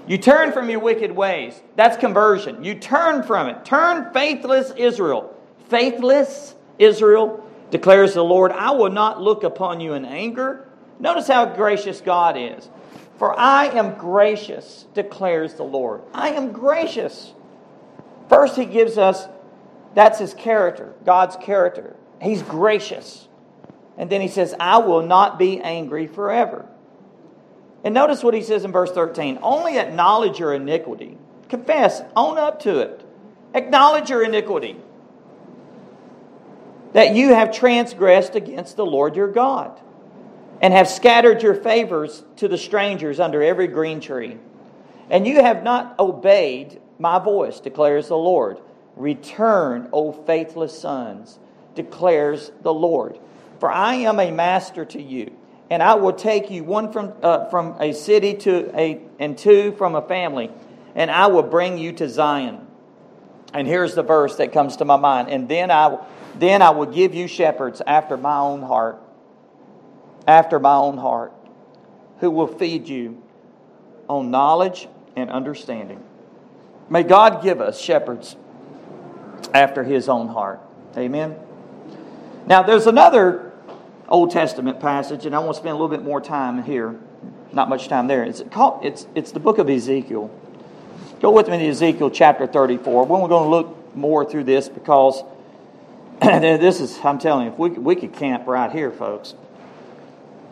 You 0.06 0.18
turn 0.18 0.52
from 0.52 0.68
your 0.68 0.80
wicked 0.80 1.12
ways. 1.12 1.60
That's 1.76 1.96
conversion. 1.96 2.62
You 2.62 2.74
turn 2.74 3.22
from 3.22 3.48
it. 3.48 3.64
Turn, 3.64 4.12
faithless 4.12 4.72
Israel 4.76 5.34
faithless 5.68 6.54
Israel, 6.78 7.44
declares 7.70 8.14
the 8.14 8.22
Lord, 8.22 8.52
I 8.52 8.70
will 8.72 8.90
not 8.90 9.20
look 9.20 9.42
upon 9.42 9.80
you 9.80 9.94
in 9.94 10.04
anger. 10.04 10.68
Notice 10.98 11.26
how 11.28 11.46
gracious 11.46 12.00
God 12.00 12.36
is. 12.36 12.68
For 13.18 13.38
I 13.38 13.66
am 13.66 13.94
gracious, 13.94 14.86
declares 14.94 15.54
the 15.54 15.64
Lord. 15.64 16.02
I 16.12 16.30
am 16.30 16.52
gracious. 16.52 17.32
First, 18.28 18.56
he 18.56 18.64
gives 18.64 18.98
us 18.98 19.26
that's 19.94 20.18
his 20.18 20.34
character, 20.34 20.92
God's 21.04 21.36
character. 21.36 21.94
He's 22.20 22.42
gracious. 22.42 23.28
And 23.96 24.10
then 24.10 24.20
he 24.20 24.28
says, 24.28 24.54
I 24.58 24.78
will 24.78 25.02
not 25.02 25.38
be 25.38 25.60
angry 25.60 26.06
forever. 26.06 26.66
And 27.84 27.94
notice 27.94 28.22
what 28.22 28.34
he 28.34 28.42
says 28.42 28.64
in 28.64 28.72
verse 28.72 28.90
13 28.90 29.38
only 29.42 29.78
acknowledge 29.78 30.38
your 30.38 30.54
iniquity, 30.54 31.18
confess, 31.48 32.00
own 32.16 32.38
up 32.38 32.60
to 32.62 32.80
it, 32.80 33.04
acknowledge 33.52 34.10
your 34.10 34.24
iniquity. 34.24 34.76
That 36.94 37.14
you 37.14 37.34
have 37.34 37.52
transgressed 37.52 38.34
against 38.34 38.76
the 38.76 38.86
Lord 38.86 39.16
your 39.16 39.28
God, 39.28 39.80
and 40.62 40.72
have 40.72 40.88
scattered 40.88 41.42
your 41.42 41.54
favors 41.54 42.24
to 42.36 42.48
the 42.48 42.56
strangers 42.56 43.20
under 43.20 43.42
every 43.42 43.66
green 43.66 44.00
tree. 44.00 44.38
And 45.10 45.26
you 45.26 45.42
have 45.42 45.62
not 45.62 45.98
obeyed 45.98 46.80
my 46.98 47.18
voice, 47.18 47.60
declares 47.60 48.08
the 48.08 48.16
Lord. 48.16 48.58
Return, 48.96 49.88
O 49.92 50.12
faithless 50.12 50.78
sons, 50.78 51.38
declares 51.74 52.52
the 52.62 52.72
Lord. 52.72 53.18
For 53.64 53.72
I 53.72 53.94
am 53.94 54.20
a 54.20 54.30
master 54.30 54.84
to 54.84 55.00
you, 55.00 55.34
and 55.70 55.82
I 55.82 55.94
will 55.94 56.12
take 56.12 56.50
you 56.50 56.64
one 56.64 56.92
from, 56.92 57.14
uh, 57.22 57.48
from 57.48 57.76
a 57.80 57.94
city 57.94 58.34
to 58.34 58.70
a, 58.78 59.00
and 59.18 59.38
two 59.38 59.72
from 59.78 59.94
a 59.94 60.02
family, 60.02 60.50
and 60.94 61.10
I 61.10 61.28
will 61.28 61.44
bring 61.44 61.78
you 61.78 61.92
to 61.92 62.06
Zion. 62.06 62.66
And 63.54 63.66
here's 63.66 63.94
the 63.94 64.02
verse 64.02 64.36
that 64.36 64.52
comes 64.52 64.76
to 64.76 64.84
my 64.84 64.96
mind. 64.96 65.30
And 65.30 65.48
then 65.48 65.70
I, 65.70 65.96
then 66.34 66.60
I 66.60 66.72
will 66.72 66.92
give 66.92 67.14
you 67.14 67.26
shepherds 67.26 67.80
after 67.86 68.18
my 68.18 68.36
own 68.36 68.60
heart, 68.60 69.00
after 70.28 70.58
my 70.58 70.74
own 70.74 70.98
heart, 70.98 71.32
who 72.18 72.30
will 72.30 72.48
feed 72.58 72.86
you 72.86 73.22
on 74.10 74.30
knowledge 74.30 74.88
and 75.16 75.30
understanding. 75.30 76.04
May 76.90 77.02
God 77.02 77.42
give 77.42 77.62
us 77.62 77.80
shepherds 77.80 78.36
after 79.54 79.84
his 79.84 80.10
own 80.10 80.28
heart. 80.28 80.60
Amen. 80.98 81.34
Now, 82.46 82.62
there's 82.62 82.86
another 82.86 83.52
Old 84.08 84.30
Testament 84.30 84.80
passage, 84.80 85.26
and 85.26 85.34
I 85.34 85.38
want 85.38 85.54
to 85.54 85.60
spend 85.60 85.70
a 85.70 85.74
little 85.74 85.88
bit 85.88 86.02
more 86.02 86.20
time 86.20 86.62
here. 86.62 86.98
Not 87.52 87.68
much 87.68 87.88
time 87.88 88.06
there. 88.06 88.24
It's, 88.24 88.42
called, 88.50 88.84
it's, 88.84 89.06
it's 89.14 89.32
the 89.32 89.40
book 89.40 89.58
of 89.58 89.70
Ezekiel. 89.70 90.30
Go 91.20 91.30
with 91.30 91.48
me 91.48 91.58
to 91.58 91.68
Ezekiel 91.68 92.10
chapter 92.10 92.46
34. 92.46 93.06
When 93.06 93.20
we're 93.20 93.28
going 93.28 93.44
to 93.44 93.48
look 93.48 93.96
more 93.96 94.28
through 94.28 94.44
this 94.44 94.68
because 94.68 95.22
this 96.20 96.80
is, 96.80 96.98
I'm 97.02 97.18
telling 97.18 97.46
you, 97.46 97.52
if 97.52 97.58
we, 97.58 97.70
we 97.70 97.96
could 97.96 98.12
camp 98.12 98.46
right 98.46 98.70
here, 98.70 98.90
folks. 98.90 99.34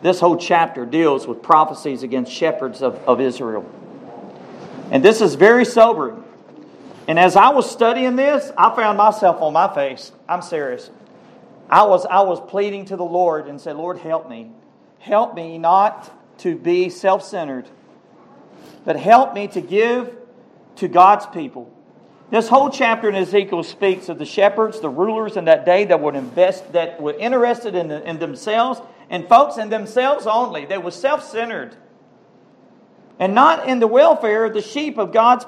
This 0.01 0.19
whole 0.19 0.37
chapter 0.37 0.85
deals 0.85 1.27
with 1.27 1.41
prophecies 1.41 2.03
against 2.03 2.31
shepherds 2.31 2.81
of, 2.81 2.95
of 3.07 3.21
Israel. 3.21 3.69
And 4.91 5.03
this 5.03 5.21
is 5.21 5.35
very 5.35 5.65
sobering. 5.65 6.23
And 7.07 7.19
as 7.19 7.35
I 7.35 7.49
was 7.49 7.69
studying 7.69 8.15
this, 8.15 8.51
I 8.57 8.75
found 8.75 8.97
myself 8.97 9.41
on 9.41 9.53
my 9.53 9.73
face. 9.73 10.11
I'm 10.27 10.41
serious. 10.41 10.89
I 11.73 11.81
was, 11.85 12.05
I 12.05 12.21
was 12.21 12.39
pleading 12.39 12.85
to 12.85 12.95
the 12.95 13.03
Lord 13.03 13.47
and 13.47 13.59
said, 13.59 13.77
Lord, 13.77 13.97
help 13.97 14.29
me. 14.29 14.51
Help 14.99 15.33
me 15.33 15.57
not 15.57 16.11
to 16.41 16.55
be 16.55 16.91
self 16.91 17.23
centered, 17.23 17.67
but 18.85 18.95
help 18.95 19.33
me 19.33 19.47
to 19.47 19.59
give 19.59 20.15
to 20.75 20.87
God's 20.87 21.25
people. 21.25 21.73
This 22.29 22.47
whole 22.47 22.69
chapter 22.69 23.09
in 23.09 23.15
Ezekiel 23.15 23.63
speaks 23.63 24.07
of 24.07 24.19
the 24.19 24.25
shepherds, 24.25 24.81
the 24.81 24.89
rulers 24.89 25.35
in 25.35 25.45
that 25.45 25.65
day 25.65 25.85
that 25.85 25.99
would 25.99 26.13
invest, 26.13 26.73
that 26.73 27.01
were 27.01 27.13
interested 27.13 27.73
in, 27.73 27.89
in 27.89 28.19
themselves, 28.19 28.79
and 29.09 29.27
folks 29.27 29.57
in 29.57 29.69
themselves 29.69 30.27
only. 30.27 30.65
They 30.65 30.77
were 30.77 30.91
self 30.91 31.27
centered 31.27 31.75
and 33.17 33.33
not 33.33 33.67
in 33.67 33.79
the 33.79 33.87
welfare 33.87 34.45
of 34.45 34.53
the 34.53 34.61
sheep 34.61 34.99
of 34.99 35.11
God's 35.11 35.45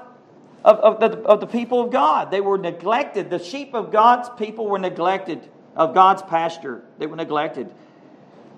of, 0.63 0.79
of, 0.79 0.99
the, 0.99 1.19
of 1.19 1.39
the 1.39 1.45
people 1.45 1.81
of 1.81 1.91
God. 1.91 2.31
They 2.31 2.41
were 2.41 2.57
neglected. 2.57 3.29
The 3.29 3.37
sheep 3.37 3.75
of 3.75 3.91
God's 3.91 4.27
people 4.39 4.67
were 4.67 4.79
neglected, 4.79 5.47
of 5.75 5.93
God's 5.93 6.21
pasture. 6.23 6.83
They 6.97 7.07
were 7.07 7.15
neglected. 7.15 7.73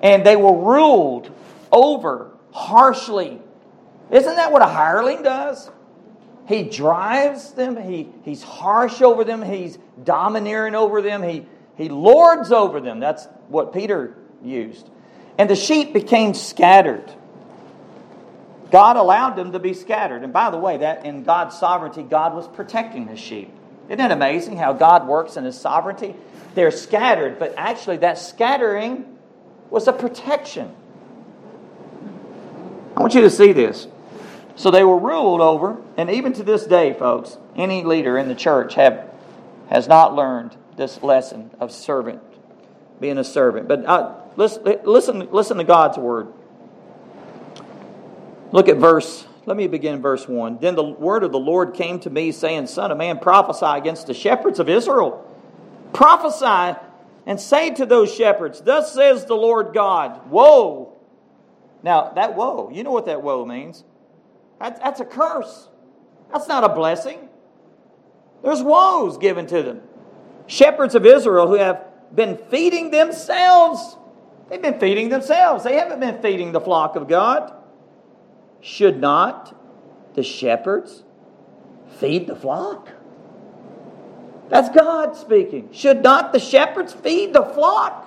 And 0.01 0.25
they 0.25 0.35
were 0.35 0.55
ruled 0.55 1.31
over 1.71 2.31
harshly. 2.51 3.41
Isn't 4.11 4.35
that 4.35 4.51
what 4.51 4.61
a 4.61 4.67
hireling 4.67 5.23
does? 5.23 5.69
He 6.47 6.63
drives 6.63 7.51
them, 7.51 7.75
he, 7.75 8.07
he's 8.23 8.41
harsh 8.41 9.01
over 9.01 9.25
them, 9.25 9.41
he's 9.41 9.77
domineering 10.01 10.75
over 10.75 11.01
them, 11.01 11.21
he, 11.21 11.45
he 11.75 11.89
lords 11.89 12.53
over 12.53 12.79
them. 12.79 13.01
That's 13.01 13.25
what 13.49 13.73
Peter 13.73 14.15
used. 14.41 14.89
And 15.37 15.49
the 15.49 15.57
sheep 15.57 15.91
became 15.93 16.33
scattered. 16.33 17.11
God 18.71 18.95
allowed 18.95 19.35
them 19.35 19.51
to 19.51 19.59
be 19.59 19.73
scattered. 19.73 20.23
And 20.23 20.31
by 20.31 20.49
the 20.49 20.57
way, 20.57 20.77
that 20.77 21.05
in 21.05 21.23
God's 21.23 21.57
sovereignty, 21.57 22.03
God 22.03 22.33
was 22.33 22.47
protecting 22.47 23.07
his 23.07 23.19
sheep. 23.19 23.51
Isn't 23.89 24.01
it 24.01 24.11
amazing 24.11 24.57
how 24.57 24.73
God 24.73 25.07
works 25.07 25.37
in 25.37 25.45
his 25.45 25.59
sovereignty? 25.59 26.15
They're 26.57 26.71
scattered, 26.71 27.37
but 27.37 27.53
actually, 27.55 27.97
that 27.97 28.17
scattering 28.17 29.05
was 29.69 29.87
a 29.87 29.93
protection. 29.93 30.73
I 32.95 32.99
want 32.99 33.13
you 33.13 33.21
to 33.21 33.29
see 33.29 33.51
this. 33.51 33.87
So 34.55 34.71
they 34.71 34.83
were 34.83 34.97
ruled 34.97 35.39
over, 35.39 35.77
and 35.97 36.09
even 36.09 36.33
to 36.33 36.41
this 36.41 36.65
day, 36.65 36.93
folks, 36.93 37.37
any 37.55 37.83
leader 37.83 38.17
in 38.17 38.27
the 38.27 38.33
church 38.33 38.73
have, 38.73 39.07
has 39.69 39.87
not 39.87 40.15
learned 40.15 40.57
this 40.77 41.03
lesson 41.03 41.51
of 41.59 41.71
servant, 41.71 42.23
being 42.99 43.19
a 43.19 43.23
servant. 43.23 43.67
But 43.67 43.85
uh, 43.85 44.15
listen, 44.35 44.63
listen, 44.83 45.31
listen 45.31 45.57
to 45.57 45.63
God's 45.63 45.99
word. 45.99 46.33
Look 48.51 48.67
at 48.67 48.77
verse, 48.77 49.27
let 49.45 49.57
me 49.57 49.67
begin 49.67 50.01
verse 50.01 50.27
1. 50.27 50.57
Then 50.59 50.73
the 50.73 50.83
word 50.83 51.23
of 51.23 51.31
the 51.31 51.37
Lord 51.37 51.75
came 51.75 51.99
to 51.99 52.09
me, 52.09 52.31
saying, 52.31 52.65
Son 52.65 52.91
of 52.91 52.97
man, 52.97 53.19
prophesy 53.19 53.77
against 53.77 54.07
the 54.07 54.15
shepherds 54.15 54.57
of 54.57 54.67
Israel. 54.69 55.23
Prophesy 55.93 56.79
and 57.25 57.39
say 57.39 57.71
to 57.71 57.85
those 57.85 58.13
shepherds, 58.13 58.61
Thus 58.61 58.93
says 58.93 59.25
the 59.25 59.35
Lord 59.35 59.73
God, 59.73 60.29
Woe! 60.29 60.97
Now, 61.83 62.11
that 62.15 62.35
woe, 62.35 62.69
you 62.73 62.83
know 62.83 62.91
what 62.91 63.05
that 63.05 63.21
woe 63.21 63.45
means. 63.45 63.83
That's, 64.59 64.79
that's 64.79 64.99
a 64.99 65.05
curse. 65.05 65.69
That's 66.31 66.47
not 66.47 66.63
a 66.63 66.69
blessing. 66.69 67.29
There's 68.43 68.61
woes 68.61 69.17
given 69.17 69.47
to 69.47 69.61
them. 69.61 69.81
Shepherds 70.47 70.95
of 70.95 71.05
Israel 71.05 71.47
who 71.47 71.55
have 71.55 71.85
been 72.13 72.37
feeding 72.49 72.91
themselves. 72.91 73.97
They've 74.49 74.61
been 74.61 74.79
feeding 74.79 75.09
themselves. 75.09 75.63
They 75.63 75.75
haven't 75.75 75.99
been 75.99 76.21
feeding 76.21 76.51
the 76.51 76.61
flock 76.61 76.95
of 76.95 77.07
God. 77.07 77.53
Should 78.61 78.99
not 78.99 79.55
the 80.15 80.23
shepherds 80.23 81.03
feed 81.99 82.27
the 82.27 82.35
flock? 82.35 82.89
That's 84.49 84.69
God 84.69 85.15
speaking. 85.15 85.69
Should 85.73 86.03
not 86.03 86.31
the 86.31 86.39
shepherds 86.39 86.93
feed 86.93 87.33
the 87.33 87.43
flock? 87.43 88.05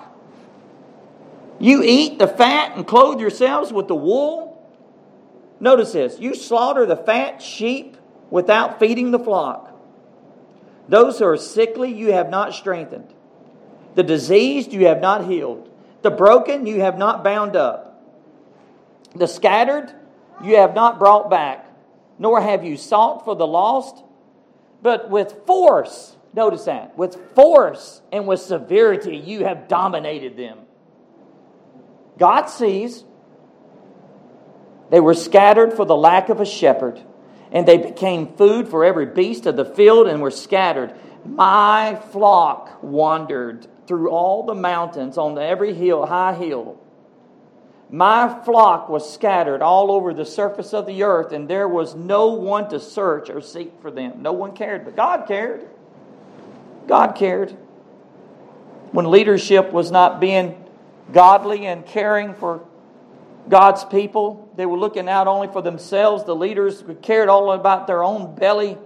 You 1.59 1.83
eat 1.83 2.17
the 2.17 2.27
fat 2.27 2.75
and 2.75 2.87
clothe 2.87 3.19
yourselves 3.19 3.71
with 3.71 3.87
the 3.87 3.95
wool. 3.95 4.51
Notice 5.59 5.93
this 5.93 6.19
you 6.19 6.33
slaughter 6.33 6.85
the 6.85 6.95
fat 6.95 7.41
sheep 7.41 7.97
without 8.31 8.79
feeding 8.79 9.11
the 9.11 9.19
flock. 9.19 9.71
Those 10.87 11.19
who 11.19 11.25
are 11.25 11.37
sickly 11.37 11.93
you 11.93 12.13
have 12.13 12.29
not 12.29 12.53
strengthened. 12.53 13.13
The 13.93 14.03
diseased 14.03 14.73
you 14.73 14.87
have 14.87 15.01
not 15.01 15.25
healed. 15.25 15.69
The 16.01 16.09
broken 16.09 16.65
you 16.65 16.81
have 16.81 16.97
not 16.97 17.23
bound 17.23 17.55
up. 17.55 18.03
The 19.13 19.27
scattered 19.27 19.93
you 20.43 20.55
have 20.55 20.73
not 20.73 20.97
brought 20.97 21.29
back, 21.29 21.67
nor 22.17 22.41
have 22.41 22.63
you 22.63 22.77
sought 22.77 23.23
for 23.23 23.35
the 23.35 23.45
lost, 23.45 24.03
but 24.81 25.09
with 25.09 25.45
force, 25.45 26.15
notice 26.33 26.65
that, 26.65 26.97
with 26.97 27.15
force 27.35 28.01
and 28.11 28.27
with 28.27 28.39
severity, 28.39 29.17
you 29.17 29.45
have 29.45 29.67
dominated 29.67 30.37
them. 30.37 30.59
God 32.17 32.45
sees 32.45 33.03
they 34.91 34.99
were 34.99 35.13
scattered 35.13 35.73
for 35.73 35.85
the 35.85 35.95
lack 35.95 36.27
of 36.27 36.41
a 36.41 36.45
shepherd, 36.45 37.01
and 37.51 37.65
they 37.65 37.77
became 37.77 38.35
food 38.35 38.67
for 38.67 38.83
every 38.83 39.05
beast 39.05 39.45
of 39.45 39.55
the 39.55 39.65
field 39.65 40.07
and 40.07 40.21
were 40.21 40.31
scattered. 40.31 40.93
My 41.25 41.95
flock 42.11 42.83
wandered 42.83 43.67
through 43.87 44.09
all 44.09 44.45
the 44.45 44.53
mountains 44.53 45.17
on 45.17 45.37
every 45.37 45.73
hill, 45.73 46.05
high 46.05 46.33
hill. 46.33 46.77
My 47.89 48.41
flock 48.43 48.89
was 48.89 49.13
scattered 49.13 49.61
all 49.61 49.91
over 49.91 50.13
the 50.13 50.25
surface 50.25 50.73
of 50.73 50.85
the 50.85 51.03
earth, 51.03 51.31
and 51.31 51.49
there 51.49 51.69
was 51.69 51.95
no 51.95 52.27
one 52.27 52.69
to 52.69 52.79
search 52.79 53.29
or 53.29 53.41
seek 53.41 53.81
for 53.81 53.91
them. 53.91 54.21
No 54.21 54.33
one 54.33 54.53
cared, 54.53 54.83
but 54.83 54.95
God 54.97 55.25
cared. 55.25 55.69
God 56.87 57.15
cared. 57.15 57.51
When 58.91 59.09
leadership 59.09 59.71
was 59.71 59.91
not 59.91 60.19
being 60.19 60.63
godly 61.13 61.65
and 61.65 61.85
caring 61.85 62.33
for 62.33 62.65
God's 63.47 63.83
people, 63.85 64.51
they 64.55 64.65
were 64.65 64.77
looking 64.77 65.09
out 65.09 65.27
only 65.27 65.47
for 65.47 65.61
themselves. 65.61 66.23
The 66.25 66.35
leaders 66.35 66.83
cared 67.01 67.29
all 67.29 67.51
about 67.51 67.87
their 67.87 68.03
own 68.03 68.35
belly 68.35 68.77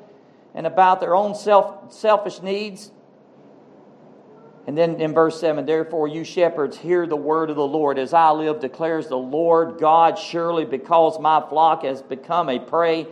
and 0.54 0.66
about 0.66 1.00
their 1.00 1.16
own 1.16 1.36
self, 1.36 1.94
selfish 1.94 2.42
needs. 2.42 2.92
And 4.68 4.76
then 4.76 5.00
in 5.00 5.14
verse 5.14 5.40
7, 5.40 5.66
therefore, 5.66 6.08
you 6.08 6.24
shepherds, 6.24 6.78
hear 6.78 7.06
the 7.06 7.16
word 7.16 7.50
of 7.50 7.56
the 7.56 7.68
Lord. 7.68 8.00
As 8.00 8.14
I 8.14 8.32
live, 8.32 8.62
declares 8.62 9.08
the 9.08 9.18
Lord 9.18 9.78
God, 9.80 10.18
surely 10.18 10.66
because 10.66 11.20
my 11.20 11.44
flock 11.50 11.84
has 11.84 12.02
become 12.02 12.50
a 12.50 12.60
prey, 12.60 13.06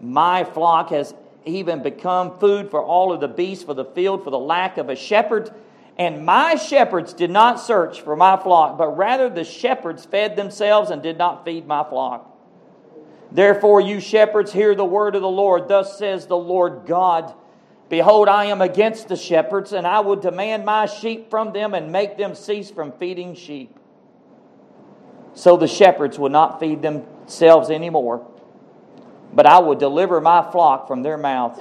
my 0.00 0.44
flock 0.44 0.90
has 0.90 1.14
even 1.44 1.82
become 1.82 2.38
food 2.38 2.70
for 2.70 2.82
all 2.82 3.12
of 3.12 3.20
the 3.20 3.28
beasts 3.28 3.64
for 3.64 3.74
the 3.74 3.84
field 3.84 4.24
for 4.24 4.30
the 4.30 4.38
lack 4.38 4.78
of 4.78 4.88
a 4.88 4.96
shepherd. 4.96 5.50
And 5.98 6.24
my 6.24 6.54
shepherds 6.54 7.12
did 7.12 7.30
not 7.30 7.60
search 7.60 8.00
for 8.00 8.16
my 8.16 8.36
flock, 8.36 8.78
but 8.78 8.96
rather 8.96 9.28
the 9.28 9.44
shepherds 9.44 10.04
fed 10.04 10.36
themselves 10.36 10.90
and 10.90 11.02
did 11.02 11.18
not 11.18 11.44
feed 11.44 11.66
my 11.66 11.84
flock. 11.84 12.26
Therefore, 13.32 13.80
you 13.80 14.00
shepherds, 14.00 14.52
hear 14.52 14.74
the 14.74 14.84
word 14.84 15.14
of 15.14 15.22
the 15.22 15.28
Lord. 15.28 15.68
Thus 15.68 15.98
says 15.98 16.26
the 16.26 16.36
Lord 16.36 16.82
God 16.86 17.34
Behold, 17.90 18.28
I 18.28 18.46
am 18.46 18.62
against 18.62 19.08
the 19.08 19.16
shepherds, 19.16 19.72
and 19.72 19.84
I 19.84 19.98
will 19.98 20.14
demand 20.14 20.64
my 20.64 20.86
sheep 20.86 21.28
from 21.28 21.52
them 21.52 21.74
and 21.74 21.90
make 21.90 22.16
them 22.16 22.36
cease 22.36 22.70
from 22.70 22.92
feeding 22.92 23.34
sheep. 23.34 23.76
So 25.34 25.56
the 25.56 25.66
shepherds 25.66 26.16
will 26.16 26.28
not 26.28 26.60
feed 26.60 26.82
themselves 26.82 27.68
anymore, 27.68 28.24
but 29.32 29.46
I 29.46 29.58
will 29.60 29.74
deliver 29.74 30.20
my 30.20 30.50
flock 30.50 30.86
from 30.88 31.02
their 31.02 31.16
mouth, 31.16 31.60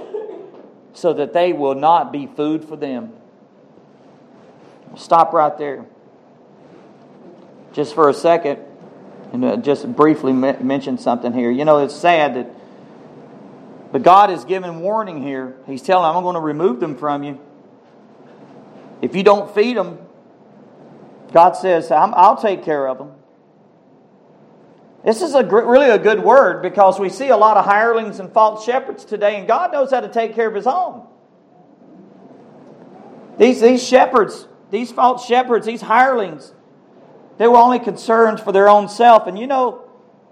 so 0.93 1.13
that 1.13 1.33
they 1.33 1.53
will 1.53 1.75
not 1.75 2.11
be 2.11 2.27
food 2.27 2.65
for 2.65 2.75
them. 2.75 3.13
Stop 4.97 5.33
right 5.33 5.55
there. 5.57 5.85
Just 7.73 7.93
for 7.93 8.09
a 8.09 8.13
second, 8.13 8.59
and 9.31 9.45
uh, 9.45 9.57
just 9.57 9.91
briefly 9.95 10.33
mention 10.33 10.97
something 10.97 11.31
here. 11.31 11.51
You 11.51 11.65
know, 11.65 11.77
it's 11.77 11.95
sad 11.95 12.35
that 12.35 12.49
but 13.91 14.03
God 14.03 14.29
is 14.29 14.45
giving 14.45 14.81
warning 14.81 15.23
here. 15.23 15.55
He's 15.65 15.81
telling 15.81 16.07
them, 16.07 16.17
I'm 16.17 16.23
going 16.23 16.35
to 16.35 16.41
remove 16.41 16.79
them 16.79 16.95
from 16.95 17.23
you. 17.23 17.39
If 19.01 19.15
you 19.15 19.23
don't 19.23 19.53
feed 19.55 19.77
them, 19.77 19.97
God 21.31 21.53
says, 21.53 21.91
I'll 21.91 22.37
take 22.37 22.63
care 22.63 22.87
of 22.87 22.97
them. 22.97 23.13
This 25.03 25.21
is 25.21 25.33
a 25.33 25.43
really 25.43 25.89
a 25.89 25.97
good 25.97 26.21
word 26.21 26.61
because 26.61 26.99
we 26.99 27.09
see 27.09 27.29
a 27.29 27.37
lot 27.37 27.55
of 27.57 27.65
hirelings 27.65 28.19
and 28.19 28.31
false 28.31 28.65
shepherds 28.65 29.05
today, 29.05 29.37
and 29.37 29.47
God 29.47 29.71
knows 29.71 29.91
how 29.91 30.01
to 30.01 30.09
take 30.09 30.35
care 30.35 30.47
of 30.47 30.55
His 30.55 30.67
own. 30.67 31.07
These, 33.37 33.61
these 33.61 33.85
shepherds, 33.85 34.47
these 34.69 34.91
false 34.91 35.25
shepherds, 35.25 35.65
these 35.65 35.81
hirelings, 35.81 36.53
they 37.37 37.47
were 37.47 37.57
only 37.57 37.79
concerned 37.79 38.41
for 38.41 38.51
their 38.51 38.67
own 38.67 38.89
self. 38.89 39.25
And 39.27 39.39
you 39.39 39.47
know, 39.47 39.85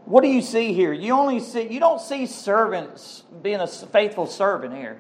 what 0.04 0.22
do 0.22 0.28
you 0.28 0.42
see 0.42 0.74
here? 0.74 0.92
You 0.92 1.14
only 1.14 1.40
see 1.40 1.68
you 1.72 1.80
don't 1.80 2.02
see 2.02 2.26
servants 2.26 3.24
being 3.42 3.62
a 3.62 3.68
faithful 3.68 4.28
servant 4.28 4.76
here. 4.76 5.00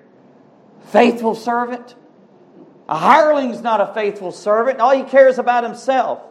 Faithful 0.85 1.35
servant? 1.35 1.95
A 2.87 2.97
hireling's 2.97 3.61
not 3.61 3.81
a 3.81 3.93
faithful 3.93 4.31
servant. 4.31 4.79
All 4.79 4.95
he 4.95 5.03
cares 5.03 5.37
about 5.37 5.65
himself. 5.65 6.21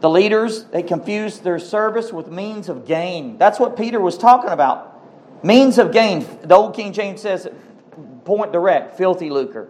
The 0.00 0.10
leaders, 0.10 0.64
they 0.64 0.82
confused 0.82 1.44
their 1.44 1.58
service 1.58 2.12
with 2.12 2.28
means 2.28 2.68
of 2.68 2.86
gain. 2.86 3.36
That's 3.38 3.58
what 3.60 3.76
Peter 3.76 4.00
was 4.00 4.16
talking 4.16 4.50
about. 4.50 4.86
Means 5.44 5.78
of 5.78 5.92
gain. 5.92 6.26
The 6.42 6.54
old 6.54 6.74
King 6.74 6.92
James 6.92 7.20
says, 7.20 7.48
point 8.24 8.52
direct, 8.52 8.96
filthy 8.96 9.30
lucre. 9.30 9.68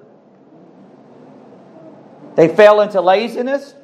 They 2.37 2.49
fell 2.49 2.81
into 2.81 3.01
laziness. 3.01 3.75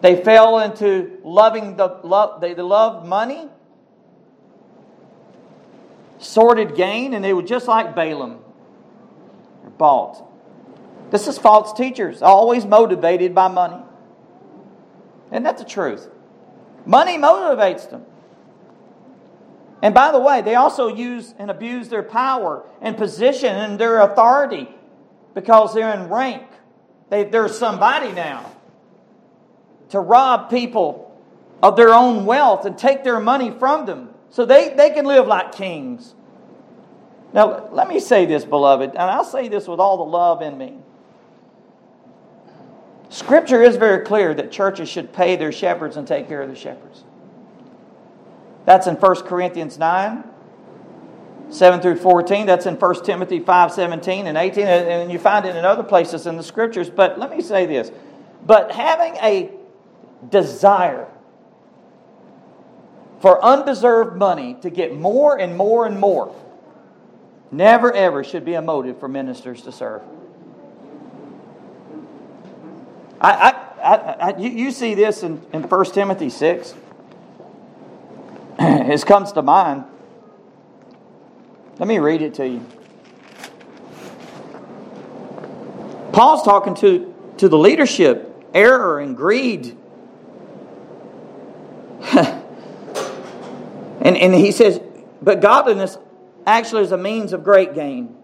They 0.00 0.22
fell 0.22 0.60
into 0.60 1.18
loving 1.22 1.76
the 1.76 2.00
love, 2.02 2.40
they 2.40 2.54
loved 2.54 3.06
money, 3.06 3.48
sordid 6.18 6.74
gain, 6.74 7.12
and 7.12 7.22
they 7.22 7.34
were 7.34 7.42
just 7.42 7.68
like 7.68 7.94
Balaam. 7.94 8.38
Bought. 9.76 10.26
This 11.10 11.26
is 11.26 11.38
false 11.38 11.72
teachers, 11.72 12.22
always 12.22 12.64
motivated 12.64 13.34
by 13.34 13.48
money. 13.48 13.82
Isn't 15.30 15.44
that 15.44 15.58
the 15.58 15.64
truth? 15.64 16.08
Money 16.84 17.18
motivates 17.18 17.88
them. 17.90 18.04
And 19.82 19.94
by 19.94 20.12
the 20.12 20.18
way, 20.18 20.42
they 20.42 20.56
also 20.56 20.88
use 20.88 21.34
and 21.38 21.50
abuse 21.50 21.88
their 21.88 22.02
power 22.02 22.64
and 22.80 22.96
position 22.96 23.54
and 23.54 23.78
their 23.78 24.00
authority 24.00 24.68
because 25.34 25.72
they're 25.72 25.94
in 25.94 26.08
rank. 26.08 26.46
They, 27.08 27.24
they're 27.24 27.48
somebody 27.48 28.12
now 28.12 28.52
to 29.90 30.00
rob 30.00 30.50
people 30.50 31.18
of 31.62 31.76
their 31.76 31.92
own 31.92 32.24
wealth 32.24 32.64
and 32.64 32.76
take 32.76 33.04
their 33.04 33.20
money 33.20 33.50
from 33.50 33.86
them 33.86 34.10
so 34.30 34.44
they, 34.44 34.74
they 34.74 34.90
can 34.90 35.04
live 35.04 35.26
like 35.26 35.52
kings. 35.52 36.14
Now, 37.32 37.68
let 37.72 37.88
me 37.88 38.00
say 38.00 38.26
this, 38.26 38.44
beloved, 38.44 38.90
and 38.90 38.98
I'll 38.98 39.24
say 39.24 39.48
this 39.48 39.68
with 39.68 39.80
all 39.80 39.96
the 39.98 40.04
love 40.04 40.42
in 40.42 40.56
me. 40.56 40.78
Scripture 43.10 43.60
is 43.60 43.76
very 43.76 44.04
clear 44.04 44.32
that 44.34 44.52
churches 44.52 44.88
should 44.88 45.12
pay 45.12 45.34
their 45.34 45.50
shepherds 45.50 45.96
and 45.96 46.06
take 46.06 46.28
care 46.28 46.40
of 46.42 46.48
the 46.48 46.54
shepherds. 46.54 47.02
That's 48.64 48.86
in 48.86 48.94
1 48.94 49.16
Corinthians 49.22 49.78
9, 49.78 50.24
7 51.50 51.80
through 51.80 51.96
14. 51.96 52.46
That's 52.46 52.66
in 52.66 52.76
1 52.76 53.04
Timothy 53.04 53.40
5, 53.40 53.72
17 53.72 54.28
and 54.28 54.38
18. 54.38 54.64
And 54.64 55.10
you 55.10 55.18
find 55.18 55.44
it 55.44 55.56
in 55.56 55.64
other 55.64 55.82
places 55.82 56.28
in 56.28 56.36
the 56.36 56.42
scriptures. 56.44 56.88
But 56.88 57.18
let 57.18 57.30
me 57.30 57.42
say 57.42 57.66
this. 57.66 57.90
But 58.46 58.70
having 58.70 59.16
a 59.16 59.50
desire 60.28 61.08
for 63.20 63.44
undeserved 63.44 64.16
money 64.16 64.56
to 64.62 64.70
get 64.70 64.94
more 64.96 65.36
and 65.36 65.56
more 65.56 65.84
and 65.84 65.98
more 65.98 66.32
never 67.50 67.92
ever 67.92 68.22
should 68.22 68.44
be 68.44 68.54
a 68.54 68.62
motive 68.62 69.00
for 69.00 69.08
ministers 69.08 69.62
to 69.62 69.72
serve. 69.72 70.02
I, 73.20 73.50
I, 73.82 73.94
I, 73.94 74.36
you, 74.38 74.50
you, 74.50 74.70
see 74.70 74.94
this 74.94 75.22
in, 75.22 75.40
in 75.52 75.62
1 75.62 75.84
Timothy 75.92 76.30
6. 76.30 76.74
it 78.58 79.06
comes 79.06 79.32
to 79.32 79.42
mind. 79.42 79.84
Let 81.78 81.86
me 81.86 81.98
read 81.98 82.22
it 82.22 82.34
to 82.34 82.48
you. 82.48 82.64
Paul's 86.12 86.42
talking 86.42 86.74
to, 86.76 87.14
to 87.38 87.48
the 87.48 87.58
leadership 87.58 88.26
error 88.52 89.00
and 89.00 89.16
greed 89.16 89.76
and, 92.12 92.42
and 94.16 94.34
he 94.34 94.50
says, 94.50 94.80
but 95.22 95.40
godliness 95.40 95.98
actually 96.46 96.82
is 96.82 96.92
a 96.92 96.96
means 96.98 97.32
of 97.32 97.44
great 97.44 97.74
gain. 97.74 98.16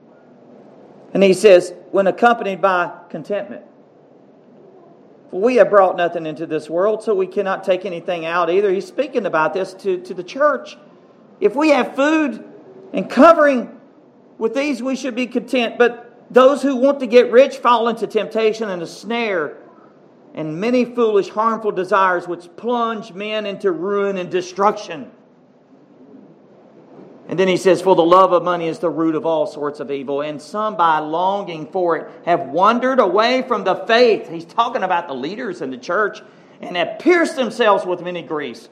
And 1.14 1.22
he 1.22 1.34
says, 1.34 1.72
when 1.92 2.06
accompanied 2.06 2.60
by 2.60 2.92
contentment. 3.10 3.64
For 5.30 5.40
we 5.40 5.56
have 5.56 5.70
brought 5.70 5.96
nothing 5.96 6.26
into 6.26 6.46
this 6.46 6.70
world, 6.70 7.02
so 7.02 7.14
we 7.14 7.26
cannot 7.26 7.64
take 7.64 7.84
anything 7.84 8.24
out 8.24 8.50
either. 8.50 8.72
He's 8.72 8.86
speaking 8.86 9.26
about 9.26 9.54
this 9.54 9.74
to, 9.74 9.98
to 10.02 10.14
the 10.14 10.22
church. 10.22 10.76
If 11.40 11.54
we 11.54 11.70
have 11.70 11.96
food 11.96 12.44
and 12.92 13.10
covering 13.10 13.80
with 14.38 14.54
these, 14.54 14.82
we 14.82 14.96
should 14.96 15.14
be 15.14 15.26
content. 15.26 15.78
But 15.78 16.24
those 16.30 16.62
who 16.62 16.76
want 16.76 17.00
to 17.00 17.06
get 17.06 17.30
rich 17.30 17.58
fall 17.58 17.88
into 17.88 18.06
temptation 18.06 18.68
and 18.68 18.82
a 18.82 18.86
snare 18.86 19.58
and 20.34 20.60
many 20.60 20.84
foolish, 20.84 21.30
harmful 21.30 21.72
desires 21.72 22.28
which 22.28 22.48
plunge 22.56 23.12
men 23.12 23.46
into 23.46 23.72
ruin 23.72 24.18
and 24.18 24.30
destruction. 24.30 25.10
And 27.28 27.38
then 27.38 27.48
he 27.48 27.56
says, 27.56 27.82
For 27.82 27.96
the 27.96 28.04
love 28.04 28.32
of 28.32 28.44
money 28.44 28.68
is 28.68 28.78
the 28.78 28.90
root 28.90 29.14
of 29.14 29.26
all 29.26 29.46
sorts 29.46 29.80
of 29.80 29.90
evil, 29.90 30.20
and 30.20 30.40
some 30.40 30.76
by 30.76 31.00
longing 31.00 31.66
for 31.66 31.96
it 31.96 32.10
have 32.24 32.48
wandered 32.48 33.00
away 33.00 33.42
from 33.42 33.64
the 33.64 33.74
faith. 33.74 34.28
He's 34.28 34.44
talking 34.44 34.82
about 34.82 35.08
the 35.08 35.14
leaders 35.14 35.60
in 35.60 35.70
the 35.70 35.78
church 35.78 36.20
and 36.60 36.76
have 36.76 36.98
pierced 36.98 37.36
themselves 37.36 37.84
with 37.84 38.00
many 38.00 38.22
griefs. 38.22 38.68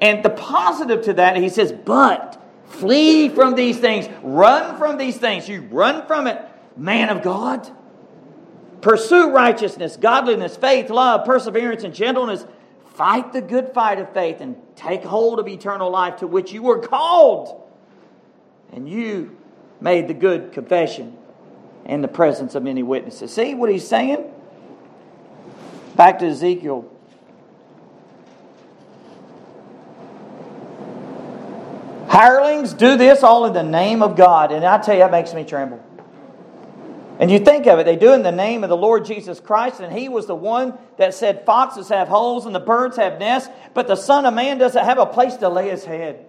And 0.00 0.24
the 0.24 0.30
positive 0.30 1.02
to 1.04 1.14
that, 1.14 1.36
he 1.36 1.48
says, 1.48 1.72
But 1.72 2.40
flee 2.66 3.28
from 3.28 3.54
these 3.54 3.78
things, 3.78 4.08
run 4.22 4.76
from 4.76 4.98
these 4.98 5.16
things. 5.16 5.48
You 5.48 5.62
run 5.62 6.06
from 6.06 6.26
it, 6.26 6.40
man 6.76 7.10
of 7.10 7.22
God. 7.22 7.70
Pursue 8.80 9.30
righteousness, 9.30 9.96
godliness, 9.96 10.56
faith, 10.56 10.90
love, 10.90 11.24
perseverance, 11.24 11.84
and 11.84 11.94
gentleness. 11.94 12.44
Fight 12.94 13.32
the 13.32 13.42
good 13.42 13.74
fight 13.74 13.98
of 13.98 14.12
faith 14.14 14.40
and 14.40 14.56
take 14.76 15.02
hold 15.02 15.40
of 15.40 15.48
eternal 15.48 15.90
life 15.90 16.18
to 16.18 16.26
which 16.26 16.52
you 16.52 16.62
were 16.62 16.78
called. 16.78 17.60
And 18.72 18.88
you 18.88 19.36
made 19.80 20.08
the 20.08 20.14
good 20.14 20.52
confession 20.52 21.16
in 21.84 22.02
the 22.02 22.08
presence 22.08 22.54
of 22.54 22.62
many 22.62 22.82
witnesses. 22.82 23.32
See 23.32 23.54
what 23.54 23.70
he's 23.70 23.86
saying? 23.86 24.24
Back 25.96 26.20
to 26.20 26.26
Ezekiel. 26.26 26.90
Hirelings 32.08 32.74
do 32.74 32.96
this 32.96 33.24
all 33.24 33.44
in 33.46 33.52
the 33.52 33.64
name 33.64 34.02
of 34.02 34.16
God. 34.16 34.52
And 34.52 34.64
I 34.64 34.78
tell 34.78 34.94
you, 34.94 35.00
that 35.00 35.10
makes 35.10 35.34
me 35.34 35.44
tremble. 35.44 35.84
And 37.18 37.30
you 37.30 37.38
think 37.38 37.66
of 37.66 37.78
it, 37.78 37.84
they 37.84 37.96
do 37.96 38.12
in 38.12 38.22
the 38.22 38.32
name 38.32 38.64
of 38.64 38.70
the 38.70 38.76
Lord 38.76 39.04
Jesus 39.04 39.38
Christ, 39.38 39.80
and 39.80 39.96
He 39.96 40.08
was 40.08 40.26
the 40.26 40.34
one 40.34 40.76
that 40.96 41.14
said 41.14 41.46
foxes 41.46 41.88
have 41.88 42.08
holes 42.08 42.44
and 42.44 42.54
the 42.54 42.60
birds 42.60 42.96
have 42.96 43.20
nests, 43.20 43.48
but 43.72 43.86
the 43.86 43.94
Son 43.96 44.26
of 44.26 44.34
Man 44.34 44.58
doesn't 44.58 44.84
have 44.84 44.98
a 44.98 45.06
place 45.06 45.36
to 45.36 45.48
lay 45.48 45.70
His 45.70 45.84
head. 45.84 46.26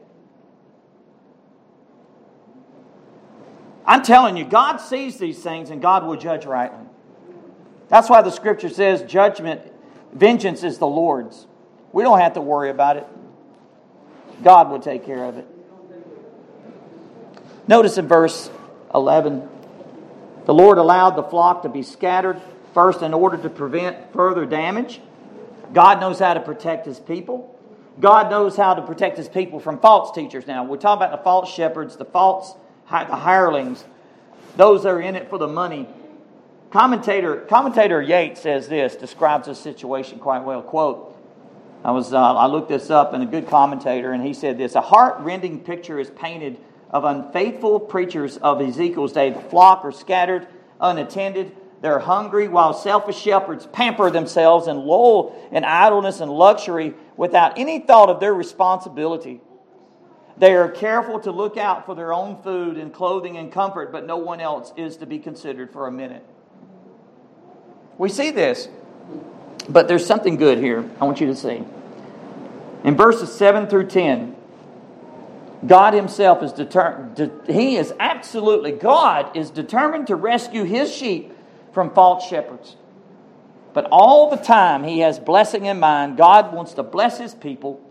I'm 3.85 4.03
telling 4.03 4.37
you, 4.37 4.45
God 4.45 4.77
sees 4.77 5.17
these 5.17 5.41
things 5.41 5.69
and 5.69 5.81
God 5.81 6.05
will 6.05 6.17
judge 6.17 6.45
rightly. 6.45 6.85
That's 7.87 8.09
why 8.09 8.21
the 8.21 8.31
scripture 8.31 8.69
says 8.69 9.03
judgment, 9.03 9.61
vengeance 10.11 10.63
is 10.63 10.77
the 10.79 10.87
Lord's. 10.87 11.47
We 11.93 12.03
don't 12.03 12.19
have 12.19 12.33
to 12.33 12.41
worry 12.41 12.69
about 12.69 12.97
it. 12.97 13.07
God 14.43 14.69
will 14.69 14.79
take 14.79 15.05
care 15.05 15.23
of 15.23 15.37
it. 15.37 15.47
Notice 17.67 17.97
in 17.97 18.07
verse 18.07 18.49
11 18.93 19.47
the 20.45 20.53
Lord 20.53 20.77
allowed 20.77 21.11
the 21.11 21.23
flock 21.23 21.63
to 21.63 21.69
be 21.69 21.83
scattered 21.83 22.41
first 22.73 23.01
in 23.01 23.13
order 23.13 23.37
to 23.37 23.49
prevent 23.49 24.13
further 24.13 24.45
damage. 24.45 25.01
God 25.73 25.99
knows 25.99 26.19
how 26.19 26.33
to 26.33 26.39
protect 26.39 26.85
his 26.85 26.99
people. 26.99 27.57
God 27.99 28.29
knows 28.29 28.57
how 28.57 28.73
to 28.73 28.81
protect 28.81 29.17
his 29.17 29.29
people 29.29 29.59
from 29.59 29.79
false 29.79 30.13
teachers. 30.13 30.45
Now, 30.45 30.65
we're 30.65 30.77
talking 30.77 31.05
about 31.05 31.17
the 31.17 31.23
false 31.23 31.51
shepherds, 31.51 31.95
the 31.95 32.05
false 32.05 32.55
the 32.89 33.15
hirelings, 33.15 33.83
those 34.57 34.83
that 34.83 34.89
are 34.89 35.01
in 35.01 35.15
it 35.15 35.29
for 35.29 35.37
the 35.37 35.47
money. 35.47 35.87
Commentator, 36.71 37.37
commentator 37.49 38.01
Yates 38.01 38.41
says 38.41 38.67
this, 38.67 38.95
describes 38.95 39.47
this 39.47 39.59
situation 39.59 40.19
quite 40.19 40.43
well. 40.43 40.61
Quote, 40.61 41.17
I, 41.83 41.91
was, 41.91 42.13
uh, 42.13 42.19
I 42.19 42.47
looked 42.47 42.69
this 42.69 42.89
up 42.89 43.13
in 43.13 43.21
a 43.21 43.25
good 43.25 43.47
commentator, 43.47 44.11
and 44.11 44.23
he 44.23 44.33
said 44.33 44.57
this 44.57 44.75
A 44.75 44.81
heart 44.81 45.19
rending 45.19 45.61
picture 45.61 45.99
is 45.99 46.09
painted 46.09 46.57
of 46.89 47.03
unfaithful 47.03 47.79
preachers 47.79 48.37
of 48.37 48.61
Ezekiel's 48.61 49.13
day. 49.13 49.31
The 49.31 49.41
flock 49.41 49.83
are 49.83 49.91
scattered, 49.91 50.47
unattended. 50.79 51.55
They're 51.81 51.99
hungry 51.99 52.47
while 52.47 52.73
selfish 52.73 53.19
shepherds 53.19 53.67
pamper 53.71 54.09
themselves 54.09 54.67
and 54.67 54.79
lull 54.79 55.35
in 55.51 55.63
idleness 55.63 56.19
and 56.19 56.31
luxury 56.31 56.93
without 57.17 57.57
any 57.57 57.79
thought 57.79 58.09
of 58.09 58.19
their 58.19 58.33
responsibility. 58.33 59.41
They 60.37 60.53
are 60.55 60.69
careful 60.69 61.19
to 61.21 61.31
look 61.31 61.57
out 61.57 61.85
for 61.85 61.95
their 61.95 62.13
own 62.13 62.41
food 62.43 62.77
and 62.77 62.93
clothing 62.93 63.37
and 63.37 63.51
comfort, 63.51 63.91
but 63.91 64.05
no 64.05 64.17
one 64.17 64.41
else 64.41 64.73
is 64.75 64.97
to 64.97 65.05
be 65.05 65.19
considered 65.19 65.71
for 65.71 65.87
a 65.87 65.91
minute. 65.91 66.25
We 67.97 68.09
see 68.09 68.31
this, 68.31 68.67
but 69.69 69.87
there's 69.87 70.05
something 70.05 70.35
good 70.35 70.57
here 70.57 70.89
I 70.99 71.05
want 71.05 71.21
you 71.21 71.27
to 71.27 71.35
see. 71.35 71.63
In 72.83 72.97
verses 72.97 73.33
7 73.33 73.67
through 73.67 73.87
10, 73.87 74.34
God 75.67 75.93
Himself 75.93 76.43
is 76.43 76.51
determined, 76.51 77.41
He 77.47 77.77
is 77.77 77.93
absolutely, 77.99 78.71
God 78.71 79.35
is 79.35 79.49
determined 79.49 80.07
to 80.07 80.15
rescue 80.15 80.63
His 80.63 80.93
sheep 80.93 81.31
from 81.73 81.93
false 81.93 82.27
shepherds. 82.27 82.75
But 83.73 83.87
all 83.91 84.29
the 84.29 84.37
time 84.37 84.83
He 84.83 84.99
has 84.99 85.19
blessing 85.19 85.65
in 85.65 85.79
mind. 85.79 86.17
God 86.17 86.53
wants 86.53 86.73
to 86.73 86.83
bless 86.83 87.17
His 87.17 87.35
people. 87.35 87.81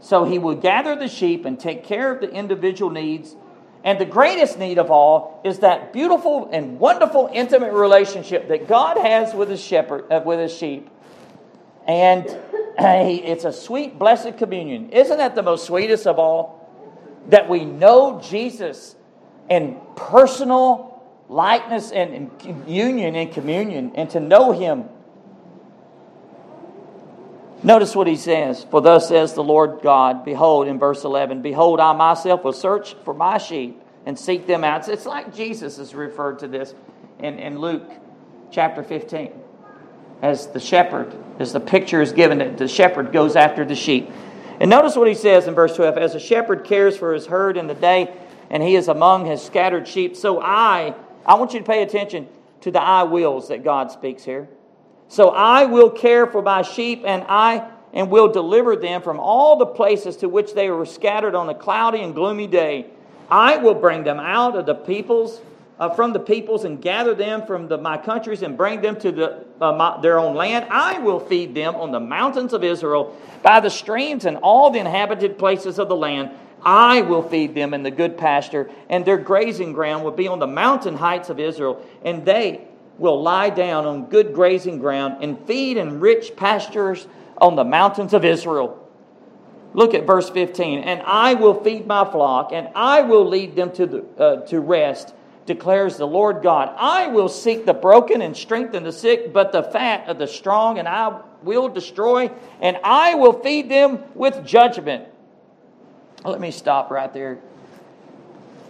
So 0.00 0.24
He 0.24 0.38
will 0.38 0.54
gather 0.54 0.96
the 0.96 1.08
sheep 1.08 1.44
and 1.44 1.58
take 1.58 1.84
care 1.84 2.12
of 2.12 2.20
the 2.20 2.30
individual 2.30 2.90
needs. 2.90 3.34
And 3.84 3.98
the 3.98 4.04
greatest 4.04 4.58
need 4.58 4.78
of 4.78 4.90
all 4.90 5.40
is 5.44 5.58
that 5.58 5.92
beautiful 5.92 6.48
and 6.52 6.78
wonderful 6.78 7.28
intimate 7.32 7.72
relationship 7.72 8.48
that 8.48 8.68
God 8.68 8.96
has 8.96 9.34
with 9.34 9.48
His 9.48 9.60
shepherd, 9.60 10.10
uh, 10.10 10.22
with 10.24 10.38
His 10.38 10.56
sheep. 10.56 10.88
And 11.86 12.24
it's 12.78 13.44
a 13.44 13.52
sweet, 13.52 13.98
blessed 13.98 14.38
communion. 14.38 14.90
Isn't 14.90 15.18
that 15.18 15.34
the 15.34 15.42
most 15.42 15.66
sweetest 15.66 16.06
of 16.06 16.20
all? 16.20 16.61
That 17.28 17.48
we 17.48 17.64
know 17.64 18.20
Jesus 18.20 18.96
in 19.48 19.78
personal 19.96 21.02
likeness 21.28 21.90
and 21.92 22.30
union 22.66 23.16
and 23.16 23.32
communion 23.32 23.92
and 23.94 24.10
to 24.10 24.20
know 24.20 24.52
him. 24.52 24.84
Notice 27.62 27.94
what 27.94 28.06
he 28.06 28.16
says. 28.16 28.64
For 28.64 28.80
thus 28.80 29.08
says 29.08 29.34
the 29.34 29.44
Lord 29.44 29.80
God, 29.82 30.24
Behold, 30.24 30.66
in 30.66 30.78
verse 30.78 31.04
11, 31.04 31.42
Behold, 31.42 31.80
I 31.80 31.92
myself 31.92 32.44
will 32.44 32.52
search 32.52 32.94
for 33.04 33.14
my 33.14 33.38
sheep 33.38 33.80
and 34.04 34.18
seek 34.18 34.46
them 34.46 34.64
out. 34.64 34.88
It's 34.88 35.06
like 35.06 35.34
Jesus 35.34 35.78
is 35.78 35.94
referred 35.94 36.40
to 36.40 36.48
this 36.48 36.74
in, 37.20 37.38
in 37.38 37.58
Luke 37.58 37.88
chapter 38.50 38.82
15. 38.82 39.32
As 40.22 40.48
the 40.48 40.60
shepherd, 40.60 41.14
as 41.38 41.52
the 41.52 41.60
picture 41.60 42.00
is 42.00 42.12
given, 42.12 42.38
that 42.38 42.58
the 42.58 42.68
shepherd 42.68 43.12
goes 43.12 43.36
after 43.36 43.64
the 43.64 43.74
sheep. 43.74 44.10
And 44.62 44.70
notice 44.70 44.94
what 44.94 45.08
he 45.08 45.14
says 45.14 45.48
in 45.48 45.56
verse 45.56 45.74
12 45.74 45.98
As 45.98 46.14
a 46.14 46.20
shepherd 46.20 46.62
cares 46.62 46.96
for 46.96 47.12
his 47.12 47.26
herd 47.26 47.56
in 47.56 47.66
the 47.66 47.74
day, 47.74 48.14
and 48.48 48.62
he 48.62 48.76
is 48.76 48.86
among 48.86 49.26
his 49.26 49.42
scattered 49.42 49.88
sheep, 49.88 50.16
so 50.16 50.40
I, 50.40 50.94
I 51.26 51.34
want 51.34 51.52
you 51.52 51.58
to 51.58 51.64
pay 51.64 51.82
attention 51.82 52.28
to 52.60 52.70
the 52.70 52.80
I 52.80 53.02
wills 53.02 53.48
that 53.48 53.64
God 53.64 53.90
speaks 53.90 54.22
here. 54.22 54.48
So 55.08 55.30
I 55.30 55.64
will 55.64 55.90
care 55.90 56.28
for 56.28 56.42
my 56.42 56.62
sheep, 56.62 57.02
and 57.04 57.24
I 57.28 57.68
and 57.92 58.08
will 58.08 58.28
deliver 58.28 58.76
them 58.76 59.02
from 59.02 59.18
all 59.18 59.56
the 59.56 59.66
places 59.66 60.18
to 60.18 60.28
which 60.28 60.54
they 60.54 60.70
were 60.70 60.86
scattered 60.86 61.34
on 61.34 61.48
a 61.48 61.54
cloudy 61.56 62.00
and 62.00 62.14
gloomy 62.14 62.46
day. 62.46 62.86
I 63.28 63.56
will 63.56 63.74
bring 63.74 64.04
them 64.04 64.20
out 64.20 64.54
of 64.54 64.66
the 64.66 64.76
peoples 64.76 65.40
uh, 65.82 65.88
from 65.88 66.12
the 66.12 66.20
peoples 66.20 66.64
and 66.64 66.80
gather 66.80 67.12
them 67.12 67.44
from 67.44 67.66
the, 67.66 67.76
my 67.76 67.98
countries 67.98 68.42
and 68.42 68.56
bring 68.56 68.80
them 68.80 68.94
to 68.94 69.10
the, 69.10 69.44
uh, 69.60 69.72
my, 69.72 70.00
their 70.00 70.16
own 70.16 70.36
land. 70.36 70.64
I 70.70 71.00
will 71.00 71.18
feed 71.18 71.56
them 71.56 71.74
on 71.74 71.90
the 71.90 71.98
mountains 71.98 72.52
of 72.52 72.62
Israel, 72.62 73.18
by 73.42 73.58
the 73.58 73.68
streams 73.68 74.24
and 74.24 74.36
all 74.36 74.70
the 74.70 74.78
inhabited 74.78 75.38
places 75.38 75.80
of 75.80 75.88
the 75.88 75.96
land. 75.96 76.30
I 76.64 77.00
will 77.00 77.28
feed 77.28 77.56
them 77.56 77.74
in 77.74 77.82
the 77.82 77.90
good 77.90 78.16
pasture, 78.16 78.70
and 78.88 79.04
their 79.04 79.18
grazing 79.18 79.72
ground 79.72 80.04
will 80.04 80.12
be 80.12 80.28
on 80.28 80.38
the 80.38 80.46
mountain 80.46 80.94
heights 80.94 81.30
of 81.30 81.40
Israel, 81.40 81.84
and 82.04 82.24
they 82.24 82.60
will 82.96 83.20
lie 83.20 83.50
down 83.50 83.84
on 83.84 84.04
good 84.04 84.34
grazing 84.34 84.78
ground 84.78 85.16
and 85.20 85.36
feed 85.48 85.78
in 85.78 85.98
rich 85.98 86.36
pastures 86.36 87.08
on 87.38 87.56
the 87.56 87.64
mountains 87.64 88.14
of 88.14 88.24
Israel. 88.24 88.78
Look 89.74 89.94
at 89.94 90.06
verse 90.06 90.30
15. 90.30 90.84
And 90.84 91.02
I 91.02 91.34
will 91.34 91.64
feed 91.64 91.88
my 91.88 92.08
flock, 92.08 92.52
and 92.52 92.68
I 92.76 93.00
will 93.00 93.26
lead 93.26 93.56
them 93.56 93.72
to, 93.72 93.86
the, 93.86 94.04
uh, 94.16 94.46
to 94.46 94.60
rest 94.60 95.14
declares 95.46 95.96
the 95.96 96.06
Lord 96.06 96.42
God. 96.42 96.74
I 96.76 97.08
will 97.08 97.28
seek 97.28 97.66
the 97.66 97.74
broken 97.74 98.22
and 98.22 98.36
strengthen 98.36 98.84
the 98.84 98.92
sick, 98.92 99.32
but 99.32 99.52
the 99.52 99.62
fat 99.62 100.08
of 100.08 100.18
the 100.18 100.26
strong, 100.26 100.78
and 100.78 100.86
I 100.86 101.20
will 101.42 101.68
destroy, 101.68 102.30
and 102.60 102.78
I 102.84 103.14
will 103.14 103.32
feed 103.32 103.68
them 103.68 104.04
with 104.14 104.44
judgment. 104.44 105.06
Let 106.24 106.40
me 106.40 106.50
stop 106.50 106.90
right 106.90 107.12
there. 107.12 107.38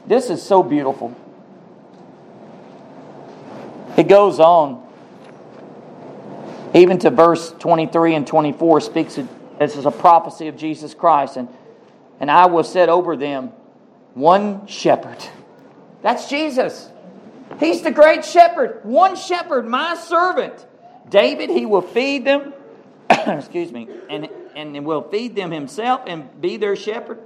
This 0.07 0.31
is 0.31 0.43
so 0.43 0.62
beautiful. 0.62 1.14
It 3.97 4.09
goes 4.09 4.41
on. 4.41 4.89
Even 6.75 6.99
to 7.01 7.11
verse 7.11 7.53
23 7.59 8.14
and 8.14 8.27
24 8.27 8.81
speaks 8.81 9.18
this 9.59 9.77
is 9.77 9.85
a 9.85 9.91
prophecy 9.91 10.49
of 10.49 10.57
Jesus 10.57 10.95
Christ. 10.95 11.37
And, 11.37 11.49
and 12.18 12.31
I 12.31 12.47
will 12.47 12.64
set 12.64 12.89
over 12.89 13.14
them 13.14 13.53
one 14.14 14.66
shepherd 14.66 15.18
that's 16.03 16.29
Jesus. 16.29 16.91
He's 17.61 17.83
the 17.83 17.91
great 17.91 18.25
shepherd. 18.25 18.81
One 18.83 19.17
shepherd, 19.17 19.67
my 19.67 19.95
servant. 19.95 20.67
David, 21.09 21.51
he 21.51 21.67
will 21.67 21.83
feed 21.83 22.25
them, 22.25 22.55
excuse 23.11 23.71
me, 23.71 23.89
and, 24.09 24.29
and 24.55 24.85
will 24.85 25.03
feed 25.03 25.37
them 25.37 25.51
himself 25.51 26.03
and 26.07 26.41
be 26.41 26.57
their 26.57 26.77
shepherd. 26.77 27.21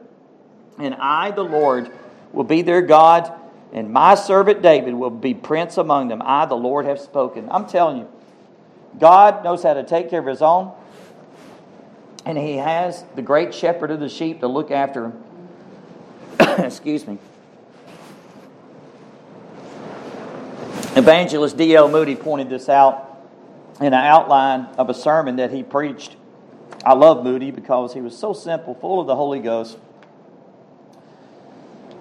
And 0.78 0.94
I, 0.94 1.30
the 1.30 1.42
Lord, 1.42 1.90
will 2.32 2.44
be 2.44 2.62
their 2.62 2.82
God, 2.82 3.32
and 3.72 3.90
my 3.90 4.14
servant 4.14 4.62
David 4.62 4.94
will 4.94 5.10
be 5.10 5.32
prince 5.32 5.78
among 5.78 6.08
them. 6.08 6.20
I, 6.24 6.46
the 6.46 6.56
Lord, 6.56 6.84
have 6.84 7.00
spoken. 7.00 7.48
I'm 7.50 7.66
telling 7.66 7.98
you, 7.98 8.08
God 8.98 9.44
knows 9.44 9.62
how 9.62 9.74
to 9.74 9.84
take 9.84 10.10
care 10.10 10.20
of 10.20 10.26
his 10.26 10.42
own, 10.42 10.72
and 12.24 12.36
he 12.36 12.56
has 12.56 13.04
the 13.14 13.22
great 13.22 13.54
shepherd 13.54 13.90
of 13.90 14.00
the 14.00 14.08
sheep 14.08 14.40
to 14.40 14.48
look 14.48 14.70
after 14.70 15.06
him. 15.06 15.24
excuse 16.64 17.06
me. 17.06 17.18
Evangelist 20.96 21.58
D.L. 21.58 21.88
Moody 21.90 22.16
pointed 22.16 22.48
this 22.48 22.70
out 22.70 23.20
in 23.80 23.88
an 23.88 23.94
outline 23.94 24.64
of 24.78 24.88
a 24.88 24.94
sermon 24.94 25.36
that 25.36 25.52
he 25.52 25.62
preached. 25.62 26.16
I 26.86 26.94
love 26.94 27.22
Moody 27.22 27.50
because 27.50 27.92
he 27.92 28.00
was 28.00 28.16
so 28.16 28.32
simple, 28.32 28.74
full 28.74 29.00
of 29.00 29.06
the 29.06 29.14
Holy 29.14 29.40
Ghost. 29.40 29.76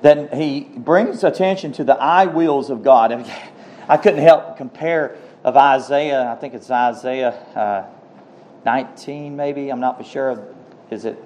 Then 0.02 0.30
he 0.34 0.62
brings 0.62 1.26
attention 1.26 1.74
to 1.74 1.84
the 1.84 1.96
I 1.96 2.28
wills 2.28 2.70
of 2.70 2.84
God. 2.84 3.12
And 3.12 3.30
I 3.90 3.98
couldn't 3.98 4.22
help 4.22 4.56
compare 4.56 5.18
of 5.44 5.58
Isaiah, 5.58 6.32
I 6.32 6.36
think 6.36 6.54
it's 6.54 6.72
Isaiah 6.72 7.32
uh, 7.54 7.86
19, 8.64 9.36
maybe, 9.36 9.70
I'm 9.70 9.82
not 9.82 9.98
for 9.98 10.06
sure. 10.06 10.48
Is 10.90 11.04
it? 11.04 11.22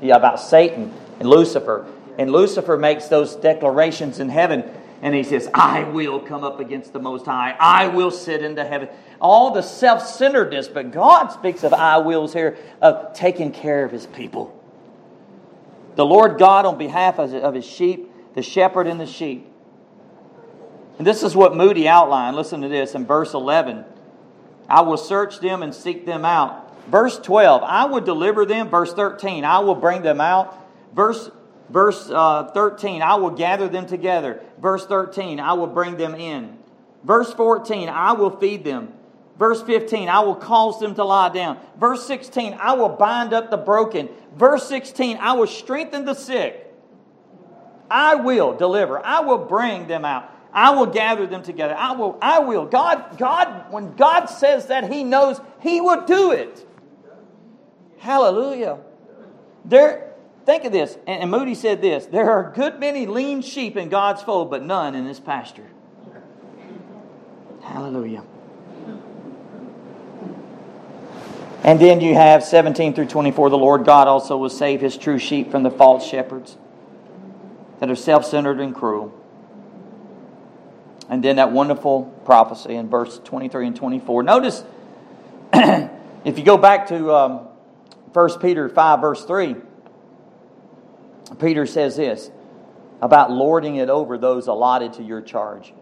Yeah, 0.00 0.16
about 0.16 0.40
Satan 0.40 0.92
and 1.18 1.28
Lucifer. 1.28 1.86
And 2.18 2.32
Lucifer 2.32 2.78
makes 2.78 3.08
those 3.08 3.36
declarations 3.36 4.20
in 4.20 4.30
heaven 4.30 4.64
and 5.02 5.14
he 5.14 5.22
says, 5.22 5.48
I 5.54 5.84
will 5.84 6.20
come 6.20 6.44
up 6.44 6.60
against 6.60 6.92
the 6.92 6.98
Most 6.98 7.24
High. 7.24 7.56
I 7.58 7.88
will 7.88 8.10
sit 8.10 8.42
into 8.42 8.64
heaven. 8.64 8.88
All 9.20 9.52
the 9.52 9.62
self 9.62 10.06
centeredness, 10.06 10.68
but 10.68 10.90
God 10.90 11.28
speaks 11.28 11.64
of 11.64 11.72
I 11.72 11.98
wills 11.98 12.32
here, 12.32 12.58
of 12.82 13.14
taking 13.14 13.52
care 13.52 13.84
of 13.84 13.92
his 13.92 14.06
people. 14.06 14.56
The 15.96 16.04
Lord 16.04 16.38
God, 16.38 16.66
on 16.66 16.78
behalf 16.78 17.18
of 17.18 17.54
his 17.54 17.64
sheep, 17.64 18.10
the 18.34 18.42
shepherd 18.42 18.86
and 18.86 19.00
the 19.00 19.06
sheep. 19.06 19.46
And 20.98 21.06
this 21.06 21.22
is 21.22 21.34
what 21.34 21.56
Moody 21.56 21.88
outlined. 21.88 22.36
Listen 22.36 22.60
to 22.60 22.68
this 22.68 22.94
in 22.94 23.06
verse 23.06 23.32
11 23.32 23.84
I 24.68 24.82
will 24.82 24.98
search 24.98 25.40
them 25.40 25.62
and 25.62 25.74
seek 25.74 26.06
them 26.06 26.24
out. 26.24 26.66
Verse 26.88 27.18
12, 27.18 27.62
I 27.64 27.86
will 27.86 28.00
deliver 28.00 28.44
them. 28.44 28.68
Verse 28.68 28.92
13, 28.92 29.44
I 29.44 29.60
will 29.60 29.74
bring 29.74 30.02
them 30.02 30.20
out. 30.20 30.56
Verse 30.94 31.30
Verse 31.70 32.10
uh, 32.10 32.50
13, 32.52 33.00
I 33.00 33.14
will 33.14 33.30
gather 33.30 33.68
them 33.68 33.86
together. 33.86 34.42
Verse 34.60 34.84
13, 34.86 35.38
I 35.38 35.52
will 35.52 35.68
bring 35.68 35.96
them 35.96 36.14
in. 36.14 36.58
Verse 37.04 37.32
14, 37.32 37.88
I 37.88 38.12
will 38.12 38.36
feed 38.38 38.64
them. 38.64 38.92
Verse 39.38 39.62
15, 39.62 40.08
I 40.08 40.20
will 40.20 40.34
cause 40.34 40.80
them 40.80 40.94
to 40.96 41.04
lie 41.04 41.30
down. 41.30 41.58
Verse 41.78 42.06
16, 42.06 42.58
I 42.60 42.74
will 42.74 42.90
bind 42.90 43.32
up 43.32 43.50
the 43.50 43.56
broken. 43.56 44.08
Verse 44.36 44.68
16, 44.68 45.16
I 45.18 45.32
will 45.32 45.46
strengthen 45.46 46.04
the 46.04 46.14
sick. 46.14 46.66
I 47.90 48.16
will 48.16 48.56
deliver. 48.56 49.04
I 49.04 49.20
will 49.20 49.38
bring 49.38 49.86
them 49.86 50.04
out. 50.04 50.30
I 50.52 50.70
will 50.70 50.86
gather 50.86 51.26
them 51.26 51.42
together. 51.42 51.74
I 51.74 51.92
will, 51.92 52.18
I 52.20 52.40
will. 52.40 52.66
God, 52.66 53.16
God, 53.16 53.72
when 53.72 53.94
God 53.94 54.26
says 54.26 54.66
that, 54.66 54.92
He 54.92 55.04
knows 55.04 55.40
He 55.60 55.80
will 55.80 56.04
do 56.04 56.32
it. 56.32 56.66
Hallelujah. 57.98 58.78
There, 59.64 60.09
think 60.50 60.64
of 60.64 60.72
this, 60.72 60.96
and, 61.06 61.22
and 61.22 61.30
Moody 61.30 61.54
said 61.54 61.80
this 61.80 62.06
there 62.06 62.30
are 62.30 62.50
a 62.50 62.54
good 62.54 62.80
many 62.80 63.06
lean 63.06 63.42
sheep 63.42 63.76
in 63.76 63.88
God's 63.88 64.22
fold, 64.22 64.50
but 64.50 64.62
none 64.62 64.94
in 64.94 65.04
this 65.04 65.20
pasture. 65.20 65.66
Hallelujah. 67.62 68.24
And 71.62 71.78
then 71.78 72.00
you 72.00 72.14
have 72.14 72.42
17 72.42 72.94
through 72.94 73.06
24 73.06 73.50
the 73.50 73.58
Lord 73.58 73.84
God 73.84 74.08
also 74.08 74.36
will 74.36 74.48
save 74.48 74.80
his 74.80 74.96
true 74.96 75.18
sheep 75.18 75.50
from 75.50 75.62
the 75.62 75.70
false 75.70 76.06
shepherds 76.06 76.56
that 77.78 77.90
are 77.90 77.96
self 77.96 78.24
centered 78.24 78.60
and 78.60 78.74
cruel. 78.74 79.14
And 81.08 81.22
then 81.22 81.36
that 81.36 81.52
wonderful 81.52 82.04
prophecy 82.24 82.74
in 82.74 82.88
verse 82.88 83.20
23 83.24 83.66
and 83.68 83.76
24. 83.76 84.22
Notice, 84.22 84.64
if 85.52 86.38
you 86.38 86.44
go 86.44 86.56
back 86.56 86.88
to 86.88 87.12
um, 87.14 87.48
1 88.12 88.38
Peter 88.40 88.68
5, 88.68 89.00
verse 89.00 89.24
3, 89.24 89.56
Peter 91.38 91.66
says 91.66 91.96
this 91.96 92.30
about 93.00 93.30
lording 93.30 93.76
it 93.76 93.88
over 93.88 94.18
those 94.18 94.46
allotted 94.46 94.94
to 94.94 95.02
your 95.02 95.22
charge. 95.22 95.72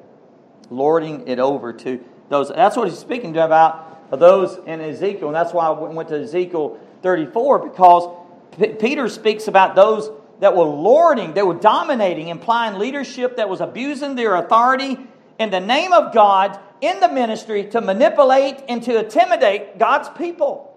Lording 0.70 1.26
it 1.26 1.38
over 1.38 1.72
to 1.72 2.04
those. 2.28 2.48
That's 2.48 2.76
what 2.76 2.88
he's 2.88 2.98
speaking 2.98 3.32
to 3.34 3.44
about 3.44 4.10
those 4.18 4.58
in 4.66 4.80
Ezekiel. 4.80 5.28
And 5.28 5.34
that's 5.34 5.52
why 5.52 5.66
I 5.66 5.70
went 5.70 6.08
to 6.10 6.20
Ezekiel 6.20 6.78
34 7.02 7.68
because 7.68 8.16
P- 8.58 8.68
Peter 8.74 9.08
speaks 9.08 9.48
about 9.48 9.74
those 9.74 10.10
that 10.40 10.54
were 10.54 10.64
lording, 10.64 11.34
they 11.34 11.42
were 11.42 11.54
dominating, 11.54 12.28
implying 12.28 12.78
leadership 12.78 13.36
that 13.36 13.48
was 13.48 13.60
abusing 13.60 14.14
their 14.14 14.36
authority 14.36 14.96
in 15.38 15.50
the 15.50 15.60
name 15.60 15.92
of 15.92 16.14
God 16.14 16.58
in 16.80 17.00
the 17.00 17.08
ministry 17.08 17.64
to 17.70 17.80
manipulate 17.80 18.62
and 18.68 18.82
to 18.84 19.00
intimidate 19.04 19.78
God's 19.78 20.08
people. 20.10 20.76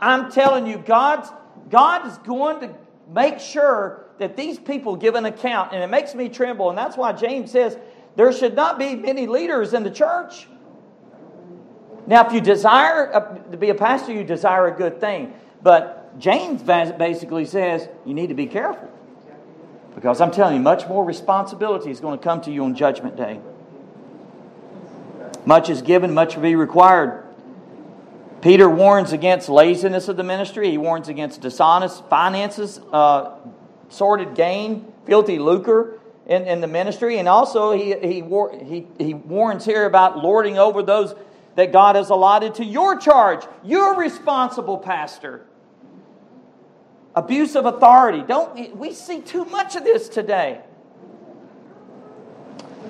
I'm 0.00 0.32
telling 0.32 0.66
you, 0.66 0.78
God's, 0.78 1.28
God 1.70 2.08
is 2.08 2.18
going 2.18 2.60
to 2.60 2.74
make 3.12 3.38
sure 3.38 4.06
that 4.18 4.36
these 4.36 4.58
people 4.58 4.96
give 4.96 5.14
an 5.14 5.26
account, 5.26 5.72
and 5.72 5.82
it 5.82 5.88
makes 5.88 6.14
me 6.14 6.28
tremble. 6.28 6.68
And 6.68 6.78
that's 6.78 6.96
why 6.96 7.12
James 7.12 7.50
says 7.50 7.76
there 8.16 8.32
should 8.32 8.54
not 8.54 8.78
be 8.78 8.94
many 8.94 9.26
leaders 9.26 9.74
in 9.74 9.82
the 9.82 9.90
church. 9.90 10.46
Now, 12.06 12.26
if 12.26 12.32
you 12.32 12.40
desire 12.40 13.40
to 13.50 13.56
be 13.56 13.70
a 13.70 13.74
pastor, 13.74 14.12
you 14.12 14.24
desire 14.24 14.66
a 14.66 14.76
good 14.76 15.00
thing. 15.00 15.34
But 15.62 16.18
James 16.18 16.62
basically 16.62 17.44
says 17.44 17.88
you 18.04 18.14
need 18.14 18.28
to 18.28 18.34
be 18.34 18.46
careful. 18.46 18.90
Because 19.94 20.20
I'm 20.20 20.30
telling 20.30 20.56
you, 20.56 20.62
much 20.62 20.88
more 20.88 21.04
responsibility 21.04 21.90
is 21.90 22.00
going 22.00 22.18
to 22.18 22.24
come 22.24 22.40
to 22.42 22.50
you 22.50 22.64
on 22.64 22.74
Judgment 22.74 23.16
Day. 23.16 23.40
Much 25.44 25.68
is 25.68 25.82
given, 25.82 26.14
much 26.14 26.34
will 26.34 26.42
be 26.42 26.56
required. 26.56 27.21
Peter 28.42 28.68
warns 28.68 29.12
against 29.12 29.48
laziness 29.48 30.08
of 30.08 30.16
the 30.16 30.24
ministry. 30.24 30.68
He 30.68 30.76
warns 30.76 31.08
against 31.08 31.40
dishonest 31.40 32.04
finances, 32.06 32.80
uh, 32.92 33.36
sordid 33.88 34.34
gain, 34.34 34.92
filthy 35.06 35.38
lucre 35.38 36.00
in, 36.26 36.42
in 36.46 36.60
the 36.60 36.66
ministry. 36.66 37.18
And 37.18 37.28
also, 37.28 37.70
he, 37.70 37.96
he, 37.96 38.20
he, 38.64 38.86
he 38.98 39.14
warns 39.14 39.64
here 39.64 39.86
about 39.86 40.18
lording 40.18 40.58
over 40.58 40.82
those 40.82 41.14
that 41.54 41.72
God 41.72 41.94
has 41.94 42.10
allotted 42.10 42.56
to 42.56 42.64
your 42.64 42.98
charge. 42.98 43.44
You're 43.62 43.94
responsible, 43.94 44.76
pastor. 44.76 45.46
Abuse 47.14 47.54
of 47.54 47.64
authority. 47.64 48.24
Don't 48.26 48.76
we 48.76 48.92
see 48.92 49.20
too 49.20 49.44
much 49.44 49.76
of 49.76 49.84
this 49.84 50.08
today? 50.08 50.62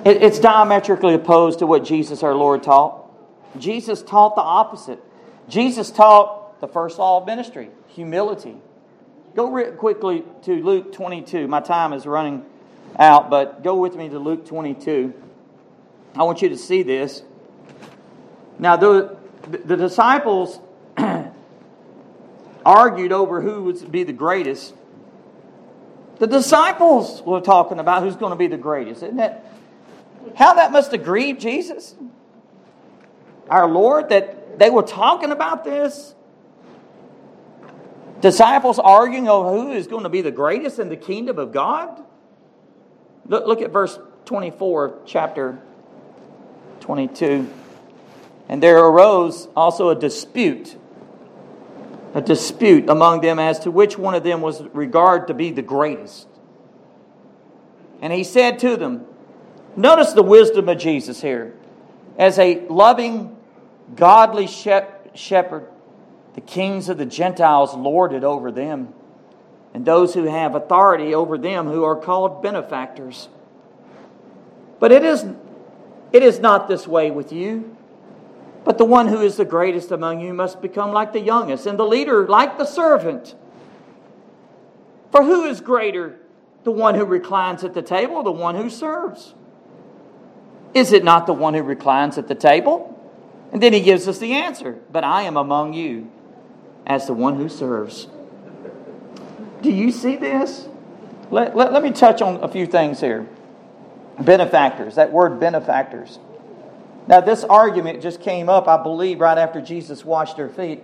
It, 0.06 0.22
it's 0.22 0.38
diametrically 0.38 1.12
opposed 1.12 1.58
to 1.58 1.66
what 1.66 1.84
Jesus 1.84 2.22
our 2.22 2.34
Lord 2.34 2.62
taught. 2.62 3.10
Jesus 3.58 4.02
taught 4.02 4.34
the 4.34 4.40
opposite. 4.40 5.02
Jesus 5.48 5.90
taught 5.90 6.60
the 6.60 6.68
first 6.68 6.98
law 6.98 7.20
of 7.20 7.26
ministry 7.26 7.70
humility. 7.88 8.56
Go 9.34 9.72
quickly 9.72 10.24
to 10.42 10.62
Luke 10.62 10.92
22. 10.92 11.48
My 11.48 11.60
time 11.60 11.92
is 11.92 12.06
running 12.06 12.44
out, 12.98 13.30
but 13.30 13.62
go 13.62 13.76
with 13.76 13.96
me 13.96 14.08
to 14.08 14.18
Luke 14.18 14.46
22. 14.46 15.14
I 16.14 16.22
want 16.24 16.42
you 16.42 16.50
to 16.50 16.58
see 16.58 16.82
this. 16.82 17.22
Now, 18.58 18.76
the, 18.76 19.16
the 19.48 19.76
disciples 19.76 20.60
argued 22.66 23.12
over 23.12 23.40
who 23.40 23.64
would 23.64 23.90
be 23.90 24.04
the 24.04 24.12
greatest. 24.12 24.74
The 26.18 26.26
disciples 26.26 27.22
were 27.22 27.40
talking 27.40 27.78
about 27.78 28.02
who's 28.02 28.16
going 28.16 28.30
to 28.30 28.36
be 28.36 28.46
the 28.46 28.58
greatest. 28.58 29.02
Isn't 29.02 29.16
that 29.16 29.46
how 30.36 30.54
that 30.54 30.70
must 30.70 30.92
have 30.92 31.02
grieved 31.02 31.40
Jesus? 31.40 31.94
Our 33.48 33.68
Lord, 33.68 34.10
that 34.10 34.41
they 34.62 34.70
were 34.70 34.84
talking 34.84 35.32
about 35.32 35.64
this. 35.64 36.14
Disciples 38.20 38.78
arguing 38.78 39.28
over 39.28 39.50
who 39.50 39.72
is 39.72 39.88
going 39.88 40.04
to 40.04 40.08
be 40.08 40.20
the 40.20 40.30
greatest 40.30 40.78
in 40.78 40.88
the 40.88 40.96
kingdom 40.96 41.36
of 41.36 41.50
God. 41.50 42.00
Look, 43.26 43.44
look 43.44 43.60
at 43.60 43.72
verse 43.72 43.98
24 44.24 44.84
of 44.84 44.94
chapter 45.04 45.58
22. 46.78 47.52
And 48.48 48.62
there 48.62 48.78
arose 48.78 49.48
also 49.56 49.88
a 49.88 49.96
dispute, 49.96 50.76
a 52.14 52.20
dispute 52.20 52.88
among 52.88 53.20
them 53.20 53.40
as 53.40 53.58
to 53.60 53.72
which 53.72 53.98
one 53.98 54.14
of 54.14 54.22
them 54.22 54.42
was 54.42 54.62
regarded 54.72 55.26
to 55.26 55.34
be 55.34 55.50
the 55.50 55.62
greatest. 55.62 56.28
And 58.00 58.12
he 58.12 58.22
said 58.22 58.60
to 58.60 58.76
them, 58.76 59.06
Notice 59.74 60.12
the 60.12 60.22
wisdom 60.22 60.68
of 60.68 60.78
Jesus 60.78 61.20
here. 61.20 61.52
As 62.16 62.38
a 62.38 62.60
loving 62.68 63.41
godly 63.94 64.46
shepherd, 64.46 65.68
the 66.34 66.40
kings 66.40 66.88
of 66.88 66.98
the 66.98 67.06
Gentiles 67.06 67.74
lord 67.74 68.12
it 68.12 68.24
over 68.24 68.50
them, 68.50 68.94
and 69.74 69.84
those 69.84 70.14
who 70.14 70.24
have 70.24 70.54
authority 70.54 71.14
over 71.14 71.38
them 71.38 71.66
who 71.66 71.84
are 71.84 71.96
called 71.96 72.42
benefactors. 72.42 73.28
But 74.78 74.92
it 74.92 75.04
is, 75.04 75.24
it 76.12 76.22
is 76.22 76.38
not 76.40 76.68
this 76.68 76.86
way 76.86 77.10
with 77.10 77.32
you. 77.32 77.76
But 78.64 78.78
the 78.78 78.84
one 78.84 79.08
who 79.08 79.20
is 79.20 79.36
the 79.36 79.44
greatest 79.44 79.90
among 79.90 80.20
you 80.20 80.32
must 80.32 80.62
become 80.62 80.92
like 80.92 81.12
the 81.12 81.20
youngest, 81.20 81.66
and 81.66 81.78
the 81.78 81.84
leader 81.84 82.28
like 82.28 82.58
the 82.58 82.64
servant. 82.64 83.34
For 85.10 85.24
who 85.24 85.44
is 85.44 85.60
greater, 85.60 86.20
the 86.62 86.70
one 86.70 86.94
who 86.94 87.04
reclines 87.04 87.64
at 87.64 87.74
the 87.74 87.82
table 87.82 88.16
or 88.16 88.22
the 88.22 88.30
one 88.30 88.54
who 88.54 88.70
serves? 88.70 89.34
Is 90.74 90.92
it 90.92 91.02
not 91.02 91.26
the 91.26 91.32
one 91.32 91.54
who 91.54 91.62
reclines 91.62 92.18
at 92.18 92.28
the 92.28 92.36
table? 92.36 92.91
And 93.52 93.62
then 93.62 93.72
he 93.74 93.80
gives 93.80 94.08
us 94.08 94.18
the 94.18 94.32
answer 94.32 94.80
But 94.90 95.04
I 95.04 95.22
am 95.22 95.36
among 95.36 95.74
you 95.74 96.10
as 96.86 97.06
the 97.06 97.14
one 97.14 97.36
who 97.36 97.48
serves. 97.48 98.08
Do 99.60 99.70
you 99.70 99.92
see 99.92 100.16
this? 100.16 100.66
Let, 101.30 101.56
let, 101.56 101.72
let 101.72 101.82
me 101.82 101.92
touch 101.92 102.20
on 102.20 102.42
a 102.42 102.48
few 102.48 102.66
things 102.66 103.00
here. 103.00 103.28
Benefactors, 104.18 104.96
that 104.96 105.12
word 105.12 105.38
benefactors. 105.38 106.18
Now, 107.06 107.20
this 107.20 107.42
argument 107.44 108.02
just 108.02 108.20
came 108.20 108.48
up, 108.48 108.68
I 108.68 108.80
believe, 108.82 109.20
right 109.20 109.38
after 109.38 109.60
Jesus 109.60 110.04
washed 110.04 110.36
their 110.36 110.48
feet. 110.48 110.82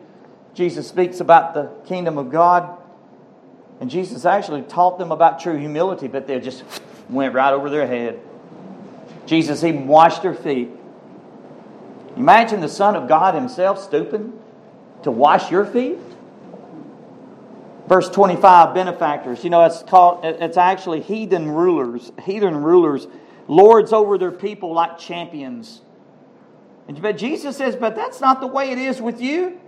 Jesus 0.55 0.89
speaks 0.89 1.21
about 1.21 1.55
the 1.55 1.71
kingdom 1.87 2.19
of 2.19 2.31
God. 2.31 2.77
And 3.81 3.91
Jesus 3.91 4.25
actually 4.25 4.63
taught 4.63 4.99
them 4.99 5.13
about 5.13 5.41
true 5.41 5.57
humility, 5.57 6.09
but 6.09 6.27
they 6.27 6.41
just 6.41 6.65
went 7.09 7.35
right 7.35 7.53
over 7.53 7.71
their 7.71 7.87
head. 7.87 8.21
Jesus 9.27 9.63
even 9.63 9.87
washed 9.87 10.23
their 10.23 10.35
feet. 10.35 10.71
Imagine 12.19 12.61
the 12.61 12.69
Son 12.69 12.97
of 12.97 13.09
God 13.09 13.37
Himself 13.37 13.81
stooping 13.81 14.33
to 15.05 15.11
wash 15.13 15.53
your 15.53 15.65
feet. 15.65 15.99
Verse 17.87 18.11
25, 18.11 18.75
benefactors. 18.75 19.45
You 19.45 19.51
know, 19.51 19.65
it's 19.65 19.85
called, 19.85 20.25
it's 20.25 20.57
actually 20.57 21.01
heathen 21.01 21.49
rulers. 21.49 22.11
Heathen 22.25 22.57
rulers, 22.57 23.07
lords 23.47 23.93
over 23.93 24.19
their 24.19 24.33
people 24.33 24.75
like 24.75 24.99
champions. 24.99 25.81
But 26.89 27.17
Jesus 27.17 27.57
says, 27.57 27.77
but 27.77 27.95
that's 27.95 28.21
not 28.21 28.41
the 28.41 28.49
way 28.49 28.73
it 28.73 28.79
is 28.79 29.01
with 29.01 29.21
you. 29.21 29.61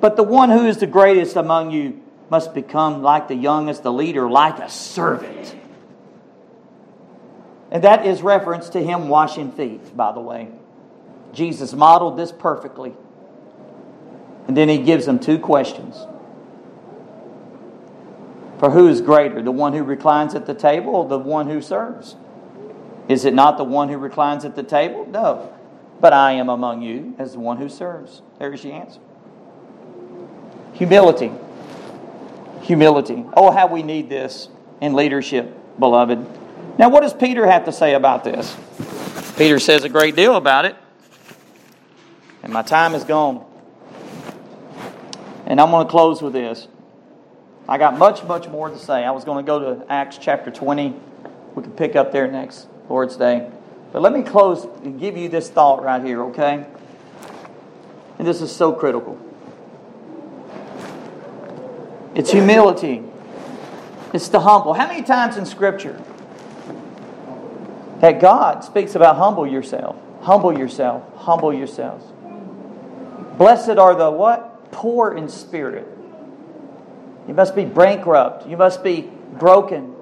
But 0.00 0.16
the 0.16 0.22
one 0.22 0.48
who 0.48 0.66
is 0.66 0.78
the 0.78 0.86
greatest 0.86 1.36
among 1.36 1.70
you 1.70 2.02
must 2.30 2.54
become 2.54 3.02
like 3.02 3.28
the 3.28 3.34
youngest, 3.34 3.82
the 3.82 3.92
leader, 3.92 4.28
like 4.28 4.58
a 4.58 4.70
servant. 4.70 5.54
And 7.70 7.84
that 7.84 8.06
is 8.06 8.22
reference 8.22 8.70
to 8.70 8.82
him 8.82 9.08
washing 9.08 9.52
feet, 9.52 9.94
by 9.94 10.12
the 10.12 10.20
way. 10.20 10.48
Jesus 11.32 11.72
modeled 11.72 12.16
this 12.16 12.32
perfectly. 12.32 12.92
And 14.46 14.56
then 14.56 14.68
he 14.68 14.78
gives 14.78 15.06
them 15.06 15.18
two 15.18 15.38
questions. 15.38 15.96
For 18.58 18.70
who 18.70 18.88
is 18.88 19.00
greater, 19.00 19.42
the 19.42 19.50
one 19.50 19.72
who 19.72 19.82
reclines 19.82 20.34
at 20.34 20.46
the 20.46 20.54
table 20.54 20.94
or 20.94 21.08
the 21.08 21.18
one 21.18 21.48
who 21.48 21.60
serves? 21.60 22.16
Is 23.08 23.24
it 23.24 23.34
not 23.34 23.58
the 23.58 23.64
one 23.64 23.88
who 23.88 23.96
reclines 23.96 24.44
at 24.44 24.54
the 24.54 24.62
table? 24.62 25.06
No. 25.06 25.52
but 26.02 26.12
I 26.12 26.32
am 26.32 26.48
among 26.48 26.82
you 26.82 27.14
as 27.18 27.32
the 27.34 27.38
one 27.38 27.58
who 27.58 27.68
serves. 27.68 28.22
There's 28.40 28.62
the 28.62 28.72
answer. 28.72 29.00
Humility. 30.74 31.30
Humility. 32.62 33.24
Oh, 33.34 33.52
how 33.52 33.68
we 33.68 33.84
need 33.84 34.08
this 34.08 34.48
in 34.80 34.94
leadership, 34.94 35.56
beloved. 35.78 36.18
Now, 36.76 36.88
what 36.88 37.02
does 37.02 37.14
Peter 37.14 37.46
have 37.46 37.66
to 37.66 37.72
say 37.72 37.94
about 37.94 38.24
this? 38.24 38.56
Peter 39.38 39.60
says 39.60 39.84
a 39.84 39.88
great 39.88 40.16
deal 40.16 40.34
about 40.34 40.64
it. 40.64 40.74
And 42.42 42.52
my 42.52 42.62
time 42.62 42.94
is 42.94 43.04
gone. 43.04 43.44
And 45.46 45.60
I'm 45.60 45.70
going 45.70 45.86
to 45.86 45.90
close 45.90 46.22
with 46.22 46.32
this. 46.32 46.66
I 47.68 47.78
got 47.78 47.96
much, 47.96 48.24
much 48.24 48.48
more 48.48 48.68
to 48.68 48.78
say. 48.78 49.04
I 49.04 49.12
was 49.12 49.24
going 49.24 49.44
to 49.44 49.46
go 49.46 49.74
to 49.74 49.92
Acts 49.92 50.18
chapter 50.20 50.50
20. 50.50 50.94
We 51.54 51.62
can 51.62 51.72
pick 51.72 51.94
up 51.94 52.12
there 52.12 52.30
next 52.30 52.66
Lord's 52.88 53.16
Day. 53.16 53.50
But 53.92 54.02
let 54.02 54.12
me 54.12 54.22
close 54.22 54.64
and 54.84 54.98
give 54.98 55.16
you 55.16 55.28
this 55.28 55.50
thought 55.50 55.82
right 55.82 56.02
here, 56.02 56.22
okay? 56.24 56.66
And 58.18 58.26
this 58.26 58.40
is 58.40 58.50
so 58.54 58.72
critical. 58.72 59.18
It's 62.14 62.30
humility. 62.30 63.02
It's 64.12 64.28
the 64.28 64.40
humble. 64.40 64.74
How 64.74 64.86
many 64.86 65.02
times 65.02 65.36
in 65.36 65.46
Scripture 65.46 66.00
that 68.00 68.20
God 68.20 68.64
speaks 68.64 68.94
about 68.94 69.16
humble 69.16 69.46
yourself, 69.46 69.96
humble 70.22 70.56
yourself, 70.56 71.02
humble 71.16 71.54
yourselves? 71.54 72.11
Blessed 73.36 73.78
are 73.78 73.94
the 73.94 74.10
what? 74.10 74.70
Poor 74.72 75.16
in 75.16 75.28
spirit. 75.28 75.86
You 77.28 77.34
must 77.34 77.54
be 77.54 77.64
bankrupt. 77.64 78.48
You 78.48 78.56
must 78.56 78.82
be 78.82 79.10
broken. 79.32 79.94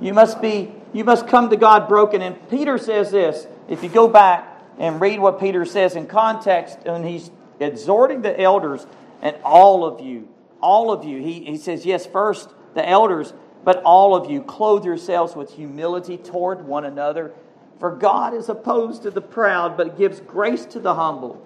You 0.00 0.12
must 0.12 0.40
be 0.40 0.72
you 0.92 1.04
must 1.04 1.28
come 1.28 1.50
to 1.50 1.56
God 1.56 1.88
broken. 1.88 2.22
And 2.22 2.48
Peter 2.48 2.78
says 2.78 3.10
this. 3.10 3.46
If 3.68 3.82
you 3.82 3.88
go 3.88 4.08
back 4.08 4.62
and 4.78 5.00
read 5.00 5.20
what 5.20 5.40
Peter 5.40 5.64
says 5.64 5.96
in 5.96 6.06
context, 6.06 6.78
and 6.86 7.04
he's 7.04 7.30
exhorting 7.60 8.22
the 8.22 8.40
elders 8.40 8.86
and 9.22 9.36
all 9.42 9.84
of 9.84 10.00
you, 10.00 10.28
all 10.60 10.90
of 10.90 11.04
you, 11.04 11.20
he, 11.20 11.44
he 11.44 11.58
says, 11.58 11.84
yes, 11.84 12.06
first 12.06 12.48
the 12.74 12.88
elders, 12.88 13.32
but 13.64 13.82
all 13.82 14.14
of 14.14 14.30
you, 14.30 14.42
clothe 14.42 14.84
yourselves 14.84 15.34
with 15.34 15.52
humility 15.52 16.16
toward 16.16 16.66
one 16.66 16.84
another. 16.84 17.32
For 17.78 17.90
God 17.90 18.32
is 18.32 18.48
opposed 18.48 19.02
to 19.02 19.10
the 19.10 19.20
proud, 19.20 19.76
but 19.76 19.98
gives 19.98 20.20
grace 20.20 20.64
to 20.66 20.80
the 20.80 20.94
humble. 20.94 21.45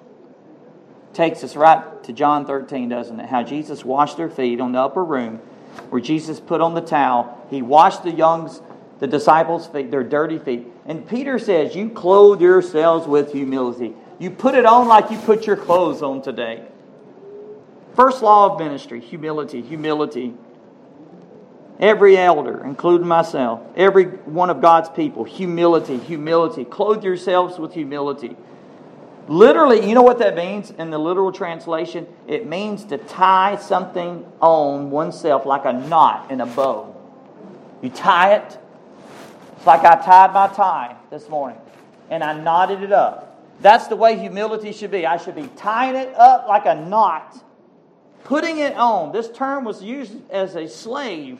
Takes 1.12 1.42
us 1.42 1.56
right 1.56 2.02
to 2.04 2.12
John 2.12 2.46
13, 2.46 2.88
doesn't 2.88 3.18
it? 3.18 3.26
How 3.26 3.42
Jesus 3.42 3.84
washed 3.84 4.16
their 4.16 4.30
feet 4.30 4.60
on 4.60 4.72
the 4.72 4.78
upper 4.78 5.04
room, 5.04 5.38
where 5.90 6.00
Jesus 6.00 6.38
put 6.38 6.60
on 6.60 6.74
the 6.74 6.80
towel. 6.80 7.46
He 7.50 7.62
washed 7.62 8.04
the 8.04 8.12
young's 8.12 8.60
the 9.00 9.06
disciples' 9.06 9.66
feet, 9.66 9.90
their 9.90 10.04
dirty 10.04 10.38
feet. 10.38 10.66
And 10.86 11.08
Peter 11.08 11.38
says, 11.38 11.74
You 11.74 11.88
clothe 11.88 12.40
yourselves 12.40 13.06
with 13.06 13.32
humility. 13.32 13.94
You 14.18 14.30
put 14.30 14.54
it 14.54 14.66
on 14.66 14.86
like 14.86 15.10
you 15.10 15.18
put 15.18 15.46
your 15.46 15.56
clothes 15.56 16.02
on 16.02 16.22
today. 16.22 16.66
First 17.96 18.22
law 18.22 18.52
of 18.52 18.58
ministry 18.60 19.00
humility, 19.00 19.62
humility. 19.62 20.34
Every 21.80 22.18
elder, 22.18 22.62
including 22.62 23.08
myself, 23.08 23.62
every 23.74 24.04
one 24.04 24.50
of 24.50 24.60
God's 24.60 24.90
people, 24.90 25.24
humility, 25.24 25.96
humility. 25.96 26.66
Clothe 26.66 27.02
yourselves 27.02 27.58
with 27.58 27.72
humility. 27.72 28.36
Literally, 29.28 29.88
you 29.88 29.94
know 29.94 30.02
what 30.02 30.18
that 30.18 30.34
means 30.34 30.70
in 30.70 30.90
the 30.90 30.98
literal 30.98 31.30
translation? 31.30 32.06
It 32.26 32.46
means 32.46 32.84
to 32.86 32.98
tie 32.98 33.56
something 33.56 34.24
on 34.40 34.90
oneself 34.90 35.46
like 35.46 35.64
a 35.64 35.72
knot 35.72 36.30
in 36.30 36.40
a 36.40 36.46
bow. 36.46 36.96
You 37.82 37.90
tie 37.90 38.34
it, 38.34 38.58
it's 39.56 39.66
like 39.66 39.84
I 39.84 39.96
tied 40.02 40.32
my 40.32 40.48
tie 40.48 40.96
this 41.10 41.28
morning 41.28 41.58
and 42.10 42.24
I 42.24 42.32
knotted 42.32 42.82
it 42.82 42.92
up. 42.92 43.38
That's 43.60 43.88
the 43.88 43.96
way 43.96 44.18
humility 44.18 44.72
should 44.72 44.90
be. 44.90 45.06
I 45.06 45.18
should 45.18 45.36
be 45.36 45.48
tying 45.56 45.94
it 45.94 46.14
up 46.14 46.48
like 46.48 46.64
a 46.66 46.74
knot, 46.74 47.44
putting 48.24 48.58
it 48.58 48.74
on. 48.74 49.12
This 49.12 49.30
term 49.30 49.64
was 49.64 49.82
used 49.82 50.16
as 50.30 50.56
a 50.56 50.66
slave, 50.66 51.38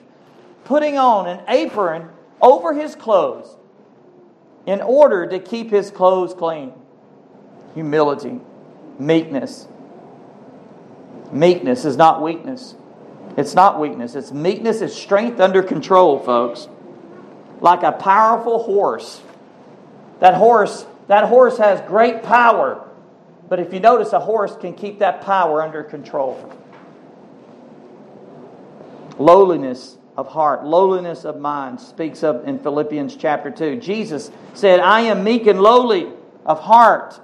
putting 0.65 0.99
on 0.99 1.27
an 1.27 1.41
apron 1.49 2.09
over 2.43 2.75
his 2.75 2.95
clothes 2.95 3.57
in 4.67 4.81
order 4.83 5.27
to 5.27 5.39
keep 5.39 5.71
his 5.71 5.91
clothes 5.91 6.35
clean. 6.35 6.73
Humility, 7.75 8.41
meekness. 8.99 9.67
Meekness 11.33 11.85
is 11.85 11.97
not 11.97 12.23
weakness. 12.23 12.75
It's 13.37 13.55
not 13.55 13.79
weakness. 13.79 14.15
It's 14.15 14.33
meekness, 14.33 14.81
it's 14.81 14.95
strength 14.95 15.41
under 15.41 15.63
control, 15.63 16.19
folks 16.19 16.69
like 17.61 17.83
a 17.83 17.93
powerful 17.93 18.63
horse. 18.63 19.21
That 20.21 20.35
horse, 20.35 20.87
that 21.09 21.29
horse 21.29 21.59
has 21.59 21.81
great 21.83 22.23
power. 22.23 22.87
But 23.49 23.61
if 23.61 23.73
you 23.73 23.81
notice, 23.81 24.13
a 24.13 24.21
horse 24.21 24.55
can 24.57 24.75
keep 24.75 25.01
that 25.01 25.23
power 25.23 25.63
under 25.63 25.83
control. 25.83 26.53
Lowliness 29.19 29.99
of 30.17 30.29
heart, 30.29 30.65
lowliness 30.65 31.25
of 31.25 31.39
mind 31.39 31.81
speaks 31.81 32.23
of 32.23 32.47
in 32.47 32.59
Philippians 32.59 33.17
chapter 33.17 33.51
2. 33.51 33.77
Jesus 33.77 34.31
said, 34.55 34.81
I 34.81 35.03
am 35.03 35.25
meek 35.25 35.47
and 35.47 35.61
lowly 35.61 36.09
of 36.45 36.61
heart. 36.61 37.21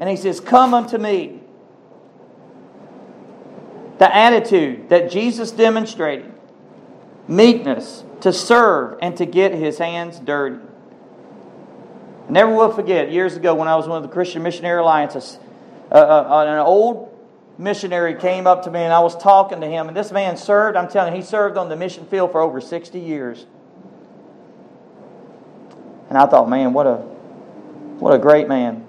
And 0.00 0.08
he 0.08 0.16
says, 0.16 0.40
Come 0.40 0.74
unto 0.74 0.98
me. 0.98 1.40
The 3.98 4.12
attitude 4.12 4.88
that 4.88 5.10
Jesus 5.10 5.52
demonstrated 5.52 6.32
meekness, 7.28 8.02
to 8.22 8.32
serve, 8.32 8.98
and 9.00 9.16
to 9.18 9.26
get 9.26 9.54
his 9.54 9.78
hands 9.78 10.18
dirty. 10.18 10.58
I 12.28 12.32
never 12.32 12.52
will 12.52 12.72
forget, 12.72 13.12
years 13.12 13.36
ago 13.36 13.54
when 13.54 13.68
I 13.68 13.76
was 13.76 13.86
one 13.86 13.98
of 13.98 14.02
the 14.02 14.12
Christian 14.12 14.42
Missionary 14.42 14.80
Alliances, 14.80 15.38
uh, 15.92 15.94
uh, 15.94 16.44
an 16.48 16.58
old 16.58 17.16
missionary 17.58 18.14
came 18.14 18.46
up 18.46 18.64
to 18.64 18.70
me 18.70 18.80
and 18.80 18.92
I 18.92 19.00
was 19.00 19.16
talking 19.16 19.60
to 19.60 19.66
him, 19.66 19.88
and 19.88 19.96
this 19.96 20.10
man 20.10 20.36
served, 20.36 20.76
I'm 20.76 20.88
telling 20.88 21.12
you, 21.12 21.20
he 21.20 21.26
served 21.26 21.58
on 21.58 21.68
the 21.68 21.76
mission 21.76 22.06
field 22.06 22.32
for 22.32 22.40
over 22.40 22.60
60 22.60 22.98
years. 22.98 23.44
And 26.08 26.16
I 26.16 26.26
thought, 26.26 26.48
man, 26.48 26.72
what 26.72 26.86
a 26.86 26.96
what 28.00 28.14
a 28.14 28.18
great 28.18 28.48
man. 28.48 28.86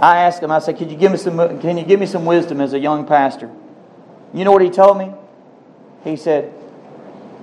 I 0.00 0.22
asked 0.22 0.42
him, 0.42 0.50
I 0.50 0.58
said, 0.58 0.78
Could 0.78 0.90
you 0.90 0.96
give 0.96 1.12
me 1.12 1.18
some 1.18 1.60
can 1.60 1.76
you 1.76 1.84
give 1.84 2.00
me 2.00 2.06
some 2.06 2.24
wisdom 2.24 2.60
as 2.60 2.72
a 2.72 2.78
young 2.78 3.06
pastor? 3.06 3.50
You 4.32 4.44
know 4.44 4.52
what 4.52 4.62
he 4.62 4.70
told 4.70 4.98
me? 4.98 5.12
He 6.04 6.16
said, 6.16 6.52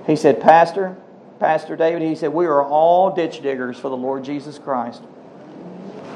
he 0.06 0.16
said, 0.16 0.40
Pastor, 0.40 0.96
Pastor 1.38 1.76
David, 1.76 2.02
he 2.02 2.14
said, 2.14 2.32
we 2.32 2.46
are 2.46 2.64
all 2.64 3.14
ditch 3.14 3.42
diggers 3.42 3.78
for 3.78 3.88
the 3.88 3.96
Lord 3.96 4.24
Jesus 4.24 4.58
Christ. 4.58 5.02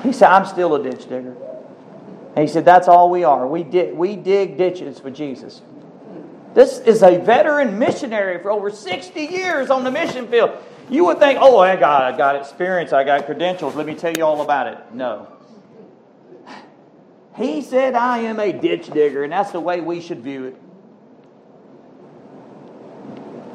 He 0.03 0.13
said, 0.13 0.29
I'm 0.29 0.47
still 0.47 0.75
a 0.75 0.83
ditch 0.83 1.09
digger. 1.09 1.37
And 2.35 2.47
he 2.47 2.53
said, 2.53 2.65
that's 2.65 2.89
all 2.89 3.11
we 3.11 3.23
are. 3.25 3.47
We, 3.47 3.63
dig, 3.63 3.95
we 3.95 4.17
dig 4.17 4.57
ditches 4.57 4.99
for 4.99 5.11
Jesus. 5.11 5.61
This 6.55 6.79
is 6.81 7.03
a 7.03 7.19
veteran 7.19 7.79
missionary 7.79 8.43
for 8.43 8.51
over 8.51 8.71
60 8.71 9.21
years 9.21 9.71
on 9.71 9.85
the 9.85 9.91
mission 9.91 10.27
field. 10.29 10.51
You 10.91 11.05
would 11.05 11.19
think, 11.19 11.39
oh, 11.41 11.59
I 11.59 11.77
got, 11.77 12.03
I 12.03 12.17
got 12.17 12.37
experience, 12.37 12.93
I 12.93 13.05
got 13.05 13.27
credentials, 13.27 13.75
let 13.75 13.87
me 13.87 13.95
tell 13.95 14.13
you 14.17 14.25
all 14.25 14.41
about 14.43 14.67
it. 14.67 14.79
No. 14.93 15.29
He 17.37 17.63
said, 17.63 17.95
I 17.95 18.19
am 18.19 18.39
a 18.39 18.53
ditch 18.53 18.91
digger, 18.91 19.25
and 19.25 19.33
that's 19.33 19.53
the 19.53 19.61
way 19.61 19.81
we 19.81 20.01
should 20.01 20.21
view 20.21 20.45
it 20.45 20.57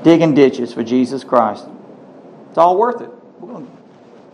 digging 0.08 0.34
ditches 0.34 0.74
for 0.74 0.84
Jesus 0.84 1.26
Christ. 1.26 1.66
It's 2.50 2.58
all 2.58 2.78
worth 2.78 3.02
it. 3.02 3.10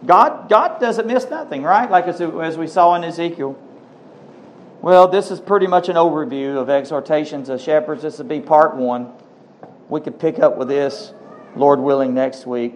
God, 0.05 0.47
God 0.47 0.79
doesn't 0.79 1.07
miss 1.07 1.27
nothing, 1.31 1.63
right? 1.63 1.89
Like 1.89 2.05
as, 2.05 2.21
as 2.21 2.57
we 2.57 2.67
saw 2.67 2.93
in 2.93 3.03
Ezekiel. 3.03 3.57
Well, 4.83 5.07
this 5.07 5.31
is 5.31 5.39
pretty 5.39 5.65
much 5.65 5.89
an 5.89 5.95
overview 5.95 6.57
of 6.57 6.69
exhortations 6.69 7.49
of 7.49 7.59
shepherds. 7.59 8.03
This 8.03 8.19
would 8.19 8.27
be 8.27 8.39
part 8.39 8.75
one. 8.75 9.13
We 9.89 9.99
could 9.99 10.19
pick 10.19 10.37
up 10.37 10.57
with 10.57 10.67
this, 10.67 11.11
Lord 11.55 11.79
willing, 11.79 12.13
next 12.13 12.45
week 12.45 12.75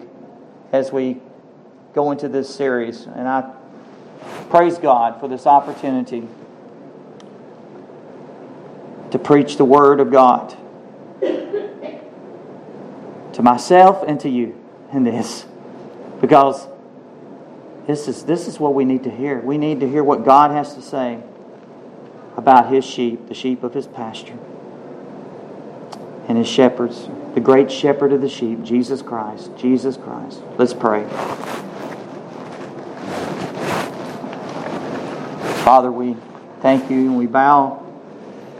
as 0.72 0.90
we 0.90 1.20
go 1.94 2.10
into 2.10 2.28
this 2.28 2.52
series. 2.52 3.04
And 3.04 3.28
I 3.28 3.54
praise 4.50 4.76
God 4.78 5.20
for 5.20 5.28
this 5.28 5.46
opportunity 5.46 6.26
to 9.10 9.18
preach 9.18 9.56
the 9.56 9.64
Word 9.64 10.00
of 10.00 10.10
God 10.10 10.56
to 13.38 13.42
myself 13.42 14.04
and 14.06 14.18
to 14.20 14.28
you 14.28 14.60
in 14.92 15.04
this. 15.04 15.46
Because 16.20 16.66
this 17.86 18.08
is, 18.08 18.24
this 18.24 18.48
is 18.48 18.58
what 18.58 18.74
we 18.74 18.84
need 18.84 19.04
to 19.04 19.10
hear. 19.10 19.40
We 19.40 19.58
need 19.58 19.80
to 19.80 19.88
hear 19.88 20.02
what 20.02 20.24
God 20.24 20.50
has 20.50 20.74
to 20.74 20.82
say 20.82 21.22
about 22.36 22.72
his 22.72 22.84
sheep, 22.84 23.28
the 23.28 23.34
sheep 23.34 23.62
of 23.62 23.74
his 23.74 23.86
pasture, 23.86 24.36
and 26.26 26.36
his 26.36 26.48
shepherds, 26.48 27.08
the 27.34 27.40
great 27.40 27.70
shepherd 27.70 28.12
of 28.12 28.20
the 28.20 28.28
sheep, 28.28 28.62
Jesus 28.62 29.02
Christ. 29.02 29.56
Jesus 29.56 29.96
Christ. 29.96 30.42
Let's 30.56 30.74
pray. 30.74 31.04
Father, 35.64 35.92
we 35.92 36.16
thank 36.60 36.90
you 36.90 36.98
and 36.98 37.16
we 37.16 37.26
bow 37.26 37.87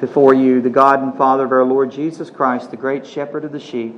before 0.00 0.34
you, 0.34 0.60
the 0.60 0.70
God 0.70 1.02
and 1.02 1.16
Father 1.16 1.44
of 1.44 1.52
our 1.52 1.64
Lord 1.64 1.90
Jesus 1.90 2.30
Christ, 2.30 2.70
the 2.70 2.76
great 2.76 3.06
shepherd 3.06 3.44
of 3.44 3.52
the 3.52 3.60
sheep. 3.60 3.96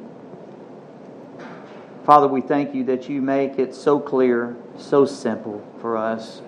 Father, 2.05 2.27
we 2.27 2.41
thank 2.41 2.75
you 2.75 2.85
that 2.85 3.09
you 3.09 3.21
make 3.21 3.59
it 3.59 3.75
so 3.75 4.01
clear, 4.01 4.57
so 4.79 5.05
simple 5.05 5.63
for 5.81 5.97
us. 5.97 6.41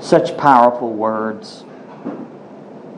Such 0.00 0.36
powerful 0.36 0.92
words. 0.92 1.64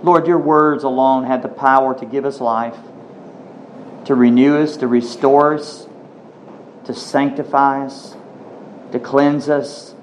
Lord, 0.02 0.26
your 0.26 0.38
words 0.38 0.84
alone 0.84 1.24
had 1.24 1.42
the 1.42 1.48
power 1.48 1.98
to 1.98 2.06
give 2.06 2.24
us 2.24 2.40
life, 2.40 2.76
to 4.04 4.14
renew 4.14 4.58
us, 4.58 4.76
to 4.76 4.86
restore 4.86 5.54
us, 5.54 5.88
to 6.84 6.94
sanctify 6.94 7.86
us, 7.86 8.14
to 8.92 9.00
cleanse 9.00 9.48
us. 9.48 9.94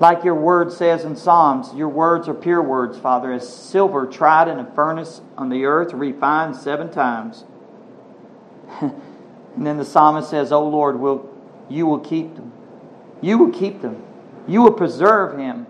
Like 0.00 0.22
your 0.22 0.36
word 0.36 0.72
says 0.72 1.04
in 1.04 1.16
Psalms, 1.16 1.74
your 1.74 1.88
words 1.88 2.28
are 2.28 2.34
pure 2.34 2.62
words, 2.62 2.96
Father, 2.98 3.32
as 3.32 3.52
silver 3.52 4.06
tried 4.06 4.46
in 4.46 4.60
a 4.60 4.70
furnace 4.74 5.20
on 5.36 5.48
the 5.48 5.64
earth, 5.64 5.92
refined 5.92 6.54
seven 6.54 6.90
times. 6.90 7.44
and 8.80 8.92
then 9.56 9.76
the 9.76 9.84
psalmist 9.84 10.30
says, 10.30 10.52
Oh 10.52 10.68
Lord, 10.68 11.00
will, 11.00 11.28
you 11.68 11.86
will 11.86 11.98
keep 11.98 12.36
them. 12.36 12.52
You 13.20 13.38
will 13.38 13.52
keep 13.52 13.82
them. 13.82 14.02
You 14.46 14.62
will 14.62 14.72
preserve 14.72 15.36
him 15.36 15.66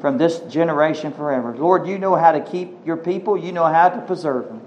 from 0.00 0.16
this 0.16 0.40
generation 0.40 1.12
forever. 1.12 1.54
Lord, 1.54 1.86
you 1.86 1.98
know 1.98 2.14
how 2.14 2.32
to 2.32 2.40
keep 2.40 2.86
your 2.86 2.96
people, 2.96 3.36
you 3.36 3.52
know 3.52 3.64
how 3.64 3.90
to 3.90 4.00
preserve 4.00 4.46
them. 4.46 4.62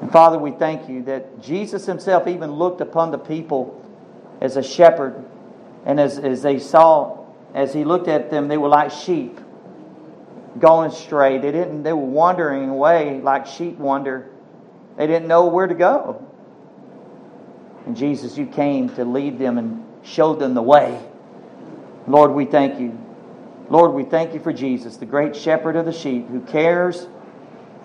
And 0.00 0.10
Father, 0.10 0.38
we 0.38 0.52
thank 0.52 0.88
you 0.88 1.02
that 1.04 1.40
Jesus 1.40 1.86
himself 1.86 2.28
even 2.28 2.52
looked 2.52 2.80
upon 2.80 3.10
the 3.10 3.18
people 3.18 3.80
as 4.40 4.56
a 4.56 4.62
shepherd, 4.62 5.24
and 5.84 6.00
as, 6.00 6.18
as 6.18 6.42
they 6.42 6.58
saw, 6.58 7.21
as 7.54 7.72
he 7.72 7.84
looked 7.84 8.08
at 8.08 8.30
them, 8.30 8.48
they 8.48 8.56
were 8.56 8.68
like 8.68 8.90
sheep 8.90 9.38
going 10.58 10.90
astray. 10.90 11.38
They 11.38 11.52
didn't 11.52 11.82
they 11.82 11.92
were 11.92 12.00
wandering 12.00 12.68
away 12.68 13.20
like 13.20 13.46
sheep 13.46 13.78
wander. 13.78 14.30
They 14.96 15.06
didn't 15.06 15.28
know 15.28 15.46
where 15.46 15.66
to 15.66 15.74
go. 15.74 16.26
And 17.86 17.96
Jesus, 17.96 18.38
you 18.38 18.46
came 18.46 18.88
to 18.90 19.04
lead 19.04 19.38
them 19.38 19.58
and 19.58 19.84
show 20.02 20.34
them 20.34 20.54
the 20.54 20.62
way. 20.62 21.00
Lord, 22.06 22.32
we 22.32 22.44
thank 22.44 22.80
you 22.80 22.98
Lord, 23.72 23.94
we 23.94 24.04
thank 24.04 24.34
you 24.34 24.40
for 24.40 24.52
Jesus, 24.52 24.98
the 24.98 25.06
great 25.06 25.34
shepherd 25.34 25.76
of 25.76 25.86
the 25.86 25.94
sheep, 25.94 26.28
who 26.28 26.42
cares, 26.42 27.08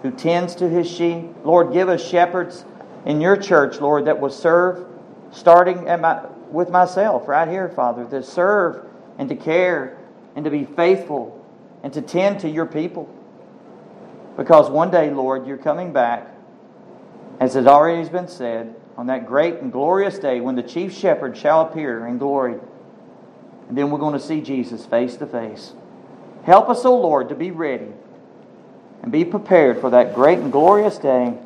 who 0.02 0.12
tends 0.12 0.56
to 0.56 0.68
his 0.68 0.90
sheep. 0.90 1.28
Lord, 1.46 1.72
give 1.72 1.88
us 1.88 2.06
shepherds 2.06 2.66
in 3.06 3.22
your 3.22 3.38
church, 3.38 3.80
Lord, 3.80 4.04
that 4.04 4.20
will 4.20 4.30
serve, 4.30 4.86
starting 5.32 5.86
my, 5.86 6.26
with 6.52 6.70
myself 6.70 7.30
right 7.30 7.48
here, 7.48 7.70
Father, 7.70 8.04
to 8.06 8.22
serve 8.22 8.86
and 9.18 9.30
to 9.30 9.36
care 9.36 9.98
and 10.36 10.46
to 10.46 10.52
be 10.52 10.66
faithful 10.66 11.44
and 11.84 11.94
to 11.94 12.02
tend 12.02 12.42
to 12.42 12.50
your 12.50 12.66
people. 12.66 13.14
Because 14.36 14.70
one 14.70 14.92
day, 14.92 15.10
Lord, 15.10 15.48
you're 15.48 15.58
coming 15.58 15.94
back, 15.94 16.28
as 17.40 17.56
has 17.56 17.66
already 17.66 18.08
been 18.10 18.28
said, 18.28 18.76
on 18.96 19.08
that 19.08 19.28
great 19.28 19.56
and 19.56 19.72
glorious 19.72 20.18
day 20.20 20.40
when 20.40 20.56
the 20.56 20.64
chief 20.64 20.94
shepherd 20.94 21.38
shall 21.38 21.62
appear 21.62 22.06
in 22.08 22.18
glory. 22.18 22.60
And 23.70 23.78
then 23.78 23.90
we're 23.92 24.00
going 24.00 24.14
to 24.14 24.20
see 24.20 24.42
Jesus 24.42 24.86
face 24.86 25.16
to 25.18 25.26
face. 25.26 25.74
Help 26.44 26.70
us, 26.70 26.86
O 26.86 26.94
oh 26.94 27.00
Lord, 27.00 27.30
to 27.30 27.36
be 27.36 27.52
ready 27.52 27.92
and 29.02 29.12
be 29.12 29.26
prepared 29.26 29.82
for 29.82 29.90
that 29.90 30.16
great 30.16 30.40
and 30.40 30.52
glorious 30.52 30.98
day 30.98 31.38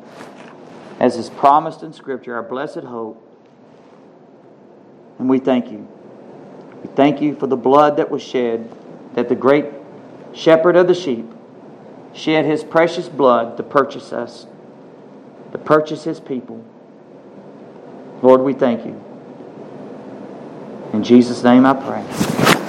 as 1.00 1.16
is 1.16 1.28
promised 1.30 1.82
in 1.82 1.92
Scripture, 1.92 2.34
our 2.34 2.42
blessed 2.42 2.84
hope. 2.84 3.28
And 5.18 5.28
we 5.28 5.40
thank 5.40 5.70
you. 5.70 5.88
We 6.82 6.88
thank 6.94 7.20
you 7.20 7.34
for 7.36 7.46
the 7.46 7.56
blood 7.56 7.96
that 7.96 8.10
was 8.10 8.22
shed, 8.22 8.70
that 9.14 9.28
the 9.28 9.34
great 9.34 9.66
shepherd 10.34 10.76
of 10.76 10.88
the 10.88 10.94
sheep 10.94 11.30
shed 12.12 12.44
his 12.44 12.64
precious 12.64 13.08
blood 13.08 13.56
to 13.56 13.62
purchase 13.62 14.12
us, 14.12 14.46
to 15.52 15.58
purchase 15.58 16.04
his 16.04 16.20
people. 16.20 16.64
Lord, 18.22 18.42
we 18.42 18.52
thank 18.52 18.84
you. 18.84 19.02
In 20.92 21.02
Jesus' 21.02 21.42
name 21.42 21.64
I 21.64 21.74
pray. 21.74 22.61